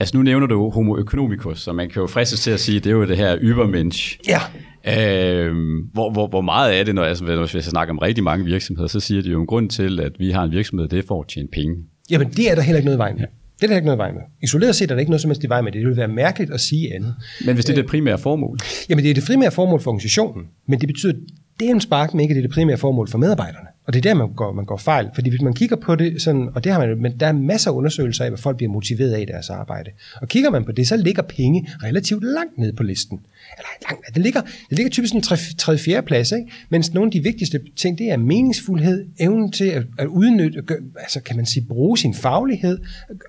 Altså 0.00 0.16
nu 0.16 0.22
nævner 0.22 0.46
du 0.46 0.70
homo 0.70 0.96
economicus, 0.96 1.60
så 1.60 1.72
man 1.72 1.90
kan 1.90 2.00
jo 2.00 2.06
fristes 2.06 2.40
til 2.40 2.50
at 2.50 2.60
sige, 2.60 2.80
det 2.80 2.86
er 2.86 2.94
jo 2.94 3.06
det 3.06 3.16
her 3.16 3.36
übermensch. 3.40 4.18
Ja. 4.28 4.40
Øh, 4.84 5.54
hvor, 5.92 6.12
hvor, 6.12 6.26
hvor 6.26 6.40
meget 6.40 6.80
er 6.80 6.84
det, 6.84 6.94
når 6.94 7.04
jeg, 7.04 7.16
hvis 7.40 7.54
jeg 7.54 7.62
snakker 7.62 7.94
om 7.94 7.98
rigtig 7.98 8.24
mange 8.24 8.44
virksomheder, 8.44 8.88
så 8.88 9.00
siger 9.00 9.22
de 9.22 9.30
jo 9.30 9.40
en 9.40 9.46
grund 9.46 9.70
til, 9.70 10.00
at 10.00 10.12
vi 10.18 10.30
har 10.30 10.44
en 10.44 10.52
virksomhed, 10.52 10.88
det 10.88 10.98
er 10.98 11.02
for 11.08 11.20
at 11.20 11.28
tjene 11.28 11.48
penge. 11.52 11.76
Jamen, 12.10 12.28
det 12.30 12.50
er 12.50 12.54
der 12.54 12.62
heller 12.62 12.78
ikke 12.78 12.86
noget 12.86 12.96
i 12.96 12.98
vejen 12.98 13.16
med. 13.16 13.26
Det 13.56 13.64
er 13.64 13.68
der 13.68 13.76
ikke 13.76 13.86
noget 13.86 13.96
i 13.96 13.98
vejen 13.98 14.14
med. 14.14 14.22
Isoleret 14.42 14.76
set 14.76 14.90
er 14.90 14.94
der 14.94 15.00
ikke 15.00 15.10
noget 15.10 15.20
som 15.20 15.30
helst 15.30 15.44
i 15.44 15.48
vejen 15.48 15.64
med 15.64 15.72
det. 15.72 15.80
Det 15.80 15.88
vil 15.88 15.96
være 15.96 16.08
mærkeligt 16.08 16.52
at 16.52 16.60
sige 16.60 16.94
andet. 16.94 17.14
Men 17.46 17.54
hvis 17.54 17.64
det 17.64 17.72
er 17.72 17.82
det 17.82 17.90
primære 17.90 18.18
formål? 18.18 18.58
Jamen, 18.88 19.04
det 19.04 19.10
er 19.10 19.14
det 19.14 19.24
primære 19.26 19.50
formål 19.50 19.80
for 19.80 19.90
organisationen, 19.90 20.46
men 20.66 20.80
det 20.80 20.86
betyder 20.86 21.12
det 21.60 21.66
er 21.68 21.70
en 21.70 21.80
spark 21.80 22.14
ikke, 22.14 22.34
det 22.34 22.38
er 22.38 22.42
det 22.42 22.50
primære 22.50 22.78
formål 22.78 23.08
for 23.08 23.18
medarbejderne. 23.18 23.68
Og 23.86 23.92
det 23.92 23.98
er 23.98 24.02
der, 24.02 24.14
man 24.14 24.32
går, 24.32 24.52
man 24.52 24.64
går 24.64 24.76
fejl. 24.76 25.10
Fordi 25.14 25.30
hvis 25.30 25.42
man 25.42 25.54
kigger 25.54 25.76
på 25.76 25.94
det, 25.94 26.22
sådan, 26.22 26.48
og 26.54 26.64
det 26.64 26.72
har 26.72 26.86
man, 26.86 27.02
men 27.02 27.20
der 27.20 27.26
er 27.26 27.32
masser 27.32 27.70
af 27.70 27.74
undersøgelser 27.74 28.24
af, 28.24 28.30
hvad 28.30 28.38
folk 28.38 28.56
bliver 28.56 28.72
motiveret 28.72 29.12
af 29.12 29.20
i 29.20 29.24
deres 29.24 29.50
arbejde. 29.50 29.90
Og 30.20 30.28
kigger 30.28 30.50
man 30.50 30.64
på 30.64 30.72
det, 30.72 30.88
så 30.88 30.96
ligger 30.96 31.22
penge 31.22 31.68
relativt 31.82 32.24
langt 32.24 32.58
ned 32.58 32.72
på 32.72 32.82
listen. 32.82 33.20
Eller 33.58 33.68
langt, 33.88 34.14
det 34.14 34.22
ligger, 34.22 34.40
det 34.40 34.78
ligger 34.78 34.90
typisk 34.90 35.14
en 35.14 35.20
3-4 35.20 36.00
plads, 36.00 36.32
ikke? 36.32 36.52
mens 36.68 36.94
nogle 36.94 37.08
af 37.08 37.12
de 37.12 37.22
vigtigste 37.22 37.60
ting, 37.76 37.98
det 37.98 38.10
er 38.10 38.16
meningsfuldhed, 38.16 39.06
evnen 39.20 39.52
til 39.52 39.64
at, 39.64 39.82
at 39.98 40.06
udnytte, 40.06 40.62
altså 40.96 41.20
kan 41.20 41.36
man 41.36 41.46
sige, 41.46 41.66
bruge 41.68 41.98
sin 41.98 42.14
faglighed, 42.14 42.78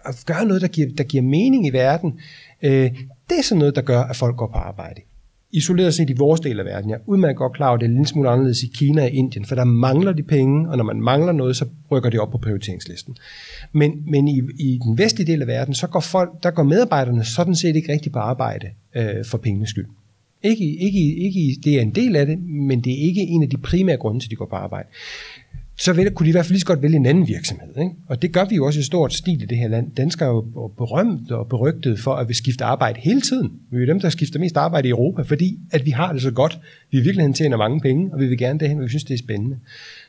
at 0.06 0.24
gøre 0.26 0.46
noget, 0.46 0.62
der 0.62 0.68
giver, 0.68 0.88
der 0.98 1.04
giver 1.04 1.24
mening 1.24 1.68
i 1.68 1.70
verden. 1.70 2.20
Øh, 2.62 2.92
det 3.30 3.38
er 3.40 3.44
sådan 3.44 3.60
noget, 3.60 3.76
der 3.76 3.82
gør, 3.82 4.02
at 4.02 4.16
folk 4.16 4.38
går 4.38 4.48
på 4.48 4.58
arbejde 4.58 5.02
isoleret 5.54 5.94
set 5.94 6.10
i 6.10 6.14
vores 6.14 6.40
del 6.40 6.60
af 6.60 6.66
verden. 6.66 6.90
Jeg 6.90 6.96
er 6.96 7.00
udmærket 7.06 7.38
godt 7.38 7.54
klar 7.54 7.68
over, 7.68 7.76
at 7.76 7.82
det 7.82 7.90
er 7.92 7.98
lidt 7.98 8.10
smule 8.10 8.30
anderledes 8.30 8.64
i 8.64 8.68
Kina 8.68 9.04
og 9.04 9.10
Indien, 9.10 9.46
for 9.46 9.56
der 9.56 9.64
mangler 9.64 10.12
de 10.14 10.24
penge, 10.24 10.70
og 10.70 10.78
når 10.78 10.84
man 10.84 11.02
mangler 11.02 11.32
noget, 11.32 11.56
så 11.56 11.66
rykker 11.92 12.10
det 12.10 12.20
op 12.20 12.32
på 12.32 12.38
prioriteringslisten. 12.38 13.18
Men, 13.72 13.92
men 14.08 14.28
i, 14.28 14.42
i 14.60 14.80
den 14.84 14.98
vestlige 14.98 15.32
del 15.32 15.42
af 15.42 15.48
verden, 15.48 15.74
så 15.74 15.88
går 15.88 16.00
folk, 16.00 16.44
der 16.44 16.52
går 16.52 16.64
medarbejderne 16.64 17.24
sådan 17.24 17.56
set 17.56 17.76
ikke 17.76 17.94
rigtig 17.94 18.12
på 18.12 18.20
arbejde 18.20 18.68
øh, 18.96 19.26
for 19.26 19.38
pengenes 19.38 19.70
skyld. 19.70 19.88
Ikke, 20.44 20.66
ikke, 20.66 21.16
ikke, 21.16 21.62
det 21.64 21.78
er 21.78 21.82
en 21.82 21.96
del 21.96 22.16
af 22.16 22.26
det, 22.26 22.40
men 22.44 22.82
det 22.82 22.94
er 22.94 23.08
ikke 23.08 23.22
en 23.22 23.44
af 23.44 23.50
de 23.50 23.58
primære 23.58 23.98
grunde 23.98 24.20
til, 24.20 24.28
at 24.28 24.32
de 24.32 24.36
går 24.36 24.46
på 24.46 24.56
arbejde 24.56 24.88
så 25.82 25.94
vel, 25.94 26.12
kunne 26.12 26.26
de 26.26 26.30
i 26.30 26.32
hvert 26.32 26.46
fald 26.46 26.54
lige 26.54 26.60
så 26.60 26.66
godt 26.66 26.82
vælge 26.82 26.96
en 26.96 27.06
anden 27.06 27.28
virksomhed. 27.28 27.78
Ikke? 27.78 27.92
Og 28.08 28.22
det 28.22 28.34
gør 28.34 28.46
vi 28.46 28.56
jo 28.56 28.66
også 28.66 28.80
i 28.80 28.84
stort 28.84 29.14
stil 29.14 29.42
i 29.44 29.46
det 29.46 29.58
her 29.58 29.68
land. 29.68 29.92
Danskere 29.92 30.30
er 30.30 30.34
jo 30.34 30.68
berømt 30.78 31.32
og 31.32 31.48
berygtet 31.48 32.00
for, 32.00 32.14
at 32.14 32.30
vi 32.30 32.34
skifter 32.34 32.66
arbejde 32.66 33.00
hele 33.00 33.22
tiden. 33.22 33.52
Vi 33.72 33.78
er 33.78 33.82
jo 33.82 33.88
dem, 33.88 34.00
der 34.00 34.10
skifter 34.10 34.40
mest 34.40 34.58
arbejde 34.58 34.88
i 34.88 34.92
Europa, 34.92 35.22
fordi 35.22 35.60
at 35.72 35.86
vi 35.86 35.92
har 35.92 36.14
det 36.14 36.22
så 36.22 36.32
godt. 36.32 36.60
Vi 36.92 36.98
i 36.98 37.02
virkeligheden 37.02 37.34
tjener 37.34 37.58
mange 37.58 37.80
penge, 37.80 38.14
og 38.14 38.20
vi 38.20 38.28
vil 38.28 38.38
gerne 38.38 38.60
derhen, 38.60 38.78
og 38.78 38.84
vi 38.84 38.90
synes, 38.90 39.04
det 39.04 39.14
er 39.14 39.18
spændende. 39.18 39.58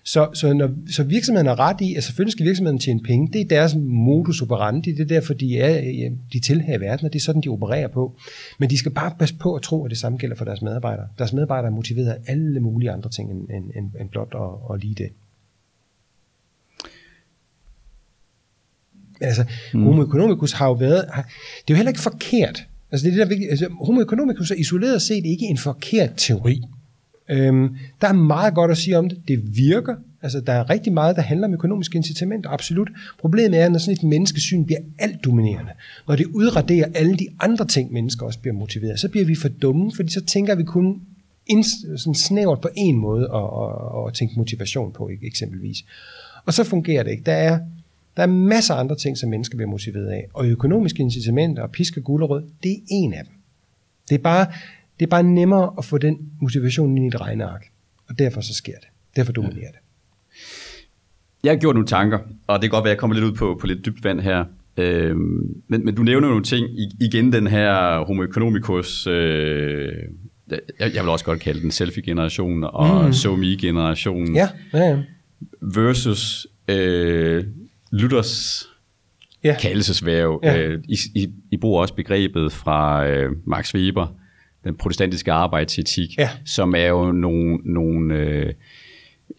Så, 0.04 0.28
så, 0.34 0.52
når, 0.52 0.70
så 0.90 1.02
virksomheden 1.02 1.46
har 1.46 1.60
ret 1.60 1.80
i, 1.80 1.94
at 1.94 2.04
selvfølgelig 2.04 2.32
skal 2.32 2.46
virksomheden 2.46 2.78
tjene 2.78 3.00
penge. 3.00 3.32
Det 3.32 3.40
er 3.40 3.44
deres 3.44 3.74
modus 3.80 4.42
operandi. 4.42 4.92
Det 4.92 5.00
er 5.00 5.04
derfor, 5.04 5.34
de 5.34 5.58
er 5.58 6.10
de 6.32 6.40
tilhører 6.40 6.78
i 6.78 6.80
verden, 6.80 7.06
og 7.06 7.12
det 7.12 7.18
er 7.18 7.22
sådan, 7.22 7.42
de 7.42 7.48
opererer 7.48 7.88
på. 7.88 8.16
Men 8.58 8.70
de 8.70 8.78
skal 8.78 8.92
bare 8.92 9.12
passe 9.18 9.34
på 9.34 9.54
at 9.54 9.62
tro, 9.62 9.84
at 9.84 9.90
det 9.90 9.98
samme 9.98 10.18
gælder 10.18 10.36
for 10.36 10.44
deres 10.44 10.62
medarbejdere. 10.62 11.06
Deres 11.18 11.32
medarbejdere 11.32 11.70
er 11.70 11.74
motiveret 11.74 12.08
af 12.08 12.16
alle 12.26 12.60
mulige 12.60 12.90
andre 12.90 13.10
ting 13.10 13.30
end, 13.30 13.40
end, 13.50 13.64
end, 13.76 13.90
end 14.00 14.08
blot 14.08 14.34
at, 14.34 14.74
at 14.74 14.80
lige 14.80 14.94
det. 14.94 15.08
Altså, 19.22 19.44
mm. 19.74 19.84
homo 19.84 20.02
economicus 20.02 20.52
har 20.52 20.66
jo 20.66 20.72
været, 20.72 21.04
har, 21.12 21.22
det 21.22 21.70
er 21.70 21.74
jo 21.74 21.76
heller 21.76 21.90
ikke 21.90 22.00
forkert. 22.00 22.66
Altså, 22.92 23.06
det 23.06 23.12
er 23.12 23.16
det, 23.16 23.18
der 23.18 23.24
er 23.24 23.28
vigtigt. 23.28 23.50
Altså, 23.50 23.68
homo 23.80 24.00
economicus 24.00 24.50
er 24.50 24.54
isoleret 24.54 25.02
set 25.02 25.24
ikke 25.26 25.46
en 25.46 25.58
forkert 25.58 26.10
teori. 26.16 26.62
Øhm, 27.30 27.76
der 28.00 28.08
er 28.08 28.12
meget 28.12 28.54
godt 28.54 28.70
at 28.70 28.76
sige 28.76 28.98
om 28.98 29.08
det. 29.08 29.18
Det 29.28 29.56
virker. 29.56 29.94
Altså, 30.22 30.40
der 30.40 30.52
er 30.52 30.70
rigtig 30.70 30.92
meget, 30.92 31.16
der 31.16 31.22
handler 31.22 31.46
om 31.46 31.54
økonomiske 31.54 31.96
incitamenter, 31.96 32.50
absolut. 32.50 32.90
Problemet 33.18 33.60
er, 33.60 33.68
når 33.68 33.78
sådan 33.78 33.92
et 33.94 34.02
menneskesyn 34.02 34.64
bliver 34.64 34.80
alt 34.98 35.24
dominerende, 35.24 35.70
når 36.08 36.16
det 36.16 36.26
udraderer 36.26 36.88
alle 36.94 37.16
de 37.16 37.26
andre 37.40 37.66
ting, 37.66 37.92
mennesker 37.92 38.26
også 38.26 38.38
bliver 38.38 38.54
motiveret, 38.54 39.00
så 39.00 39.08
bliver 39.08 39.26
vi 39.26 39.34
for 39.34 39.48
dumme, 39.48 39.92
fordi 39.96 40.12
så 40.12 40.24
tænker 40.24 40.54
vi 40.54 40.62
kun 40.62 41.00
ind, 41.46 41.64
sådan 41.98 42.14
snævert 42.14 42.60
på 42.60 42.68
en 42.76 42.96
måde 42.96 43.28
at, 43.34 43.40
at, 43.40 44.06
at 44.08 44.14
tænke 44.14 44.34
motivation 44.36 44.92
på, 44.92 45.10
eksempelvis. 45.22 45.84
Og 46.44 46.54
så 46.54 46.64
fungerer 46.64 47.02
det 47.02 47.10
ikke. 47.10 47.22
Der 47.26 47.32
er 47.32 47.58
der 48.16 48.22
er 48.22 48.26
masser 48.26 48.74
af 48.74 48.80
andre 48.80 48.96
ting, 48.96 49.18
som 49.18 49.30
mennesker 49.30 49.56
bliver 49.56 49.70
motiveret 49.70 50.06
af. 50.06 50.28
Og 50.34 50.46
økonomiske 50.46 51.00
incitamenter 51.00 51.62
og 51.62 51.70
pisk 51.70 51.96
og 51.96 52.04
gulerød, 52.04 52.42
det 52.62 52.72
er 52.72 52.76
en 52.90 53.14
af 53.14 53.24
dem. 53.24 53.34
Det 54.08 54.14
er, 54.14 54.22
bare, 54.22 54.46
det 55.00 55.06
er 55.06 55.10
bare 55.10 55.22
nemmere 55.22 55.74
at 55.78 55.84
få 55.84 55.98
den 55.98 56.18
motivation 56.40 56.96
ind 56.96 57.04
i 57.04 57.08
et 57.08 57.20
regneark. 57.20 57.66
Og 58.08 58.18
derfor 58.18 58.40
så 58.40 58.54
sker 58.54 58.74
det. 58.80 58.88
Derfor 59.16 59.32
dominerer 59.32 59.70
det. 59.70 59.78
Jeg 61.44 61.52
har 61.52 61.56
gjort 61.56 61.74
nogle 61.74 61.86
tanker, 61.86 62.18
og 62.46 62.62
det 62.62 62.70
kan 62.70 62.70
godt 62.70 62.84
være, 62.84 62.90
at 62.90 62.94
jeg 62.94 63.00
kommer 63.00 63.14
lidt 63.14 63.24
ud 63.24 63.32
på, 63.32 63.58
på 63.60 63.66
lidt 63.66 63.86
dybt 63.86 64.04
vand 64.04 64.20
her. 64.20 64.44
Øhm, 64.76 65.62
men, 65.68 65.84
men 65.84 65.94
du 65.94 66.02
nævner 66.02 66.28
nogle 66.28 66.44
ting. 66.44 66.80
I, 66.80 66.88
igen 67.00 67.32
den 67.32 67.46
her 67.46 68.04
homo 68.04 68.22
economicus, 68.22 69.06
øh, 69.06 69.92
jeg, 70.50 70.94
jeg 70.94 71.02
vil 71.02 71.08
også 71.08 71.24
godt 71.24 71.40
kalde 71.40 71.60
den 71.60 71.70
selfie-generation 71.70 72.64
og 72.64 73.06
mm. 73.06 73.12
so-me-generation. 73.12 74.34
Ja, 74.34 74.48
ja, 74.72 74.78
ja. 74.78 74.98
Versus 75.60 76.46
øh, 76.68 77.44
Luthers 77.92 78.68
ja. 79.44 79.56
kaldelsesværv. 79.60 80.40
Ja. 80.42 80.58
Øh, 80.58 80.82
I, 80.88 80.96
I, 81.14 81.28
I 81.50 81.56
bruger 81.56 81.80
også 81.80 81.94
begrebet 81.94 82.52
fra 82.52 83.06
øh, 83.06 83.30
Max 83.46 83.74
Weber, 83.74 84.06
den 84.64 84.76
protestantiske 84.76 85.32
arbejdsetik, 85.32 86.18
ja. 86.18 86.30
som 86.44 86.74
er 86.74 86.86
jo 86.86 87.12
nogle, 87.12 87.58
nogle 87.64 88.14
øh, 88.14 88.52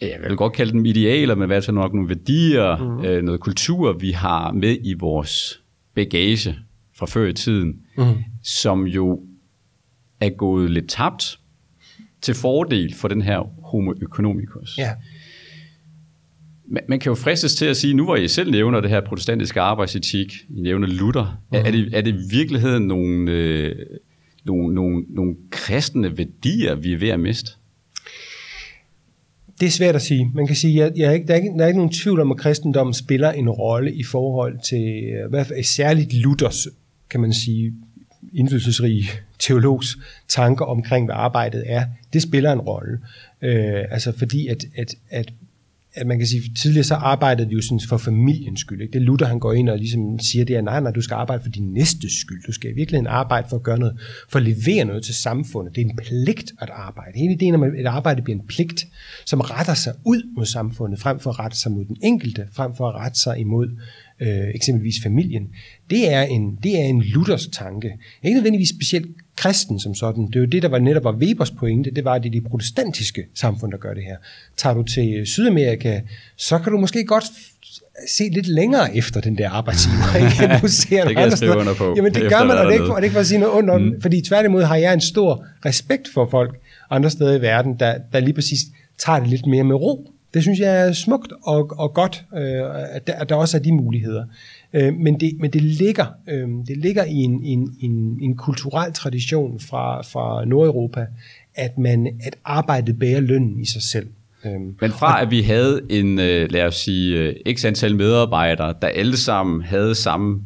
jeg 0.01 0.19
vil 0.27 0.37
godt 0.37 0.53
kalde 0.53 0.71
dem 0.71 0.85
idealer, 0.85 1.35
men 1.35 1.47
hvad 1.47 1.57
er 1.57 1.61
så 1.61 1.71
nok 1.71 1.93
nogle 1.93 2.09
værdier, 2.09 2.77
mm. 2.77 3.05
øh, 3.05 3.23
noget 3.23 3.39
kultur, 3.39 3.93
vi 3.93 4.11
har 4.11 4.51
med 4.51 4.77
i 4.83 4.93
vores 4.93 5.61
bagage 5.95 6.55
fra 6.95 7.05
før 7.05 7.27
i 7.27 7.33
tiden, 7.33 7.79
mm. 7.97 8.03
som 8.43 8.87
jo 8.87 9.21
er 10.19 10.29
gået 10.29 10.71
lidt 10.71 10.89
tabt 10.89 11.39
til 12.21 12.35
fordel 12.35 12.93
for 12.93 13.07
den 13.07 13.21
her 13.21 13.39
homo 13.63 13.91
economicus. 13.91 14.77
Ja 14.77 14.91
man 16.65 16.99
kan 16.99 17.09
jo 17.09 17.15
fristes 17.15 17.55
til 17.55 17.65
at 17.65 17.77
sige, 17.77 17.93
nu 17.93 18.03
hvor 18.03 18.15
I 18.15 18.27
selv 18.27 18.51
nævner 18.51 18.81
det 18.81 18.89
her 18.89 19.01
protestantiske 19.01 19.61
arbejdsetik, 19.61 20.33
I 20.49 20.61
nævner 20.61 20.87
Luther, 20.87 21.41
mm. 21.51 21.57
er, 21.57 21.71
det, 21.71 21.89
er 21.93 22.01
det 22.01 22.13
i 22.13 22.35
virkeligheden 22.37 22.87
nogle, 22.87 23.31
øh, 23.31 23.75
nogle, 24.45 24.75
nogle, 24.75 25.05
nogle 25.09 25.35
kristne 25.49 26.17
værdier, 26.17 26.75
vi 26.75 26.93
er 26.93 26.97
ved 26.97 27.09
at 27.09 27.19
miste? 27.19 27.51
Det 29.59 29.65
er 29.65 29.71
svært 29.71 29.95
at 29.95 30.01
sige. 30.01 30.31
Man 30.33 30.47
kan 30.47 30.55
sige, 30.55 30.83
at 30.83 30.97
jeg, 30.97 31.11
jeg, 31.11 31.27
der, 31.27 31.33
er 31.33 31.37
ikke, 31.37 31.53
der 31.57 31.63
er 31.63 31.67
ikke 31.67 31.79
nogen 31.79 31.93
tvivl 31.93 32.19
om, 32.19 32.31
at 32.31 32.37
kristendommen 32.37 32.93
spiller 32.93 33.31
en 33.31 33.49
rolle 33.49 33.93
i 33.93 34.03
forhold 34.03 34.59
til, 34.69 35.03
øh, 35.03 35.29
hvad 35.29 35.63
særligt 35.63 36.13
Luthers, 36.13 36.67
kan 37.09 37.21
man 37.21 37.33
sige, 37.33 37.73
indflydelsesrige 38.33 39.09
teologs 39.39 39.97
tanker 40.27 40.65
omkring, 40.65 41.05
hvad 41.05 41.15
arbejdet 41.15 41.63
er. 41.65 41.85
Det 42.13 42.21
spiller 42.21 42.51
en 42.51 42.59
rolle. 42.59 42.99
Øh, 43.41 43.83
altså 43.91 44.17
fordi, 44.17 44.47
at, 44.47 44.65
at, 44.75 44.95
at 45.09 45.33
at 45.95 46.07
man 46.07 46.17
kan 46.17 46.27
sige, 46.27 46.53
tidligere 46.55 46.83
så 46.83 46.95
arbejdede 46.95 47.49
de 47.49 47.53
jo 47.53 47.61
sådan 47.61 47.79
for 47.89 47.97
familiens 47.97 48.59
skyld. 48.59 48.81
Ikke? 48.81 48.93
Det 48.93 48.99
er 48.99 49.03
Luther, 49.03 49.27
han 49.27 49.39
går 49.39 49.53
ind 49.53 49.69
og 49.69 49.77
ligesom 49.77 50.19
siger, 50.19 50.45
det 50.45 50.55
er, 50.55 50.61
nej, 50.61 50.79
nej, 50.79 50.91
du 50.91 51.01
skal 51.01 51.15
arbejde 51.15 51.43
for 51.43 51.49
din 51.49 51.73
næste 51.73 52.19
skyld. 52.19 52.43
Du 52.47 52.51
skal 52.51 52.71
i 52.71 52.73
virkeligheden 52.73 53.07
arbejde 53.07 53.47
for 53.49 53.55
at 53.55 53.63
gøre 53.63 53.79
noget, 53.79 53.99
for 54.29 54.39
at 54.39 54.45
levere 54.45 54.85
noget 54.85 55.03
til 55.03 55.15
samfundet. 55.15 55.75
Det 55.75 55.81
er 55.81 55.85
en 55.85 55.95
pligt 55.95 56.51
at 56.59 56.69
arbejde. 56.69 57.11
Hele 57.15 57.33
ideen 57.33 57.55
om, 57.55 57.63
at 57.63 57.79
et 57.79 57.85
arbejde 57.85 58.21
bliver 58.21 58.39
en 58.39 58.47
pligt, 58.47 58.87
som 59.25 59.41
retter 59.41 59.73
sig 59.73 59.93
ud 60.05 60.33
mod 60.35 60.45
samfundet, 60.45 60.99
frem 60.99 61.19
for 61.19 61.29
at 61.29 61.39
rette 61.39 61.57
sig 61.57 61.71
mod 61.71 61.85
den 61.85 61.97
enkelte, 62.03 62.47
frem 62.51 62.75
for 62.75 62.89
at 62.89 62.95
rette 62.95 63.19
sig 63.19 63.39
imod 63.39 63.69
øh, 64.23 64.55
eksempelvis 64.55 64.95
familien, 65.03 65.49
det 65.89 66.13
er 66.13 66.21
en, 66.21 66.59
det 66.63 66.79
er 66.79 66.83
en 66.83 67.01
Luthers 67.01 67.47
tanke. 67.47 67.97
Ikke 68.23 68.35
nødvendigvis 68.35 68.69
specielt 68.69 69.07
kristen 69.35 69.79
som 69.79 69.95
sådan. 69.95 70.27
Det 70.27 70.35
er 70.35 70.39
jo 70.39 70.45
det, 70.45 70.63
der 70.63 70.69
var 70.69 70.79
netop 70.79 71.03
var 71.03 71.11
Webers 71.11 71.51
pointe, 71.51 71.91
det 71.91 72.05
var, 72.05 72.13
at 72.13 72.23
det 72.23 72.29
er 72.29 72.41
de 72.41 72.41
protestantiske 72.41 73.25
samfund, 73.33 73.71
der 73.71 73.77
gør 73.77 73.93
det 73.93 74.03
her. 74.03 74.17
Tager 74.57 74.73
du 74.73 74.83
til 74.83 75.21
Sydamerika, 75.25 76.01
så 76.35 76.59
kan 76.59 76.71
du 76.71 76.77
måske 76.77 77.05
godt 77.05 77.23
se 78.09 78.23
lidt 78.23 78.47
længere 78.47 78.97
efter 78.97 79.21
den 79.21 79.37
der 79.37 79.49
arbejdsgiver, 79.49 80.15
ikke? 80.25 80.59
Du 80.61 80.67
ser 80.67 81.05
det 81.05 81.15
kan 81.15 81.29
jeg 81.29 81.37
skrive 81.37 81.57
under 81.57 81.73
på. 81.73 81.93
Jamen 81.95 82.13
det 82.13 82.29
gør 82.29 82.43
man, 82.43 82.57
og 82.57 82.65
det 82.65 82.69
er 82.69 82.73
ikke 82.73 82.85
for, 82.85 82.93
det 82.93 82.99
er 82.99 83.03
ikke 83.03 83.13
for 83.13 83.19
at 83.19 83.27
sige 83.27 83.39
noget 83.39 83.53
under, 83.53 83.77
mm. 83.77 84.01
fordi 84.01 84.21
tværtimod 84.21 84.63
har 84.63 84.75
jeg 84.75 84.93
en 84.93 85.01
stor 85.01 85.45
respekt 85.65 86.07
for 86.13 86.27
folk 86.31 86.59
andre 86.89 87.09
steder 87.09 87.35
i 87.37 87.41
verden, 87.41 87.79
der, 87.79 87.97
der 88.13 88.19
lige 88.19 88.33
præcis 88.33 88.59
tager 88.97 89.19
det 89.19 89.27
lidt 89.27 89.45
mere 89.45 89.63
med 89.63 89.75
ro. 89.75 90.12
Det 90.33 90.41
synes 90.41 90.59
jeg 90.59 90.87
er 90.87 90.91
smukt 90.91 91.33
og, 91.43 91.71
og 91.77 91.93
godt, 91.93 92.25
øh, 92.33 92.95
at, 92.95 93.07
der, 93.07 93.13
at 93.13 93.29
der 93.29 93.35
også 93.35 93.57
er 93.57 93.61
de 93.61 93.71
muligheder. 93.71 94.25
Øh, 94.73 94.93
men, 94.93 95.19
det, 95.19 95.33
men 95.39 95.51
det 95.51 95.61
ligger, 95.61 96.05
øh, 96.29 96.47
det 96.67 96.77
ligger 96.77 97.03
i 97.03 97.13
en, 97.15 97.43
en, 97.43 97.75
en, 97.79 98.17
en 98.21 98.37
kulturel 98.37 98.93
tradition 98.93 99.59
fra, 99.59 100.01
fra 100.01 100.45
Nordeuropa, 100.45 101.05
at 101.55 101.77
man 101.77 102.07
at 102.23 102.35
arbejdet 102.45 102.99
bærer 102.99 103.19
lønnen 103.19 103.59
i 103.59 103.65
sig 103.65 103.81
selv. 103.81 104.07
Øh, 104.45 104.51
men 104.81 104.91
fra 104.91 105.21
at 105.21 105.31
vi 105.31 105.41
havde 105.41 105.81
en, 105.89 106.19
øh, 106.19 106.51
lad 106.51 106.63
os 106.63 106.75
sige, 106.75 107.19
øh, 107.19 107.55
x 107.55 107.65
antal 107.65 107.95
medarbejdere, 107.95 108.73
der 108.81 108.87
alle 108.87 109.17
sammen 109.17 109.61
havde 109.61 109.95
samme 109.95 110.41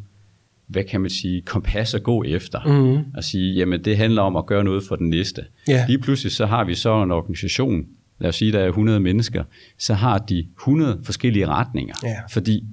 hvad 0.68 0.84
kan 0.84 1.00
man 1.00 1.10
sige, 1.10 1.40
kompas 1.40 1.94
at 1.94 2.02
gå 2.02 2.24
efter. 2.24 2.60
Mm. 2.66 3.04
Og 3.16 3.24
sige, 3.24 3.54
jamen 3.54 3.84
det 3.84 3.96
handler 3.96 4.22
om 4.22 4.36
at 4.36 4.46
gøre 4.46 4.64
noget 4.64 4.82
for 4.88 4.96
den 4.96 5.10
næste. 5.10 5.44
Yeah. 5.70 5.88
Lige 5.88 5.98
pludselig 5.98 6.32
så 6.32 6.46
har 6.46 6.64
vi 6.64 6.74
så 6.74 7.02
en 7.02 7.10
organisation, 7.10 7.86
lad 8.18 8.28
os 8.28 8.36
sige, 8.36 8.52
der 8.52 8.60
er 8.60 8.68
100 8.68 9.00
mennesker, 9.00 9.44
så 9.78 9.94
har 9.94 10.18
de 10.18 10.46
100 10.58 11.00
forskellige 11.04 11.46
retninger. 11.46 11.94
Yeah. 12.04 12.16
Fordi 12.30 12.64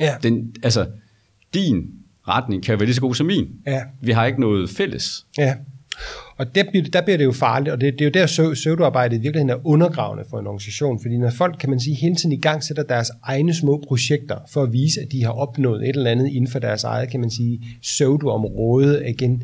Ja. 0.00 0.14
Den, 0.22 0.54
altså, 0.62 0.86
din 1.54 1.90
retning 2.28 2.62
kan 2.62 2.78
være 2.78 2.86
lige 2.86 2.94
så 2.94 3.00
god 3.00 3.14
som 3.14 3.26
min. 3.26 3.48
Ja. 3.66 3.80
Vi 4.00 4.12
har 4.12 4.26
ikke 4.26 4.40
noget 4.40 4.70
fælles. 4.70 5.26
Ja. 5.38 5.54
Og 6.36 6.54
der 6.54 6.64
bliver, 6.70 6.84
der 6.84 7.02
bliver 7.02 7.16
det 7.16 7.24
jo 7.24 7.32
farligt, 7.32 7.72
og 7.72 7.80
det, 7.80 7.92
det 7.92 8.00
er 8.00 8.04
jo 8.04 8.10
der 8.10 8.54
søvdearbejdet 8.54 9.16
i 9.16 9.20
virkeligheden 9.20 9.50
er 9.50 9.66
undergravende 9.66 10.24
for 10.30 10.38
en 10.38 10.46
organisation, 10.46 11.00
fordi 11.02 11.16
når 11.16 11.30
folk, 11.30 11.56
kan 11.60 11.70
man 11.70 11.80
sige, 11.80 11.94
hele 11.94 12.14
tiden 12.14 12.32
i 12.32 12.40
gang 12.40 12.62
sætter 12.64 12.82
deres 12.82 13.10
egne 13.22 13.54
små 13.54 13.84
projekter 13.88 14.38
for 14.50 14.62
at 14.62 14.72
vise, 14.72 15.00
at 15.00 15.12
de 15.12 15.24
har 15.24 15.30
opnået 15.30 15.88
et 15.88 15.96
eller 15.96 16.10
andet 16.10 16.26
inden 16.26 16.50
for 16.50 16.58
deres 16.58 16.84
eget, 16.84 17.10
kan 17.10 17.20
man 17.20 17.30
sige, 17.30 17.60
søvdeområde, 17.82 19.10
igen, 19.10 19.42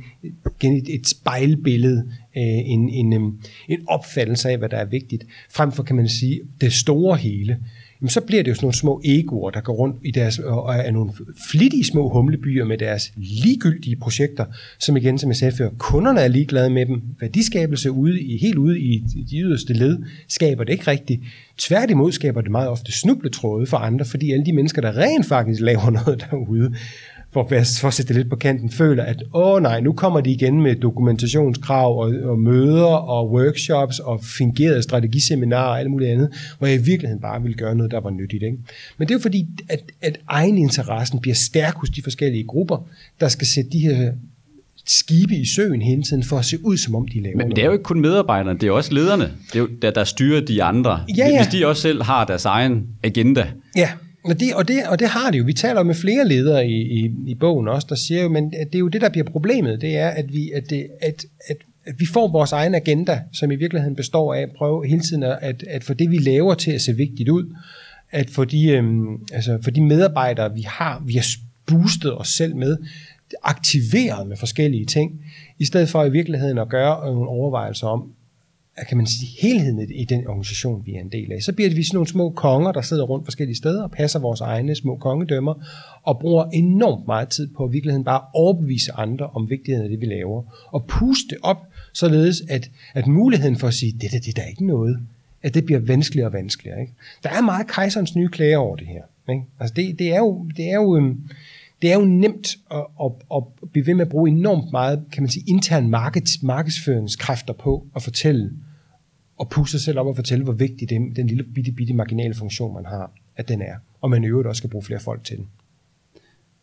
igen 0.59 0.72
et, 0.72 0.94
et 0.94 1.09
spejlbillede, 1.09 2.05
Øh, 2.37 2.42
en, 2.45 2.88
en, 2.88 3.12
øhm, 3.12 3.38
en 3.68 3.81
opfattelse 3.88 4.49
af, 4.49 4.59
hvad 4.59 4.68
der 4.68 4.77
er 4.77 4.85
vigtigt, 4.85 5.27
frem 5.51 5.73
for, 5.73 5.83
kan 5.83 5.97
man 5.97 6.09
sige, 6.09 6.40
det 6.61 6.73
store 6.73 7.16
hele 7.16 7.59
jamen 8.03 8.11
så 8.11 8.21
bliver 8.21 8.42
det 8.42 8.51
jo 8.51 8.55
sådan 8.55 8.64
nogle 8.64 8.77
små 8.77 9.01
egoer, 9.05 9.51
der 9.51 9.61
går 9.61 9.73
rundt 9.73 9.97
i 10.05 10.11
deres, 10.11 10.38
og 10.38 10.75
er 10.75 10.90
nogle 10.90 11.12
flittige 11.51 11.85
små 11.85 12.09
humlebyer 12.09 12.64
med 12.64 12.79
deres 12.79 13.12
ligegyldige 13.16 13.97
projekter, 13.97 14.45
som 14.79 14.97
igen, 14.97 15.18
som 15.18 15.31
jeg 15.31 15.37
sagde 15.37 15.57
før, 15.57 15.71
kunderne 15.79 16.21
er 16.21 16.29
ligeglade 16.29 16.71
med 16.71 16.87
dem. 16.87 17.03
Værdiskabelse 17.21 17.90
ude 17.90 18.21
i, 18.21 18.38
helt 18.38 18.59
ude 18.59 18.81
i 18.81 18.99
de 19.31 19.38
yderste 19.38 19.73
led 19.73 19.99
skaber 20.29 20.64
det 20.64 20.73
ikke 20.73 20.90
rigtigt. 20.90 21.23
Tværtimod 21.59 22.12
skaber 22.12 22.40
det 22.40 22.51
meget 22.51 22.68
ofte 22.68 22.92
snubletråde 22.92 23.66
for 23.66 23.77
andre, 23.77 24.05
fordi 24.05 24.33
alle 24.33 24.47
de 24.47 24.53
mennesker, 24.53 24.83
der 24.83 24.97
rent 24.97 25.27
faktisk 25.27 25.61
laver 25.61 25.90
noget 26.05 26.27
derude, 26.31 26.75
for, 27.33 27.49
for 27.81 27.88
at 27.88 27.95
sætte 27.95 28.09
det 28.09 28.16
lidt 28.16 28.31
på 28.31 28.37
kanten, 28.37 28.71
føler, 28.71 29.05
at 29.05 29.23
åh 29.35 29.62
nej, 29.62 29.81
nu 29.81 29.92
kommer 29.92 30.21
de 30.21 30.31
igen 30.31 30.62
med 30.62 30.77
dokumentationskrav 30.77 31.99
og, 31.99 32.14
og 32.23 32.38
møder 32.38 32.85
og 32.85 33.31
workshops 33.31 33.99
og 33.99 34.25
fingerede 34.25 34.83
strategiseminarer 34.83 35.68
og 35.68 35.81
alt 35.81 35.90
muligt 35.90 36.11
andet, 36.11 36.55
hvor 36.59 36.66
jeg 36.66 36.77
i 36.77 36.83
virkeligheden 36.83 37.21
bare 37.21 37.42
ville 37.42 37.57
gøre 37.57 37.75
noget, 37.75 37.92
der 37.92 38.01
var 38.01 38.11
nyttigt. 38.11 38.42
Ikke? 38.42 38.57
Men 38.99 39.09
det 39.09 39.14
er 39.14 39.18
jo 39.18 39.23
fordi, 39.23 39.47
at, 39.68 39.81
at 40.03 40.18
egeninteressen 40.29 41.21
bliver 41.21 41.35
stærk 41.35 41.75
hos 41.77 41.90
de 41.90 42.03
forskellige 42.03 42.45
grupper, 42.45 42.87
der 43.21 43.29
skal 43.29 43.47
sætte 43.47 43.71
de 43.71 43.79
her 43.79 44.12
skibe 44.87 45.37
i 45.37 45.45
søen 45.45 45.83
hele 45.83 46.03
tiden 46.03 46.23
for 46.23 46.38
at 46.38 46.45
se 46.45 46.64
ud, 46.64 46.77
som 46.77 46.95
om 46.95 47.09
de 47.09 47.23
laver 47.23 47.37
Men, 47.37 47.49
men 47.49 47.57
det 47.57 47.62
er 47.62 47.66
jo 47.66 47.73
ikke 47.73 47.85
kun 47.85 48.01
medarbejderne, 48.01 48.59
det 48.59 48.66
er 48.66 48.71
også 48.71 48.95
lederne, 48.95 49.25
det 49.25 49.55
er 49.55 49.59
jo, 49.59 49.68
der, 49.83 49.90
der 49.90 50.05
styrer 50.05 50.40
de 50.40 50.62
andre. 50.62 51.05
Ja, 51.16 51.29
ja. 51.29 51.42
Hvis 51.42 51.53
de 51.53 51.66
også 51.66 51.83
selv 51.83 52.03
har 52.03 52.25
deres 52.25 52.45
egen 52.45 52.87
agenda. 53.03 53.47
Ja, 53.77 53.88
og 54.25 54.41
det, 54.41 54.55
og, 54.55 54.69
det, 54.69 54.87
og 54.89 54.99
det 54.99 55.09
har 55.09 55.31
det 55.31 55.39
jo. 55.39 55.45
Vi 55.45 55.53
taler 55.53 55.83
med 55.83 55.95
flere 55.95 56.29
ledere 56.29 56.67
i, 56.67 57.05
i, 57.05 57.11
i 57.27 57.35
bogen 57.35 57.69
også, 57.69 57.87
der 57.91 57.95
siger 57.95 58.23
jo, 58.23 58.29
men 58.29 58.55
at 58.57 58.67
det 58.67 58.75
er 58.75 58.79
jo 58.79 58.89
det, 58.89 59.01
der 59.01 59.09
bliver 59.09 59.25
problemet, 59.25 59.81
det 59.81 59.97
er, 59.97 60.09
at 60.09 60.33
vi, 60.33 60.51
at, 60.51 60.71
det, 60.71 60.87
at, 61.01 61.25
at, 61.49 61.57
at 61.85 61.95
vi 61.99 62.07
får 62.07 62.29
vores 62.29 62.53
egen 62.53 62.75
agenda, 62.75 63.21
som 63.33 63.51
i 63.51 63.57
virkeligheden 63.57 63.97
består 63.97 64.35
af 64.35 64.41
at 64.41 64.51
prøve 64.59 64.87
hele 64.87 65.01
tiden 65.01 65.23
at, 65.23 65.65
at 65.69 65.85
få 65.85 65.95
det, 65.95 66.11
vi 66.11 66.19
laver 66.19 66.55
til 66.55 66.71
at 66.71 66.81
se 66.81 66.97
vigtigt 66.97 67.29
ud, 67.29 67.55
at 68.11 68.31
få 68.31 68.45
de, 68.45 68.69
øhm, 68.69 69.07
altså 69.33 69.59
for 69.63 69.71
de 69.71 69.81
medarbejdere, 69.81 70.55
vi 70.55 70.63
har, 70.63 71.03
vi 71.07 71.13
har 71.13 71.27
boostet 71.67 72.19
os 72.19 72.29
selv 72.29 72.57
med, 72.57 72.77
aktiveret 73.43 74.27
med 74.27 74.37
forskellige 74.37 74.85
ting, 74.85 75.25
i 75.59 75.65
stedet 75.65 75.89
for 75.89 76.05
i 76.05 76.11
virkeligheden 76.11 76.59
at 76.59 76.69
gøre 76.69 77.15
nogle 77.15 77.29
overvejelser 77.29 77.87
om, 77.87 78.13
kan 78.89 78.97
man 78.97 79.07
sige, 79.07 79.29
helheden 79.43 79.91
i 79.91 80.05
den 80.05 80.27
organisation, 80.27 80.83
vi 80.87 80.95
er 80.95 81.01
en 81.01 81.13
del 81.13 81.33
af. 81.33 81.43
Så 81.43 81.53
bliver 81.53 81.69
det 81.69 81.77
vi 81.77 81.83
sådan 81.83 81.97
nogle 81.97 82.09
små 82.09 82.31
konger, 82.31 82.73
der 82.73 82.83
sidder 82.83 83.05
rundt 83.05 83.27
forskellige 83.27 83.57
steder 83.57 83.83
og 83.83 83.91
passer 83.91 84.19
vores 84.19 84.41
egne 84.41 84.75
små 84.75 84.97
kongedømmer, 84.97 85.55
og 86.03 86.19
bruger 86.19 86.45
enormt 86.45 87.07
meget 87.07 87.29
tid 87.29 87.49
på 87.57 87.65
at 87.65 87.73
virkeligheden 87.73 88.05
bare 88.05 88.21
overbevise 88.35 88.93
andre 88.93 89.27
om 89.27 89.51
vigtigheden 89.51 89.85
af 89.85 89.91
det, 89.91 90.01
vi 90.01 90.07
laver, 90.07 90.43
og 90.67 90.85
puste 90.87 91.37
op, 91.43 91.67
således 91.93 92.43
at, 92.49 92.71
at 92.95 93.07
muligheden 93.07 93.57
for 93.57 93.69
at 93.69 93.75
sige, 93.75 93.93
det 94.01 94.13
der, 94.13 94.19
det 94.19 94.37
der 94.37 94.43
er 94.43 94.49
ikke 94.49 94.67
noget, 94.67 94.99
at 95.43 95.55
det 95.55 95.65
bliver 95.65 95.81
vanskeligere 95.81 96.29
og 96.29 96.33
vanskeligere. 96.33 96.81
Ikke? 96.81 96.93
Der 97.23 97.31
er 97.31 97.41
meget 97.41 97.67
kejserens 97.67 98.17
nye 98.17 98.29
klager 98.29 98.59
over 98.59 98.77
det 98.77 98.87
her. 98.87 99.03
Ikke? 99.29 99.45
Altså 99.61 99.75
det, 99.75 99.99
det, 99.99 100.15
er 100.15 100.19
jo, 100.19 100.47
det 100.57 100.71
er 100.71 100.75
jo, 100.75 100.97
øhm, 100.97 101.21
det 101.83 101.92
er 101.92 101.95
jo 101.95 102.05
nemt 102.05 102.57
at, 102.71 102.87
at, 103.05 103.12
at 103.37 103.42
blive 103.73 103.87
ved 103.87 103.95
med 103.95 104.05
at 104.05 104.09
bruge 104.09 104.31
enormt 104.31 104.73
meget, 104.73 105.05
kan 105.12 105.23
man 105.23 105.31
sige, 105.31 105.45
intern 105.49 105.90
markeds, 105.90 106.42
markedsføringskræfter 106.42 107.53
på 107.53 107.87
at 107.97 108.03
fortælle, 108.03 108.51
og 109.37 109.51
pusse 109.51 109.73
sig 109.73 109.85
selv 109.85 109.99
op 109.99 110.07
og 110.07 110.16
fortælle, 110.16 110.45
hvor 110.45 110.53
vigtig 110.53 110.90
den, 110.90 111.16
den 111.16 111.27
lille 111.27 111.45
bitte, 111.55 111.73
bitte 111.73 111.95
marginale 111.95 112.35
funktion, 112.35 112.75
man 112.75 112.87
har, 112.87 113.12
at 113.37 113.49
den 113.49 113.62
er. 113.62 113.75
Og 114.01 114.11
man 114.11 114.25
i 114.25 114.27
øvrigt 114.27 114.49
også 114.49 114.59
skal 114.59 114.71
bruge 114.71 114.85
flere 114.85 115.01
folk 115.01 115.25
til 115.25 115.37
den. 115.37 115.47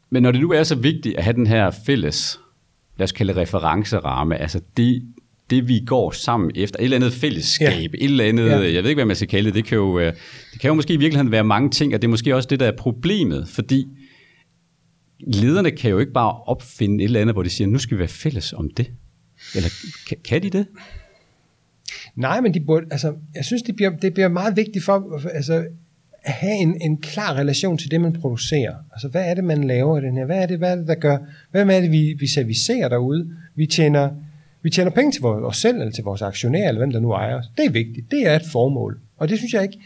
Men 0.09 0.23
når 0.23 0.31
det 0.31 0.41
nu 0.41 0.51
er 0.51 0.63
så 0.63 0.75
vigtigt 0.75 1.17
at 1.17 1.23
have 1.23 1.33
den 1.33 1.47
her 1.47 1.71
fælles, 1.71 2.39
lad 2.97 3.03
os 3.03 3.11
kalde 3.11 3.35
referenceramme, 3.35 4.37
altså 4.37 4.61
det, 4.77 5.03
det 5.49 5.67
vi 5.67 5.83
går 5.85 6.11
sammen 6.11 6.51
efter, 6.55 6.79
et 6.79 6.83
eller 6.83 6.97
andet 6.97 7.13
fællesskab, 7.13 7.69
ja. 7.93 7.97
et 7.97 8.03
eller 8.03 8.25
andet, 8.25 8.49
ja. 8.49 8.73
jeg 8.73 8.83
ved 8.83 8.89
ikke, 8.89 8.95
hvad 8.95 9.05
man 9.05 9.15
skal 9.15 9.27
kalde 9.27 9.45
det, 9.45 9.55
det 9.55 9.65
kan, 9.65 9.75
jo, 9.75 9.99
det 9.99 10.59
kan 10.61 10.67
jo 10.67 10.73
måske 10.73 10.93
i 10.93 10.97
virkeligheden 10.97 11.31
være 11.31 11.43
mange 11.43 11.69
ting, 11.69 11.93
og 11.95 12.01
det 12.01 12.07
er 12.07 12.09
måske 12.09 12.35
også 12.35 12.47
det, 12.49 12.59
der 12.59 12.67
er 12.67 12.75
problemet, 12.77 13.47
fordi 13.47 13.87
lederne 15.19 15.71
kan 15.71 15.91
jo 15.91 15.99
ikke 15.99 16.11
bare 16.11 16.31
opfinde 16.31 17.03
et 17.03 17.07
eller 17.07 17.21
andet, 17.21 17.35
hvor 17.35 17.43
de 17.43 17.49
siger, 17.49 17.67
nu 17.67 17.77
skal 17.77 17.97
vi 17.97 17.99
være 17.99 18.07
fælles 18.07 18.53
om 18.53 18.69
det. 18.69 18.91
Eller 19.55 19.69
kan, 20.07 20.17
kan 20.23 20.43
de 20.43 20.49
det? 20.49 20.65
Nej, 22.15 22.41
men 22.41 22.53
de 22.53 22.59
burde, 22.59 22.85
altså, 22.91 23.13
jeg 23.35 23.45
synes, 23.45 23.61
det 23.61 23.75
bliver, 23.75 23.89
det 23.89 24.13
bliver 24.13 24.27
meget 24.27 24.55
vigtigt 24.55 24.85
for 24.85 25.27
altså, 25.33 25.65
at 26.23 26.33
have 26.33 26.55
en, 26.55 26.81
en 26.81 26.97
klar 26.97 27.33
relation 27.33 27.77
til 27.77 27.91
det, 27.91 28.01
man 28.01 28.13
producerer. 28.13 28.75
Altså, 28.93 29.07
hvad 29.07 29.29
er 29.29 29.33
det, 29.33 29.43
man 29.43 29.63
laver 29.63 29.97
i 29.97 30.01
den 30.01 30.17
her? 30.17 30.25
Hvad 30.25 30.37
er 30.37 30.45
det, 30.45 30.57
hvad 30.57 30.71
er 30.71 30.75
det 30.75 30.87
der 30.87 30.95
gør? 30.95 31.17
Hvad 31.51 31.65
er 31.65 31.81
det, 31.81 31.91
vi, 31.91 32.15
vi 32.19 32.27
servicerer 32.27 32.89
derude? 32.89 33.31
Vi 33.55 33.65
tjener, 33.65 34.09
vi 34.61 34.69
tjener 34.69 34.91
penge 34.91 35.11
til 35.11 35.21
vores, 35.21 35.43
os 35.43 35.57
selv, 35.57 35.77
eller 35.77 35.91
til 35.91 36.03
vores 36.03 36.21
aktionærer, 36.21 36.67
eller 36.67 36.79
hvem 36.79 36.91
der 36.91 36.99
nu 36.99 37.11
ejer 37.11 37.35
os. 37.35 37.45
Det 37.57 37.65
er 37.65 37.69
vigtigt. 37.69 38.11
Det 38.11 38.27
er 38.27 38.35
et 38.35 38.45
formål. 38.51 38.99
Og 39.17 39.29
det 39.29 39.37
synes 39.37 39.53
jeg 39.53 39.63
ikke, 39.63 39.79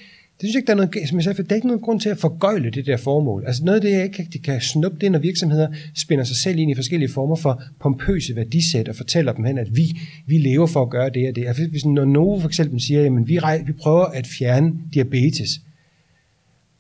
synes 0.50 0.56
jeg 0.56 0.60
ikke, 0.60 0.68
der 0.68 0.74
er 0.74 0.78
noget, 0.78 1.10
som 1.10 1.18
jeg 1.18 1.24
sagde, 1.24 1.36
for 1.36 1.44
der 1.44 1.52
er 1.52 1.56
ikke 1.56 1.68
nogen 1.68 1.82
grund 1.82 2.00
til 2.00 2.10
at 2.10 2.18
forgøjle 2.18 2.70
det 2.72 2.86
der 2.86 2.98
formål. 2.98 3.44
Altså 3.48 3.64
noget 3.66 3.76
af 3.76 3.82
det, 3.82 3.92
jeg 3.92 4.04
ikke 4.04 4.28
de 4.34 4.40
kan 4.40 4.62
snuppe, 4.62 4.98
det 5.02 5.08
er, 5.08 5.12
når 5.12 5.20
virksomheder 5.20 5.68
spænder 5.96 6.24
sig 6.24 6.36
selv 6.36 6.60
ind 6.60 6.72
i 6.72 6.76
forskellige 6.76 7.10
former 7.10 7.36
for 7.36 7.64
pompøse 7.80 8.36
værdisæt 8.36 8.90
og 8.90 8.96
fortæller 8.96 9.34
dem 9.34 9.46
hen, 9.46 9.58
at 9.58 9.76
vi, 9.76 10.00
vi 10.28 10.38
lever 10.38 10.68
for 10.68 10.82
at 10.82 10.90
gøre 10.90 11.10
det 11.10 11.30
og 11.30 11.36
det. 11.36 11.48
Altså, 11.48 11.68
hvis 11.68 11.86
når 11.86 12.06
Novo 12.06 12.40
for 12.40 12.48
eksempel 12.48 12.82
siger, 12.82 13.06
at 13.06 13.28
vi, 13.28 13.40
vi 13.66 13.74
prøver 13.74 14.06
at 14.06 14.28
fjerne 14.28 14.74
diabetes, 14.94 15.62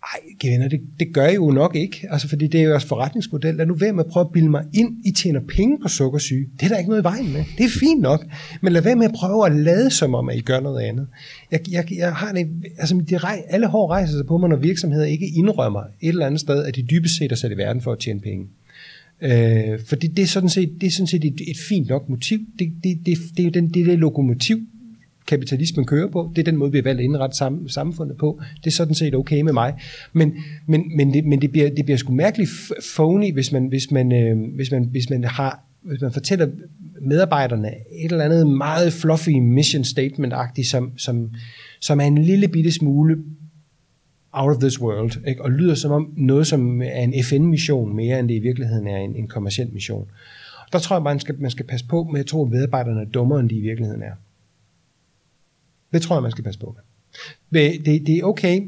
ej, 0.03 0.19
venner, 0.43 0.67
det, 0.67 0.81
det 0.99 1.13
gør 1.13 1.27
I 1.27 1.33
jo 1.33 1.51
nok 1.51 1.75
ikke, 1.75 2.07
altså 2.09 2.29
fordi 2.29 2.47
det 2.47 2.59
er 2.59 2.63
jo 2.63 2.69
jeres 2.69 2.85
forretningsmodel. 2.85 3.55
Lad 3.55 3.65
nu 3.65 3.73
være 3.73 3.93
med 3.93 4.03
at 4.03 4.11
prøve 4.11 4.25
at 4.25 4.31
bilde 4.31 4.49
mig 4.49 4.65
ind, 4.73 4.97
I 5.05 5.11
tjener 5.11 5.39
penge 5.39 5.79
på 5.81 5.87
sukkersyge. 5.87 6.47
Det 6.59 6.65
er 6.65 6.69
der 6.69 6.77
ikke 6.77 6.89
noget 6.89 7.01
i 7.01 7.03
vejen 7.03 7.33
med. 7.33 7.43
Det 7.57 7.65
er 7.65 7.69
fint 7.79 8.01
nok. 8.01 8.25
Men 8.61 8.73
lad 8.73 8.81
være 8.81 8.95
med 8.95 9.05
at 9.05 9.13
prøve 9.15 9.45
at 9.45 9.55
lade 9.55 9.89
som 9.89 10.15
om, 10.15 10.29
at 10.29 10.37
I 10.37 10.41
gør 10.41 10.59
noget 10.59 10.81
andet. 10.81 11.07
Jeg, 11.51 11.59
jeg, 11.71 11.93
jeg 11.97 12.15
har 12.15 12.31
det, 12.31 12.47
altså 12.77 13.03
det 13.09 13.23
rej, 13.23 13.43
alle 13.49 13.67
hår 13.67 13.91
rejser 13.91 14.13
sig 14.17 14.25
på 14.25 14.37
mig, 14.37 14.49
når 14.49 14.57
virksomheder 14.57 15.05
ikke 15.05 15.27
indrømmer 15.27 15.81
et 16.01 16.09
eller 16.09 16.25
andet 16.25 16.39
sted, 16.39 16.65
at 16.65 16.75
de 16.75 16.81
dybest 16.81 17.17
set 17.17 17.31
er 17.31 17.35
sat 17.35 17.51
i 17.51 17.57
verden 17.57 17.81
for 17.81 17.91
at 17.91 17.99
tjene 17.99 18.19
penge. 18.19 18.47
Øh, 19.21 19.79
fordi 19.87 20.07
det, 20.07 20.17
det, 20.17 20.23
er 20.23 20.27
sådan 20.27 20.49
set, 20.49 20.71
det 20.81 20.87
er 20.87 20.91
sådan 20.91 21.07
set 21.07 21.25
et, 21.25 21.41
et 21.47 21.57
fint 21.69 21.87
nok 21.87 22.09
motiv. 22.09 22.39
Det, 22.59 22.71
det, 22.83 22.97
det, 23.05 23.05
det, 23.05 23.17
det, 23.37 23.53
det, 23.53 23.73
det 23.73 23.81
er 23.81 23.85
det 23.85 23.99
lokomotiv, 23.99 24.59
kapitalismen 25.27 25.85
kører 25.85 26.07
på. 26.07 26.31
Det 26.35 26.41
er 26.41 26.51
den 26.51 26.57
måde, 26.57 26.71
vi 26.71 26.77
har 26.77 26.83
valgt 26.83 26.99
at 26.99 27.03
indrette 27.03 27.37
sam, 27.37 27.69
samfundet 27.69 28.17
på. 28.17 28.39
Det 28.57 28.67
er 28.67 28.71
sådan 28.71 28.95
set 28.95 29.15
okay 29.15 29.41
med 29.41 29.53
mig. 29.53 29.73
Men, 30.13 30.33
men, 30.67 30.97
men, 30.97 31.13
det, 31.13 31.25
men 31.25 31.41
det, 31.41 31.51
bliver, 31.51 31.69
det 31.69 31.85
bliver 31.85 31.97
sgu 31.97 32.13
mærkeligt 32.13 32.49
phony, 32.95 33.33
hvis 33.33 33.51
man, 33.51 33.65
hvis 33.67 33.91
man, 33.91 34.11
øh, 34.11 34.55
hvis 34.55 34.71
man, 34.71 34.83
hvis 34.83 35.09
man 35.09 35.23
har 35.23 35.63
hvis 35.83 36.01
man 36.01 36.11
fortæller 36.11 36.47
medarbejderne 37.01 37.67
et 37.67 38.11
eller 38.11 38.25
andet 38.25 38.47
meget 38.47 38.93
fluffy 38.93 39.29
mission 39.29 39.83
statement-agtigt, 39.83 40.67
som, 40.67 40.97
som, 40.97 41.31
som 41.79 41.99
er 41.99 42.03
en 42.03 42.17
lille 42.17 42.47
bitte 42.47 42.71
smule 42.71 43.17
out 44.31 44.55
of 44.55 44.61
this 44.61 44.81
world, 44.81 45.27
ikke? 45.27 45.43
og 45.43 45.51
lyder 45.51 45.75
som 45.75 45.91
om 45.91 46.13
noget, 46.17 46.47
som 46.47 46.81
er 46.81 47.01
en 47.01 47.23
FN-mission, 47.23 47.95
mere 47.95 48.19
end 48.19 48.29
det 48.29 48.35
i 48.35 48.39
virkeligheden 48.39 48.87
er 48.87 48.97
en, 48.97 49.15
en 49.15 49.27
kommersiel 49.27 49.69
mission. 49.73 50.07
Der 50.71 50.79
tror 50.79 50.95
jeg, 50.95 51.03
man 51.03 51.19
skal, 51.19 51.35
man 51.39 51.51
skal 51.51 51.65
passe 51.65 51.85
på 51.87 52.03
med, 52.03 52.19
at 52.19 52.25
tro, 52.25 52.45
at 52.45 52.51
medarbejderne 52.51 53.01
er 53.01 53.05
dummere, 53.05 53.39
end 53.39 53.49
de 53.49 53.55
i 53.55 53.61
virkeligheden 53.61 54.01
er. 54.01 54.11
Det 55.93 56.01
tror 56.01 56.15
jeg, 56.15 56.23
man 56.23 56.31
skal 56.31 56.43
passe 56.43 56.59
på 56.59 56.75
med. 57.49 57.79
Det, 57.85 58.07
det 58.07 58.17
er 58.17 58.23
okay 58.23 58.61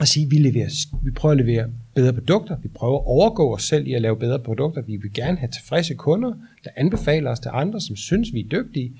at 0.00 0.08
sige, 0.08 0.24
at 0.24 0.30
vi, 0.30 0.36
leverer, 0.36 0.68
vi 1.02 1.10
prøver 1.10 1.30
at 1.30 1.46
levere 1.46 1.66
bedre 1.94 2.12
produkter, 2.12 2.56
vi 2.62 2.68
prøver 2.68 2.98
at 2.98 3.06
overgå 3.06 3.54
os 3.54 3.62
selv 3.62 3.86
i 3.86 3.92
at 3.92 4.02
lave 4.02 4.16
bedre 4.16 4.38
produkter, 4.38 4.82
vi 4.82 4.96
vil 4.96 5.12
gerne 5.12 5.38
have 5.38 5.50
tilfredse 5.50 5.94
kunder, 5.94 6.32
der 6.64 6.70
anbefaler 6.76 7.30
os 7.30 7.40
til 7.40 7.50
andre, 7.54 7.80
som 7.80 7.96
synes, 7.96 8.32
vi 8.32 8.40
er 8.40 8.48
dygtige. 8.48 8.92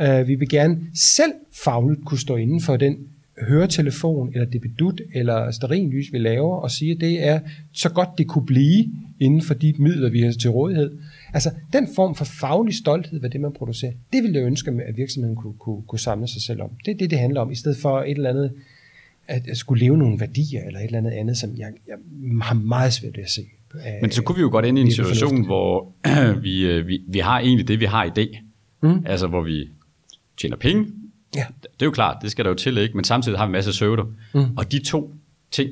Uh, 0.00 0.28
vi 0.28 0.34
vil 0.34 0.48
gerne 0.48 0.78
selv 0.94 1.32
fagligt 1.52 2.04
kunne 2.04 2.18
stå 2.18 2.36
inden 2.36 2.60
for 2.60 2.76
den 2.76 2.96
høretelefon, 3.48 4.30
eller 4.32 4.46
debedut, 4.46 5.00
eller 5.14 5.50
sterinlys, 5.50 6.12
vi 6.12 6.18
laver, 6.18 6.56
og 6.56 6.70
sige, 6.70 6.92
at 6.92 7.00
det 7.00 7.26
er 7.26 7.40
så 7.72 7.88
godt 7.88 8.08
det 8.18 8.26
kunne 8.26 8.46
blive, 8.46 8.92
inden 9.20 9.42
for 9.42 9.54
de 9.54 9.74
midler, 9.78 10.10
vi 10.10 10.20
har 10.20 10.32
til 10.32 10.50
rådighed. 10.50 10.98
Altså, 11.36 11.50
den 11.72 11.88
form 11.96 12.14
for 12.14 12.24
faglig 12.24 12.74
stolthed 12.74 13.20
ved 13.20 13.30
det, 13.30 13.40
man 13.40 13.52
producerer, 13.52 13.92
det 14.12 14.22
ville 14.22 14.38
jeg 14.38 14.46
ønske, 14.46 14.70
at 14.70 14.96
virksomheden 14.96 15.36
kunne, 15.36 15.54
kunne, 15.58 15.82
kunne 15.82 15.98
samle 15.98 16.28
sig 16.28 16.42
selv 16.42 16.62
om. 16.62 16.70
Det 16.84 16.90
er 16.90 16.96
det, 16.96 17.10
det 17.10 17.18
handler 17.18 17.40
om, 17.40 17.50
i 17.50 17.54
stedet 17.54 17.78
for 17.78 18.00
et 18.00 18.10
eller 18.10 18.30
andet, 18.30 18.52
at 19.26 19.56
skulle 19.56 19.84
leve 19.84 19.98
nogle 19.98 20.20
værdier, 20.20 20.62
eller 20.66 20.80
et 20.80 20.84
eller 20.84 20.98
andet 20.98 21.10
andet, 21.10 21.36
som 21.36 21.50
jeg, 21.56 21.72
jeg 21.86 21.96
har 22.42 22.54
meget 22.54 22.92
svært 22.92 23.16
ved 23.16 23.24
at 23.24 23.30
se. 23.30 23.42
Men 24.00 24.10
så 24.10 24.22
kunne 24.22 24.36
vi 24.36 24.40
jo 24.40 24.50
godt 24.50 24.64
ind 24.64 24.78
i 24.78 24.80
en 24.80 24.92
situation, 24.92 25.44
hvor 25.44 25.92
vi, 26.42 26.66
øh, 26.66 26.86
vi, 26.86 27.02
vi 27.08 27.18
har 27.18 27.40
egentlig 27.40 27.68
det, 27.68 27.80
vi 27.80 27.84
har 27.84 28.04
i 28.04 28.10
dag. 28.16 28.42
Mm. 28.82 29.02
Altså, 29.06 29.26
hvor 29.26 29.42
vi 29.42 29.68
tjener 30.36 30.56
penge. 30.56 30.86
Ja. 31.36 31.44
Det 31.62 31.82
er 31.82 31.86
jo 31.86 31.90
klart, 31.90 32.16
det 32.22 32.30
skal 32.30 32.44
der 32.44 32.50
jo 32.50 32.54
til, 32.54 32.78
ikke? 32.78 32.96
Men 32.96 33.04
samtidig 33.04 33.38
har 33.38 33.46
vi 33.46 33.48
en 33.48 33.52
masse 33.52 33.72
server. 33.72 34.04
Mm. 34.34 34.56
Og 34.56 34.72
de 34.72 34.84
to 34.84 35.14
ting, 35.50 35.70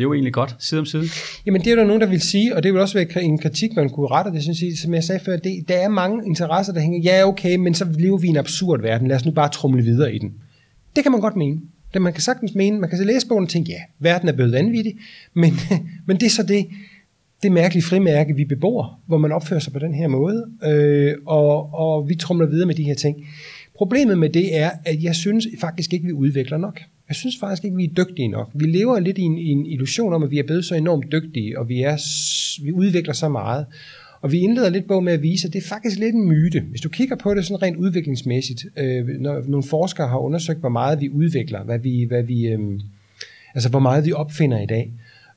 det 0.00 0.04
er 0.04 0.08
jo 0.08 0.14
egentlig 0.14 0.32
godt, 0.32 0.56
side 0.58 0.78
om 0.78 0.86
side. 0.86 1.04
Jamen 1.46 1.60
det 1.60 1.72
er 1.72 1.76
der 1.76 1.84
nogen, 1.84 2.00
der 2.00 2.06
vil 2.06 2.20
sige, 2.20 2.56
og 2.56 2.62
det 2.62 2.72
vil 2.72 2.80
også 2.80 2.94
være 2.94 3.22
en 3.22 3.38
kritik, 3.38 3.76
man 3.76 3.90
kunne 3.90 4.06
rette 4.06 4.32
det, 4.32 4.42
synes 4.42 4.62
jeg, 4.62 4.72
som 4.82 4.94
jeg 4.94 5.04
sagde 5.04 5.24
før, 5.24 5.36
det, 5.36 5.68
der 5.68 5.74
er 5.74 5.88
mange 5.88 6.26
interesser, 6.26 6.72
der 6.72 6.80
hænger, 6.80 7.00
ja 7.04 7.28
okay, 7.28 7.56
men 7.56 7.74
så 7.74 7.86
lever 7.98 8.18
vi 8.18 8.26
i 8.26 8.30
en 8.30 8.36
absurd 8.36 8.80
verden, 8.80 9.08
lad 9.08 9.16
os 9.16 9.24
nu 9.24 9.32
bare 9.32 9.48
trumle 9.48 9.82
videre 9.82 10.14
i 10.14 10.18
den. 10.18 10.32
Det 10.96 11.04
kan 11.04 11.12
man 11.12 11.20
godt 11.20 11.36
mene. 11.36 11.60
Det 11.94 12.02
man 12.02 12.12
kan 12.12 12.22
sagtens 12.22 12.54
mene, 12.54 12.80
man 12.80 12.88
kan 12.88 12.98
så 12.98 13.04
læse 13.04 13.28
bogen 13.28 13.44
og 13.44 13.48
tænke, 13.48 13.72
ja, 13.72 13.80
verden 13.98 14.28
er 14.28 14.32
blevet 14.32 14.52
vanvittig, 14.52 14.94
men, 15.34 15.52
men 16.06 16.16
det 16.16 16.26
er 16.26 16.30
så 16.30 16.42
det, 16.42 16.66
det 17.42 17.52
mærkelige 17.52 17.84
frimærke, 17.84 18.34
vi 18.36 18.44
bebor, 18.44 18.98
hvor 19.06 19.18
man 19.18 19.32
opfører 19.32 19.60
sig 19.60 19.72
på 19.72 19.78
den 19.78 19.94
her 19.94 20.08
måde, 20.08 20.46
øh, 20.64 21.14
og, 21.26 21.74
og 21.74 22.08
vi 22.08 22.14
trumler 22.14 22.46
videre 22.46 22.66
med 22.66 22.74
de 22.74 22.84
her 22.84 22.94
ting. 22.94 23.16
Problemet 23.80 24.18
med 24.18 24.30
det 24.30 24.56
er, 24.56 24.70
at 24.84 25.02
jeg 25.02 25.14
synes 25.14 25.46
faktisk 25.60 25.92
ikke, 25.92 26.06
vi 26.06 26.12
udvikler 26.12 26.58
nok. 26.58 26.80
Jeg 27.08 27.16
synes 27.16 27.36
faktisk 27.40 27.64
ikke, 27.64 27.76
vi 27.76 27.84
er 27.84 28.04
dygtige 28.04 28.28
nok. 28.28 28.50
Vi 28.54 28.66
lever 28.66 29.00
lidt 29.00 29.18
i 29.18 29.22
en, 29.22 29.38
i 29.38 29.48
en 29.48 29.66
illusion 29.66 30.12
om, 30.12 30.22
at 30.22 30.30
vi 30.30 30.38
er 30.38 30.42
blevet 30.42 30.64
så 30.64 30.74
enormt 30.74 31.12
dygtige, 31.12 31.58
og 31.58 31.68
vi, 31.68 31.82
er, 31.82 31.96
vi 32.64 32.72
udvikler 32.72 33.14
så 33.14 33.28
meget. 33.28 33.66
Og 34.20 34.32
vi 34.32 34.38
indleder 34.38 34.70
lidt 34.70 34.88
bog 34.88 35.04
med 35.04 35.12
at 35.12 35.22
vise, 35.22 35.46
at 35.46 35.52
det 35.52 35.64
er 35.64 35.68
faktisk 35.68 35.98
lidt 35.98 36.14
en 36.14 36.28
myte. 36.28 36.60
Hvis 36.60 36.80
du 36.80 36.88
kigger 36.88 37.16
på 37.16 37.34
det 37.34 37.44
sådan 37.44 37.62
rent 37.62 37.76
udviklingsmæssigt, 37.76 38.64
øh, 38.76 39.06
når 39.08 39.42
nogle 39.48 39.64
forskere 39.64 40.08
har 40.08 40.18
undersøgt, 40.18 40.60
hvor 40.60 40.68
meget 40.68 41.00
vi 41.00 41.08
udvikler, 41.08 41.64
hvad 41.64 41.78
vi, 41.78 42.04
hvad 42.04 42.22
vi, 42.22 42.46
øh, 42.46 42.80
altså 43.54 43.68
hvor 43.68 43.80
meget 43.80 44.06
vi 44.06 44.12
opfinder 44.12 44.60
i 44.60 44.66
dag, 44.66 44.92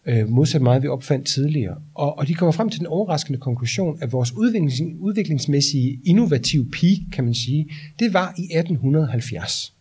øh, 0.05 0.29
modsat 0.29 0.61
meget 0.61 0.83
vi 0.83 0.87
opfandt 0.87 1.27
tidligere. 1.27 1.77
Og, 1.93 2.17
og 2.17 2.27
de 2.27 2.33
kommer 2.33 2.51
frem 2.51 2.69
til 2.69 2.79
den 2.79 2.87
overraskende 2.87 3.39
konklusion, 3.39 3.97
at 4.01 4.11
vores 4.11 4.31
udviklings, 4.31 4.81
udviklingsmæssige 4.99 5.99
innovative 6.05 6.65
peak, 6.71 6.97
kan 7.11 7.23
man 7.23 7.33
sige, 7.33 7.69
det 7.99 8.13
var 8.13 8.33
i 8.37 8.43
1870. 8.57 9.73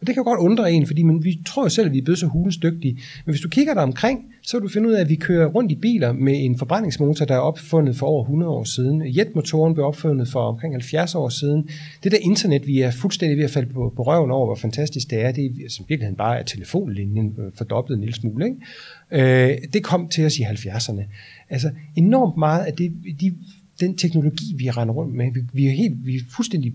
Og 0.00 0.06
det 0.06 0.14
kan 0.14 0.20
jo 0.20 0.24
godt 0.24 0.40
undre 0.40 0.72
en, 0.72 0.86
fordi 0.86 1.02
man, 1.02 1.24
vi 1.24 1.40
tror 1.46 1.64
jo 1.64 1.68
selv, 1.68 1.86
at 1.86 1.92
vi 1.92 1.98
er 1.98 2.02
blevet 2.02 2.18
så 2.18 2.26
hulens 2.26 2.56
dygtige. 2.56 2.94
Men 3.24 3.32
hvis 3.32 3.40
du 3.40 3.48
kigger 3.48 3.74
dig 3.74 3.82
omkring, 3.82 4.24
så 4.42 4.56
vil 4.56 4.62
du 4.62 4.68
finde 4.68 4.88
ud 4.88 4.92
af, 4.92 5.00
at 5.00 5.08
vi 5.08 5.14
kører 5.14 5.46
rundt 5.46 5.72
i 5.72 5.74
biler 5.74 6.12
med 6.12 6.44
en 6.44 6.58
forbrændingsmotor, 6.58 7.24
der 7.24 7.34
er 7.34 7.38
opfundet 7.38 7.96
for 7.96 8.06
over 8.06 8.22
100 8.22 8.52
år 8.52 8.64
siden. 8.64 9.02
Jetmotoren 9.16 9.74
blev 9.74 9.86
opfundet 9.86 10.28
for 10.28 10.40
omkring 10.40 10.74
70 10.74 11.14
år 11.14 11.28
siden. 11.28 11.68
Det 12.04 12.12
der 12.12 12.18
internet, 12.22 12.66
vi 12.66 12.80
er 12.80 12.90
fuldstændig 12.90 13.38
ved 13.38 13.44
at 13.44 13.50
falde 13.50 13.72
på, 13.72 13.92
på 13.96 14.02
røven 14.02 14.30
over, 14.30 14.46
hvor 14.46 14.54
fantastisk 14.54 15.10
det 15.10 15.20
er, 15.20 15.32
det 15.32 15.44
er 15.44 15.50
som 15.68 15.86
virkeligheden 15.88 16.16
bare 16.16 16.38
er 16.38 16.42
telefonlinjen 16.42 17.34
øh, 17.38 17.52
fordoblet 17.54 17.96
en 17.96 18.00
lille 18.00 18.14
smule. 18.14 18.44
Ikke? 18.44 19.52
Øh, 19.52 19.58
det 19.72 19.84
kom 19.84 20.08
til 20.08 20.24
os 20.24 20.38
i 20.38 20.42
70'erne. 20.42 21.02
Altså 21.50 21.70
enormt 21.96 22.36
meget 22.36 22.64
af 22.64 22.72
det, 22.72 22.92
de, 23.20 23.34
den 23.80 23.96
teknologi, 23.96 24.54
vi 24.56 24.70
render 24.70 24.94
rundt 24.94 25.14
med, 25.14 25.32
vi, 25.32 25.40
vi 25.52 25.66
er, 25.66 25.70
helt, 25.70 26.06
vi 26.06 26.14
er 26.16 26.20
fuldstændig 26.36 26.74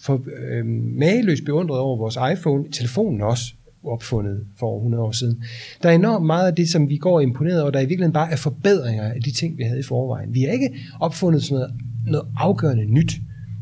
for 0.00 0.24
øh, 0.50 0.66
mageløst 0.98 1.44
beundret 1.44 1.78
over 1.78 1.96
vores 1.96 2.38
iPhone, 2.38 2.64
telefonen 2.72 3.20
også 3.20 3.52
opfundet 3.84 4.40
for 4.58 4.66
over 4.66 4.78
100 4.78 5.04
år 5.04 5.12
siden. 5.12 5.42
Der 5.82 5.88
er 5.88 5.94
enormt 5.94 6.26
meget 6.26 6.46
af 6.46 6.54
det, 6.54 6.68
som 6.68 6.88
vi 6.88 6.96
går 6.96 7.20
imponeret 7.20 7.62
over, 7.62 7.70
der 7.70 7.80
i 7.80 7.82
virkeligheden 7.82 8.12
bare 8.12 8.30
er 8.30 8.36
forbedringer 8.36 9.04
af 9.04 9.22
de 9.22 9.30
ting, 9.30 9.58
vi 9.58 9.62
havde 9.62 9.80
i 9.80 9.82
forvejen. 9.82 10.34
Vi 10.34 10.42
har 10.42 10.52
ikke 10.52 10.76
opfundet 11.00 11.42
sådan 11.42 11.54
noget, 11.54 11.74
noget 12.06 12.26
afgørende 12.36 12.84
nyt. 12.84 13.12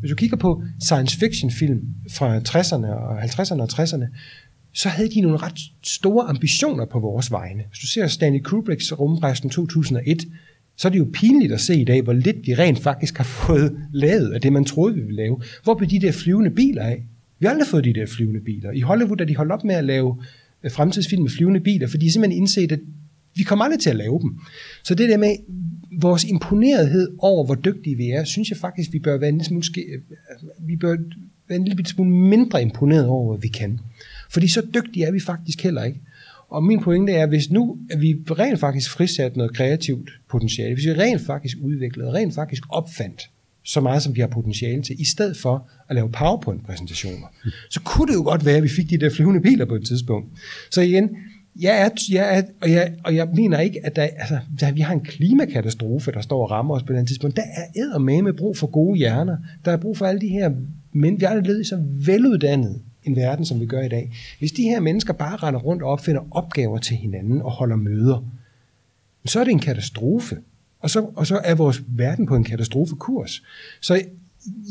Hvis 0.01 0.11
du 0.11 0.17
kigger 0.17 0.37
på 0.37 0.63
science 0.81 1.19
fiction 1.19 1.51
film 1.51 1.81
fra 2.11 2.39
60'erne 2.39 2.87
og 2.87 3.23
50'erne 3.23 3.61
og 3.61 3.69
60'erne, 3.73 4.07
så 4.73 4.89
havde 4.89 5.11
de 5.11 5.21
nogle 5.21 5.37
ret 5.37 5.59
store 5.83 6.25
ambitioner 6.25 6.85
på 6.85 6.99
vores 6.99 7.31
vegne. 7.31 7.63
Hvis 7.69 7.79
du 7.79 7.87
ser 7.87 8.07
Stanley 8.07 8.41
Kubricks 8.43 8.93
rumrejsen 8.93 9.51
2001, 9.51 10.25
så 10.77 10.89
er 10.89 10.93
det 10.93 10.99
jo 10.99 11.11
pinligt 11.13 11.53
at 11.53 11.61
se 11.61 11.81
i 11.81 11.85
dag, 11.85 12.03
hvor 12.03 12.13
lidt 12.13 12.47
vi 12.47 12.55
rent 12.55 12.79
faktisk 12.79 13.17
har 13.17 13.25
fået 13.25 13.77
lavet 13.93 14.33
af 14.33 14.41
det, 14.41 14.53
man 14.53 14.65
troede, 14.65 14.95
vi 14.95 15.01
ville 15.01 15.17
lave. 15.17 15.41
Hvor 15.65 15.75
blev 15.75 15.91
de 15.91 16.01
der 16.01 16.13
flyvende 16.13 16.51
biler 16.51 16.83
af? 16.83 17.05
Vi 17.39 17.47
har 17.47 17.51
aldrig 17.51 17.69
fået 17.69 17.85
de 17.85 17.95
der 17.95 18.07
flyvende 18.07 18.41
biler. 18.41 18.71
I 18.71 18.81
Hollywood 18.81 19.21
er 19.21 19.25
de 19.25 19.37
holdt 19.37 19.53
op 19.53 19.65
med 19.65 19.75
at 19.75 19.85
lave 19.85 20.23
øh, 20.65 20.71
fremtidsfilm 20.71 21.23
med 21.23 21.31
flyvende 21.31 21.61
biler, 21.61 21.87
fordi 21.87 22.07
de 22.07 22.13
simpelthen 22.13 22.39
indset, 22.39 22.73
at 22.73 22.81
vi 23.35 23.43
kommer 23.43 23.65
aldrig 23.65 23.81
til 23.81 23.91
at 23.91 23.97
lave 23.97 24.21
dem. 24.23 24.39
Så 24.83 24.95
det 24.95 25.09
der 25.09 25.17
med 25.17 25.37
vores 26.01 26.25
imponerethed 26.25 27.09
over, 27.19 27.47
hvor 27.47 27.55
dygtige 27.55 27.97
vi 27.97 28.11
er, 28.11 28.25
synes 28.25 28.51
jeg 28.51 28.59
faktisk, 28.59 28.93
vi 28.93 28.99
bør 28.99 29.19
være 29.19 29.29
en 29.29 29.35
lille 29.35 29.45
smule, 29.45 29.65
øh, 29.77 30.01
vi 30.69 30.77
bør 30.77 30.97
være 31.49 31.59
en 31.59 31.65
lille 31.65 31.87
smule 31.87 32.11
mindre 32.11 32.63
imponeret 32.63 33.07
over, 33.07 33.35
hvad 33.35 33.43
vi 33.43 33.49
kan. 33.49 33.81
Fordi 34.31 34.49
så 34.49 34.63
dygtige 34.75 35.07
er 35.07 35.13
vi 35.13 35.21
faktisk 35.21 35.63
heller 35.63 35.85
ikke. 35.85 36.01
Og 36.55 36.65
min 36.65 36.81
pointe 36.81 37.13
er, 37.13 37.27
hvis 37.27 37.51
nu 37.51 37.79
at 37.91 38.01
vi 38.01 38.17
rent 38.31 38.61
faktisk 38.61 38.91
frisat 38.91 39.37
noget 39.37 39.57
kreativt 39.57 40.11
potentiale, 40.31 40.75
hvis 40.75 40.87
vi 40.87 40.93
rent 40.93 41.21
faktisk 41.21 41.57
udviklede, 41.63 42.13
rent 42.13 42.35
faktisk 42.35 42.63
opfandt 42.69 43.31
så 43.65 43.81
meget, 43.81 44.03
som 44.03 44.17
vi 44.17 44.21
har 44.21 44.29
potentiale 44.29 44.83
til, 44.83 45.01
i 45.01 45.05
stedet 45.05 45.37
for 45.37 45.69
at 45.89 45.95
lave 45.95 46.11
PowerPoint-præsentationer, 46.13 47.27
så 47.71 47.81
kunne 47.81 48.09
det 48.09 48.15
jo 48.15 48.23
godt 48.23 48.45
være, 48.45 48.57
at 48.57 48.63
vi 48.63 48.69
fik 48.69 48.91
de 48.91 48.99
der 48.99 49.11
flyvende 49.11 49.41
biler 49.41 49.65
på 49.65 49.75
et 49.75 49.87
tidspunkt. 49.87 50.29
Så 50.71 50.81
igen, 50.81 51.09
jeg 51.61 51.81
er, 51.81 51.89
jeg 52.11 52.39
er, 52.39 52.43
og, 52.63 52.71
jeg, 52.71 52.95
og 53.05 53.15
jeg 53.17 53.29
mener 53.35 53.61
ikke, 53.61 53.87
at 53.87 53.97
der, 53.97 54.03
altså, 54.03 54.39
der, 54.61 54.73
vi 54.73 54.81
har 54.81 54.95
en 54.95 55.05
klimakatastrofe, 55.05 56.13
der 56.13 56.21
står 56.21 56.43
og 56.43 56.51
rammer 56.51 56.75
os 56.75 56.83
på 56.83 56.93
den 56.93 57.07
tidspunkt. 57.07 57.37
Der 57.37 57.43
er 57.77 57.99
med 57.99 58.33
brug 58.33 58.57
for 58.57 58.67
gode 58.67 58.99
hjerner. 58.99 59.37
Der 59.65 59.73
er 59.73 59.77
brug 59.77 59.99
for 59.99 60.07
alle 60.07 60.21
de 60.21 60.29
her 60.29 60.51
men 60.95 61.21
vi 61.21 61.25
er 61.25 61.29
allerede 61.29 61.65
så 61.65 61.79
veluddannede 62.07 62.81
en 63.05 63.17
verden, 63.17 63.45
som 63.45 63.61
vi 63.61 63.67
gør 63.67 63.83
i 63.83 63.89
dag. 63.89 64.13
Hvis 64.39 64.53
de 64.53 64.63
her 64.63 64.81
mennesker 64.81 65.13
bare 65.13 65.37
render 65.37 65.61
rundt 65.61 65.83
og 65.83 65.91
opfinder 65.91 66.21
opgaver 66.31 66.79
til 66.79 66.97
hinanden 66.97 67.43
og 67.43 67.51
holder 67.51 67.77
møder, 67.77 68.25
så 69.25 69.41
er 69.41 69.45
det 69.45 69.51
en 69.51 69.59
katastrofe. 69.59 70.37
Og 70.81 70.91
så, 70.91 71.07
og 71.17 71.27
så 71.27 71.41
er 71.45 71.55
vores 71.55 71.83
verden 71.89 72.27
på 72.27 72.37
en 72.37 72.45
katastrofekurs. 72.45 73.43
Så 73.81 74.03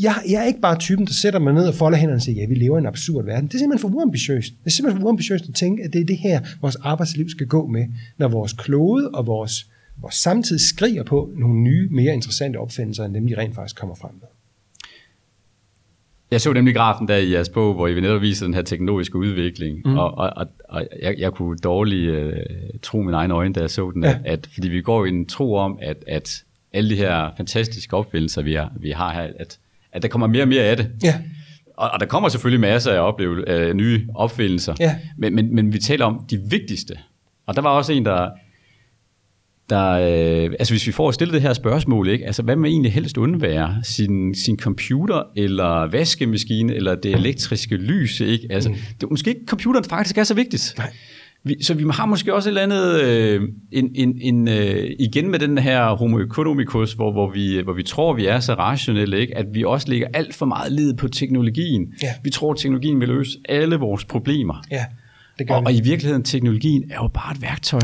jeg, 0.02 0.16
jeg 0.30 0.42
er 0.42 0.44
ikke 0.44 0.62
bare 0.62 0.80
typen, 0.80 1.06
der 1.06 1.14
sætter 1.14 1.40
mig 1.40 1.54
ned 1.54 1.68
og 1.68 1.76
folder 1.76 1.98
hænderne 1.98 2.18
og 2.18 2.22
siger, 2.22 2.42
ja, 2.42 2.48
vi 2.48 2.56
lever 2.56 2.78
i 2.78 2.80
en 2.80 2.86
absurd 2.86 3.26
verden. 3.26 3.48
Det 3.48 3.54
er 3.54 3.60
simpelthen 3.60 3.90
for 3.92 3.98
uambitiøst. 3.98 4.54
Det 4.60 4.66
er 4.66 4.70
simpelthen 4.72 5.02
for 5.02 5.06
uambitiøst 5.06 5.50
at 5.50 5.56
tænke, 5.56 5.84
at 5.84 5.94
det 5.94 6.02
er 6.02 6.06
det 6.06 6.18
her, 6.18 6.42
vores 6.62 6.76
arbejdsliv 6.76 7.30
skal 7.30 7.48
gå 7.48 7.68
med, 7.68 7.86
når 8.18 8.28
vores 8.28 8.54
klode 8.54 9.10
og 9.10 9.28
vores, 9.28 9.70
vores 9.98 10.16
samtid 10.16 10.60
skriger 10.60 11.04
på 11.04 11.30
nogle 11.36 11.60
nye, 11.60 11.90
mere 11.92 12.14
interessante 12.14 12.58
opfindelser, 12.58 13.06
end 13.06 13.14
dem, 13.14 13.28
de 13.28 13.38
rent 13.38 13.56
faktisk 13.56 13.76
kommer 13.76 13.96
frem 13.96 14.14
med. 14.14 14.28
Jeg 16.32 16.42
så 16.42 16.54
nemlig 16.54 16.76
grafen 16.76 17.08
der 17.08 17.16
i 17.16 17.32
jeres 17.32 17.50
bog, 17.50 17.74
hvor 17.74 17.88
I 17.88 18.00
netop 18.00 18.22
viser 18.22 18.46
den 18.46 18.54
her 18.54 18.62
teknologiske 18.62 19.18
udvikling, 19.18 19.82
mm. 19.86 19.98
og, 19.98 20.18
og, 20.18 20.34
og, 20.36 20.48
og 20.70 20.88
jeg, 21.02 21.16
jeg 21.18 21.32
kunne 21.32 21.58
dårligt 21.58 22.12
uh, 22.12 22.34
tro 22.82 23.02
mine 23.02 23.18
egne 23.18 23.34
øjne, 23.34 23.54
da 23.54 23.60
jeg 23.60 23.70
så 23.70 23.92
den, 23.92 24.04
ja. 24.04 24.18
at, 24.26 24.48
fordi 24.54 24.70
vi 24.70 24.82
går 24.82 25.06
i 25.06 25.10
en 25.10 25.26
tro 25.26 25.56
om, 25.56 25.80
at, 25.82 25.98
at 26.08 26.44
alle 26.74 26.90
de 26.90 26.96
her 26.96 27.30
fantastiske 27.38 27.96
opfindelser, 27.96 28.42
vi 28.42 28.54
har, 28.54 28.72
vi 28.80 28.92
har 28.92 29.14
her, 29.14 29.28
at, 29.40 29.58
at 29.92 30.02
der 30.02 30.08
kommer 30.08 30.28
mere 30.28 30.44
og 30.44 30.48
mere 30.48 30.64
af 30.64 30.78
det. 30.78 30.92
Ja. 31.04 31.16
Og, 31.78 31.90
og 31.94 32.00
der 32.00 32.06
kommer 32.06 32.30
selvfølgelig 32.30 32.60
masser 32.60 32.92
af 32.92 33.00
opleve, 33.00 33.70
uh, 33.70 33.76
nye 33.76 34.08
opfindelser, 34.16 34.76
ja. 34.80 34.96
men, 35.18 35.36
men, 35.36 35.56
men 35.56 35.74
vi 35.74 35.80
taler 35.80 36.06
om 36.06 36.26
de 36.30 36.38
vigtigste. 36.50 36.98
Og 37.46 37.56
der 37.56 37.62
var 37.62 37.70
også 37.70 37.94
en, 37.94 38.06
der, 38.06 38.30
der, 39.70 39.92
øh, 39.92 40.52
altså 40.60 40.74
hvis 40.74 40.88
vi 40.88 40.92
får 40.92 41.12
stillet 41.12 41.34
det 41.34 41.42
her 41.42 41.54
spørgsmål, 41.54 42.10
ikke? 42.10 42.26
Altså 42.26 42.44
hvad 42.44 42.56
man 42.56 42.72
egentlig 42.72 42.94
helst 42.94 43.18
undvære? 43.18 43.76
Sin, 43.84 44.36
sin 44.36 44.60
computer, 44.60 45.24
eller 45.36 45.92
vaskemaskine, 45.92 46.76
eller 46.76 46.96
det 46.96 47.12
elektriske 47.12 47.76
lys, 47.76 48.20
ikke? 48.20 48.48
Altså, 48.50 48.70
mm. 48.70 48.76
det, 49.02 49.10
måske 49.10 49.30
ikke 49.30 49.42
computeren 49.48 49.86
faktisk 49.86 50.18
er 50.18 50.24
så 50.24 50.34
vigtigt. 50.34 50.74
Nej. 50.78 50.92
Vi, 51.46 51.64
så 51.64 51.74
vi 51.74 51.84
har 51.92 52.06
måske 52.06 52.34
også 52.34 52.50
et 52.50 52.52
eller 52.52 52.62
andet, 52.62 53.02
øh, 53.02 53.42
en, 53.72 53.92
en, 53.96 54.18
en, 54.22 54.48
øh, 54.48 54.92
igen 55.00 55.32
med 55.32 55.40
den 55.40 55.58
her 55.58 55.96
homo 55.96 56.20
economicus, 56.20 56.94
hvor, 56.94 57.12
hvor, 57.12 57.32
vi, 57.32 57.62
hvor 57.64 57.74
vi 57.74 57.84
tror, 57.84 58.14
vi 58.14 58.26
er 58.26 58.40
så 58.40 58.54
rationelle, 58.54 59.20
ikke? 59.20 59.38
at 59.38 59.46
vi 59.54 59.64
også 59.64 59.90
lægger 59.90 60.08
alt 60.14 60.36
for 60.36 60.46
meget 60.46 60.72
led 60.72 60.94
på 60.94 61.08
teknologien. 61.08 61.94
Ja. 62.02 62.08
Vi 62.24 62.30
tror, 62.30 62.52
at 62.52 62.58
teknologien 62.58 63.00
vil 63.00 63.08
løse 63.08 63.40
alle 63.50 63.76
vores 63.76 64.06
problemer. 64.06 64.64
Ja, 64.72 64.86
det 65.40 65.48
gør 65.48 65.56
og, 65.56 65.64
og 65.66 65.74
i 65.74 65.82
virkeligheden, 65.82 66.24
teknologien 66.24 66.84
er 66.92 66.96
jo 66.96 67.08
bare 67.08 67.36
et 67.36 67.42
værktøj. 67.42 67.80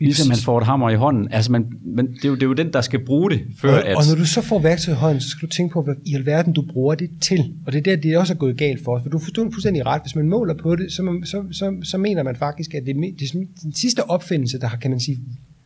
Ligesom 0.00 0.28
man 0.28 0.36
får 0.36 0.58
et 0.58 0.66
hammer 0.66 0.90
i 0.90 0.94
hånden. 0.94 1.32
Altså 1.32 1.52
man, 1.52 1.66
man, 1.84 2.06
det, 2.06 2.24
er 2.24 2.28
jo, 2.28 2.34
det 2.34 2.42
er 2.42 2.46
jo 2.46 2.52
den, 2.52 2.72
der 2.72 2.80
skal 2.80 3.04
bruge 3.04 3.30
det. 3.30 3.40
Før 3.58 3.72
og, 3.72 3.88
at... 3.88 3.96
og 3.96 4.02
når 4.08 4.14
du 4.16 4.26
så 4.26 4.40
får 4.40 4.58
værktøj 4.58 4.94
i 4.94 4.96
hånden, 4.96 5.20
så 5.20 5.28
skal 5.28 5.48
du 5.48 5.52
tænke 5.52 5.72
på, 5.72 5.82
hvad 5.82 5.94
i 6.04 6.14
alverden 6.14 6.52
du 6.52 6.62
bruger 6.72 6.94
det 6.94 7.10
til. 7.20 7.54
Og 7.66 7.72
det 7.72 7.78
er 7.78 7.82
der, 7.82 7.96
det 7.96 8.18
også 8.18 8.32
er 8.32 8.36
gået 8.36 8.56
galt 8.56 8.84
for 8.84 8.96
os. 8.96 9.02
For 9.02 9.10
du 9.10 9.18
forstår 9.18 9.42
fuldstændig 9.42 9.86
ret. 9.86 10.02
Hvis 10.02 10.16
man 10.16 10.28
måler 10.28 10.54
på 10.54 10.76
det, 10.76 10.92
så, 10.92 11.02
man, 11.02 11.24
så, 11.24 11.44
så, 11.52 11.76
så 11.82 11.98
mener 11.98 12.22
man 12.22 12.36
faktisk, 12.36 12.74
at 12.74 12.86
det, 12.86 12.96
det, 13.18 13.32
den 13.62 13.72
sidste 13.72 14.10
opfindelse, 14.10 14.58
der 14.58 14.66
har, 14.66 14.76
kan 14.76 14.90
man 14.90 15.00
sige, 15.00 15.18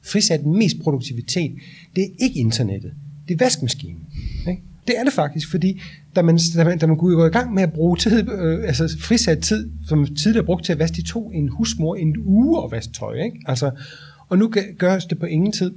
frisat 0.06 0.46
mest 0.46 0.76
produktivitet, 0.82 1.52
det 1.96 2.04
er 2.04 2.08
ikke 2.20 2.40
internettet. 2.40 2.92
Det 3.28 3.34
er 3.34 3.44
vaskemaskinen. 3.44 4.06
Ikke? 4.48 4.62
Det 4.90 4.98
er 4.98 5.04
det 5.04 5.12
faktisk, 5.12 5.50
fordi 5.50 5.80
da 6.16 6.22
man, 6.22 6.38
da 6.56 6.64
man, 6.64 6.78
da 6.78 6.86
man 6.86 6.96
går 6.96 7.26
i 7.26 7.28
gang 7.28 7.54
med 7.54 7.62
at 7.62 7.72
bruge 7.72 7.96
tid, 7.96 8.28
øh, 8.32 8.64
altså 8.64 8.96
frisat 9.00 9.42
tid, 9.42 9.70
som 9.88 10.06
tidligere 10.06 10.46
brugt 10.46 10.64
til 10.64 10.72
at 10.72 10.78
vaske, 10.78 10.96
de 10.96 11.02
to 11.02 11.30
en 11.30 11.48
husmor 11.48 11.96
en 11.96 12.16
uge 12.18 12.60
og 12.60 12.70
vaske 12.70 12.92
tøj. 12.92 13.14
Ikke? 13.14 13.40
Altså, 13.46 13.70
og 14.28 14.38
nu 14.38 14.52
gøres 14.78 15.04
det 15.04 15.18
på 15.18 15.26
ingen 15.26 15.52
tid, 15.52 15.72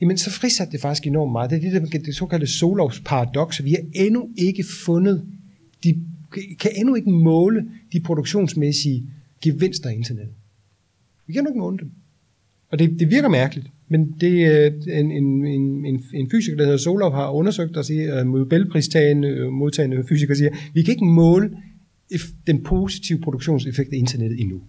jamen 0.00 0.18
så 0.18 0.30
frisatte 0.30 0.72
det 0.72 0.80
faktisk 0.80 1.06
enormt 1.06 1.32
meget. 1.32 1.50
Det 1.50 1.66
er 1.66 1.80
det, 1.80 1.92
der, 1.92 1.98
det 1.98 2.14
såkaldte 2.14 2.46
Solovs 2.46 3.02
paradoks. 3.04 3.64
Vi 3.64 3.70
har 3.70 4.04
endnu 4.04 4.28
ikke 4.36 4.64
fundet, 4.84 5.24
de 5.84 6.02
kan 6.60 6.70
endnu 6.76 6.94
ikke 6.94 7.10
måle 7.10 7.68
de 7.92 8.00
produktionsmæssige 8.00 9.06
gevinster 9.42 9.88
af 9.88 9.94
internet. 9.94 10.28
Vi 11.26 11.32
kan 11.32 11.40
endnu 11.40 11.50
ikke 11.50 11.60
måle 11.60 11.78
dem. 11.78 11.90
Og 12.70 12.78
det, 12.78 13.00
det 13.00 13.10
virker 13.10 13.28
mærkeligt, 13.28 13.66
men 13.88 14.14
det 14.20 14.32
øh, 14.32 14.72
er 14.88 15.00
en, 15.00 15.10
en, 15.10 15.46
en, 15.86 16.04
en 16.14 16.30
fysiker, 16.30 16.56
der 16.56 16.64
hedder 16.64 16.78
Solov, 16.78 17.12
har 17.12 17.30
undersøgt 17.30 17.76
og 17.76 17.84
siger, 17.84 18.20
øh, 18.20 18.26
Nobelpristagende 18.26 19.28
øh, 19.28 19.52
modtagende 19.52 20.04
fysiker 20.08 20.34
siger, 20.34 20.50
vi 20.74 20.82
kan 20.82 20.92
ikke 20.92 21.04
måle 21.04 21.50
den 22.46 22.62
positive 22.62 23.20
produktionseffekt 23.20 23.92
af 23.92 23.96
internettet 23.96 24.40
endnu. 24.40 24.62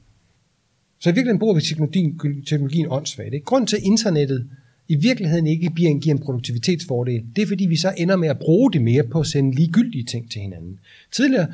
Så 1.00 1.10
i 1.10 1.14
virkeligheden 1.14 1.40
bruger 1.40 1.56
vi 1.56 1.62
teknologien, 1.62 2.20
teknologien 2.46 2.88
åndssvagt. 2.90 3.34
Ikke? 3.34 3.46
Grunden 3.46 3.68
til, 3.68 3.78
at 3.78 3.84
internettet 3.84 4.50
i 4.88 4.96
virkeligheden 4.96 5.48
ikke 5.48 5.72
giver 5.76 5.90
en, 5.90 6.00
giver 6.00 6.16
en 6.16 6.22
produktivitetsfordel, 6.22 7.24
det 7.36 7.42
er 7.42 7.48
fordi, 7.48 7.66
vi 7.66 7.76
så 7.76 7.94
ender 7.98 8.16
med 8.16 8.30
at 8.30 8.40
bruge 8.40 8.72
det 8.74 8.82
mere 8.82 9.04
på 9.04 9.20
at 9.20 9.28
sende 9.28 9.56
ligegyldige 9.56 10.04
ting 10.04 10.32
til 10.32 10.42
hinanden. 10.42 10.80
Tidligere, 11.12 11.48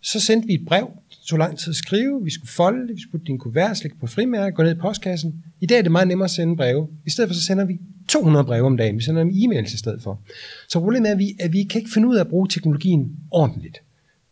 så 0.00 0.20
sendte 0.20 0.46
vi 0.46 0.54
et 0.54 0.64
brev, 0.66 0.90
tog 1.26 1.38
lang 1.38 1.58
tid 1.58 1.70
at 1.70 1.76
skrive, 1.76 2.24
vi 2.24 2.30
skulle 2.30 2.50
folde 2.50 2.88
det, 2.88 2.96
vi 2.96 3.00
skulle 3.00 3.12
putte 3.12 3.26
din 3.26 3.38
kuvert, 3.38 3.82
lægge 3.82 3.98
på 4.00 4.06
frimærke, 4.06 4.56
gå 4.56 4.62
ned 4.62 4.76
i 4.76 4.78
postkassen. 4.78 5.44
I 5.60 5.66
dag 5.66 5.78
er 5.78 5.82
det 5.82 5.92
meget 5.92 6.08
nemmere 6.08 6.24
at 6.24 6.30
sende 6.30 6.56
breve. 6.56 6.88
I 7.06 7.10
stedet 7.10 7.30
for 7.30 7.34
så 7.34 7.42
sender 7.42 7.64
vi 7.64 7.80
200 8.08 8.44
breve 8.44 8.66
om 8.66 8.76
dagen. 8.76 8.96
Vi 8.96 9.02
sender 9.02 9.24
dem 9.24 9.32
e-mails 9.32 9.74
i 9.74 9.76
stedet 9.76 10.02
for. 10.02 10.20
Så 10.68 10.80
problemet 10.80 11.08
er, 11.08 11.12
at 11.12 11.18
vi, 11.18 11.36
at 11.40 11.52
vi 11.52 11.62
kan 11.62 11.80
ikke 11.80 11.90
finde 11.94 12.08
ud 12.08 12.16
af 12.16 12.20
at 12.20 12.28
bruge 12.28 12.48
teknologien 12.48 13.16
ordentligt. 13.30 13.82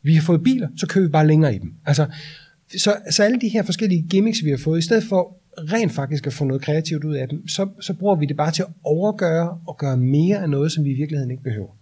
Vi 0.02 0.14
har 0.14 0.22
fået 0.22 0.42
biler, 0.42 0.68
så 0.76 0.87
kører 0.87 1.05
vi 1.05 1.11
bare 1.11 1.26
længere 1.26 1.55
i 1.55 1.59
dem. 1.59 1.74
Altså, 1.87 2.07
så, 2.78 2.96
så 3.11 3.22
alle 3.22 3.40
de 3.40 3.48
her 3.48 3.62
forskellige 3.62 4.07
gimmicks, 4.11 4.44
vi 4.44 4.50
har 4.50 4.57
fået, 4.57 4.78
i 4.78 4.83
stedet 4.83 5.05
for 5.05 5.37
rent 5.59 5.92
faktisk 5.92 6.26
at 6.26 6.33
få 6.33 6.44
noget 6.44 6.62
kreativt 6.62 7.05
ud 7.05 7.14
af 7.14 7.28
dem, 7.28 7.48
så, 7.48 7.68
så 7.81 7.94
bruger 7.94 8.16
vi 8.16 8.26
det 8.26 8.37
bare 8.37 8.50
til 8.50 8.62
at 8.62 8.68
overgøre 8.85 9.59
og 9.66 9.76
gøre 9.78 9.96
mere 9.96 10.42
af 10.42 10.50
noget, 10.50 10.72
som 10.72 10.85
vi 10.85 10.90
i 10.90 10.94
virkeligheden 10.94 11.31
ikke 11.31 11.42
behøver. 11.42 11.76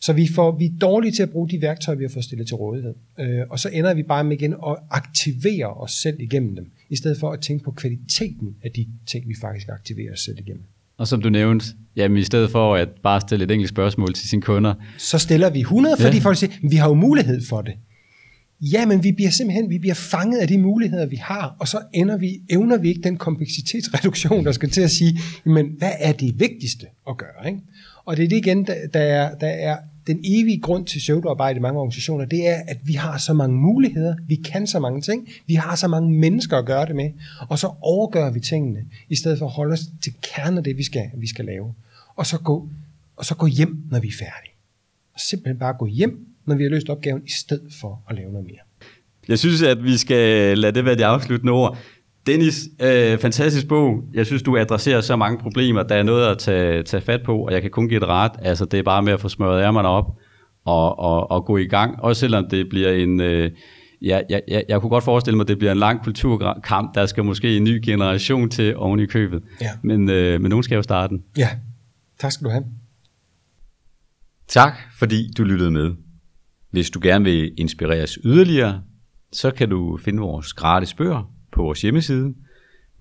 Så 0.00 0.12
vi, 0.12 0.28
får, 0.34 0.58
vi 0.58 0.64
er 0.64 0.70
dårlige 0.80 1.12
til 1.12 1.22
at 1.22 1.30
bruge 1.30 1.48
de 1.48 1.62
værktøjer, 1.62 1.98
vi 1.98 2.04
har 2.04 2.08
fået 2.08 2.24
stillet 2.24 2.46
til 2.46 2.56
rådighed. 2.56 2.94
Øh, 3.18 3.40
og 3.50 3.58
så 3.58 3.68
ender 3.72 3.94
vi 3.94 4.02
bare 4.02 4.24
med 4.24 4.36
igen 4.36 4.52
at 4.52 4.76
aktivere 4.90 5.66
os 5.66 5.92
selv 5.92 6.20
igennem 6.20 6.56
dem, 6.56 6.70
i 6.90 6.96
stedet 6.96 7.18
for 7.18 7.32
at 7.32 7.40
tænke 7.40 7.64
på 7.64 7.70
kvaliteten 7.70 8.56
af 8.62 8.70
de 8.70 8.86
ting, 9.06 9.28
vi 9.28 9.34
faktisk 9.40 9.68
aktiverer 9.68 10.12
os 10.12 10.20
selv 10.20 10.38
igennem. 10.38 10.62
Og 10.98 11.08
som 11.08 11.22
du 11.22 11.28
nævnte, 11.28 11.66
jamen 11.96 12.18
i 12.18 12.24
stedet 12.24 12.50
for 12.50 12.74
at 12.74 12.88
bare 13.02 13.20
stille 13.20 13.44
et 13.44 13.50
enkelt 13.50 13.68
spørgsmål 13.68 14.14
til 14.14 14.28
sine 14.28 14.42
kunder. 14.42 14.74
Så 14.98 15.18
stiller 15.18 15.50
vi 15.50 15.60
100, 15.60 15.96
fordi 16.00 16.16
ja. 16.16 16.22
folk 16.22 16.36
siger, 16.36 16.52
vi 16.62 16.76
har 16.76 16.88
jo 16.88 16.94
mulighed 16.94 17.42
for 17.48 17.62
det. 17.62 17.74
Ja, 18.60 18.86
men 18.86 19.04
vi 19.04 19.12
bliver 19.12 19.30
simpelthen 19.30 19.70
vi 19.70 19.78
bliver 19.78 19.94
fanget 19.94 20.38
af 20.38 20.48
de 20.48 20.58
muligheder, 20.58 21.06
vi 21.06 21.16
har, 21.16 21.56
og 21.58 21.68
så 21.68 21.80
ender 21.94 22.16
vi, 22.16 22.40
evner 22.50 22.76
vi 22.76 22.88
ikke 22.88 23.00
den 23.00 23.16
kompleksitetsreduktion, 23.16 24.44
der 24.44 24.52
skal 24.52 24.70
til 24.70 24.80
at 24.80 24.90
sige, 24.90 25.20
men 25.44 25.66
hvad 25.78 25.92
er 25.98 26.12
det 26.12 26.40
vigtigste 26.40 26.86
at 27.08 27.16
gøre? 27.16 27.46
Ikke? 27.46 27.60
Og 28.08 28.16
det 28.16 28.24
er 28.24 28.28
det 28.28 28.36
igen, 28.36 28.66
der, 28.66 28.74
der, 28.94 29.00
er, 29.00 29.34
der 29.34 29.46
er 29.46 29.76
den 30.06 30.20
evige 30.24 30.60
grund 30.60 30.86
til 30.86 30.98
pseudoarbejde 30.98 31.56
i 31.56 31.60
mange 31.60 31.80
organisationer, 31.80 32.24
det 32.24 32.48
er, 32.48 32.62
at 32.68 32.78
vi 32.84 32.92
har 32.92 33.18
så 33.18 33.32
mange 33.32 33.56
muligheder, 33.56 34.14
vi 34.26 34.36
kan 34.36 34.66
så 34.66 34.78
mange 34.78 35.00
ting, 35.00 35.28
vi 35.46 35.54
har 35.54 35.76
så 35.76 35.88
mange 35.88 36.10
mennesker 36.10 36.56
at 36.56 36.66
gøre 36.66 36.86
det 36.86 36.96
med, 36.96 37.10
og 37.48 37.58
så 37.58 37.70
overgør 37.80 38.30
vi 38.30 38.40
tingene, 38.40 38.84
i 39.08 39.14
stedet 39.14 39.38
for 39.38 39.46
at 39.46 39.52
holde 39.52 39.72
os 39.72 39.80
til 40.02 40.12
kernen 40.22 40.58
af 40.58 40.64
det, 40.64 40.76
vi 40.76 40.82
skal, 40.82 41.10
vi 41.16 41.26
skal 41.26 41.44
lave. 41.44 41.74
Og 42.16 42.26
så, 42.26 42.38
gå, 42.38 42.68
og 43.16 43.24
så 43.24 43.34
gå 43.34 43.46
hjem, 43.46 43.82
når 43.90 44.00
vi 44.00 44.08
er 44.08 44.12
færdige. 44.12 44.54
Og 45.14 45.20
simpelthen 45.20 45.58
bare 45.58 45.74
gå 45.78 45.86
hjem 45.86 46.26
når 46.46 46.54
vi 46.54 46.62
har 46.62 46.70
løst 46.70 46.88
opgaven, 46.88 47.22
i 47.26 47.30
stedet 47.30 47.72
for 47.80 48.02
at 48.08 48.16
lave 48.16 48.32
noget 48.32 48.46
mere. 48.46 48.90
Jeg 49.28 49.38
synes, 49.38 49.62
at 49.62 49.84
vi 49.84 49.96
skal 49.96 50.58
lade 50.58 50.72
det 50.72 50.84
være 50.84 50.94
de 50.96 51.06
afsluttende 51.06 51.52
ord. 51.52 51.78
Dennis, 52.28 52.68
øh, 52.82 53.18
fantastisk 53.18 53.68
bog. 53.68 54.04
Jeg 54.14 54.26
synes, 54.26 54.42
du 54.42 54.56
adresserer 54.56 55.00
så 55.00 55.16
mange 55.16 55.38
problemer. 55.38 55.82
Der 55.82 55.94
er 55.94 56.02
noget 56.02 56.26
at 56.26 56.38
tage, 56.38 56.82
tage 56.82 57.00
fat 57.00 57.20
på, 57.22 57.38
og 57.38 57.52
jeg 57.52 57.62
kan 57.62 57.70
kun 57.70 57.88
give 57.88 58.00
det 58.00 58.08
ret. 58.08 58.32
Altså, 58.42 58.64
det 58.64 58.78
er 58.78 58.82
bare 58.82 59.02
med 59.02 59.12
at 59.12 59.20
få 59.20 59.28
smøret 59.28 59.62
ærmerne 59.62 59.88
op 59.88 60.18
og, 60.64 60.98
og, 60.98 61.30
og 61.30 61.44
gå 61.44 61.56
i 61.56 61.66
gang. 61.66 62.02
Også 62.02 62.20
selvom 62.20 62.48
det 62.50 62.68
bliver 62.68 62.92
en... 62.92 63.20
Øh, 63.20 63.50
ja, 64.02 64.20
jeg, 64.28 64.42
jeg, 64.48 64.64
jeg 64.68 64.80
kunne 64.80 64.90
godt 64.90 65.04
forestille 65.04 65.36
mig, 65.36 65.44
at 65.44 65.48
det 65.48 65.58
bliver 65.58 65.72
en 65.72 65.78
lang 65.78 66.04
kulturkamp. 66.04 66.94
Der 66.94 67.06
skal 67.06 67.24
måske 67.24 67.56
en 67.56 67.64
ny 67.64 67.80
generation 67.84 68.50
til 68.50 68.76
oven 68.76 69.00
i 69.00 69.06
købet. 69.06 69.42
Ja. 69.60 69.70
Men, 69.82 70.10
øh, 70.10 70.40
men 70.40 70.50
nogen 70.50 70.62
skal 70.62 70.76
jo 70.76 70.82
starte 70.82 71.10
den. 71.10 71.24
Ja, 71.38 71.48
tak 72.20 72.32
skal 72.32 72.44
du 72.44 72.50
have. 72.50 72.64
Tak, 74.48 74.72
fordi 74.98 75.32
du 75.38 75.44
lyttede 75.44 75.70
med. 75.70 75.94
Hvis 76.70 76.90
du 76.90 77.00
gerne 77.02 77.24
vil 77.24 77.52
inspireres 77.56 78.18
yderligere, 78.24 78.82
så 79.32 79.50
kan 79.50 79.68
du 79.68 79.98
finde 80.04 80.20
vores 80.20 80.52
gratis 80.52 80.94
bøger 80.94 81.37
på 81.52 81.62
vores 81.62 81.82
hjemmeside 81.82 82.34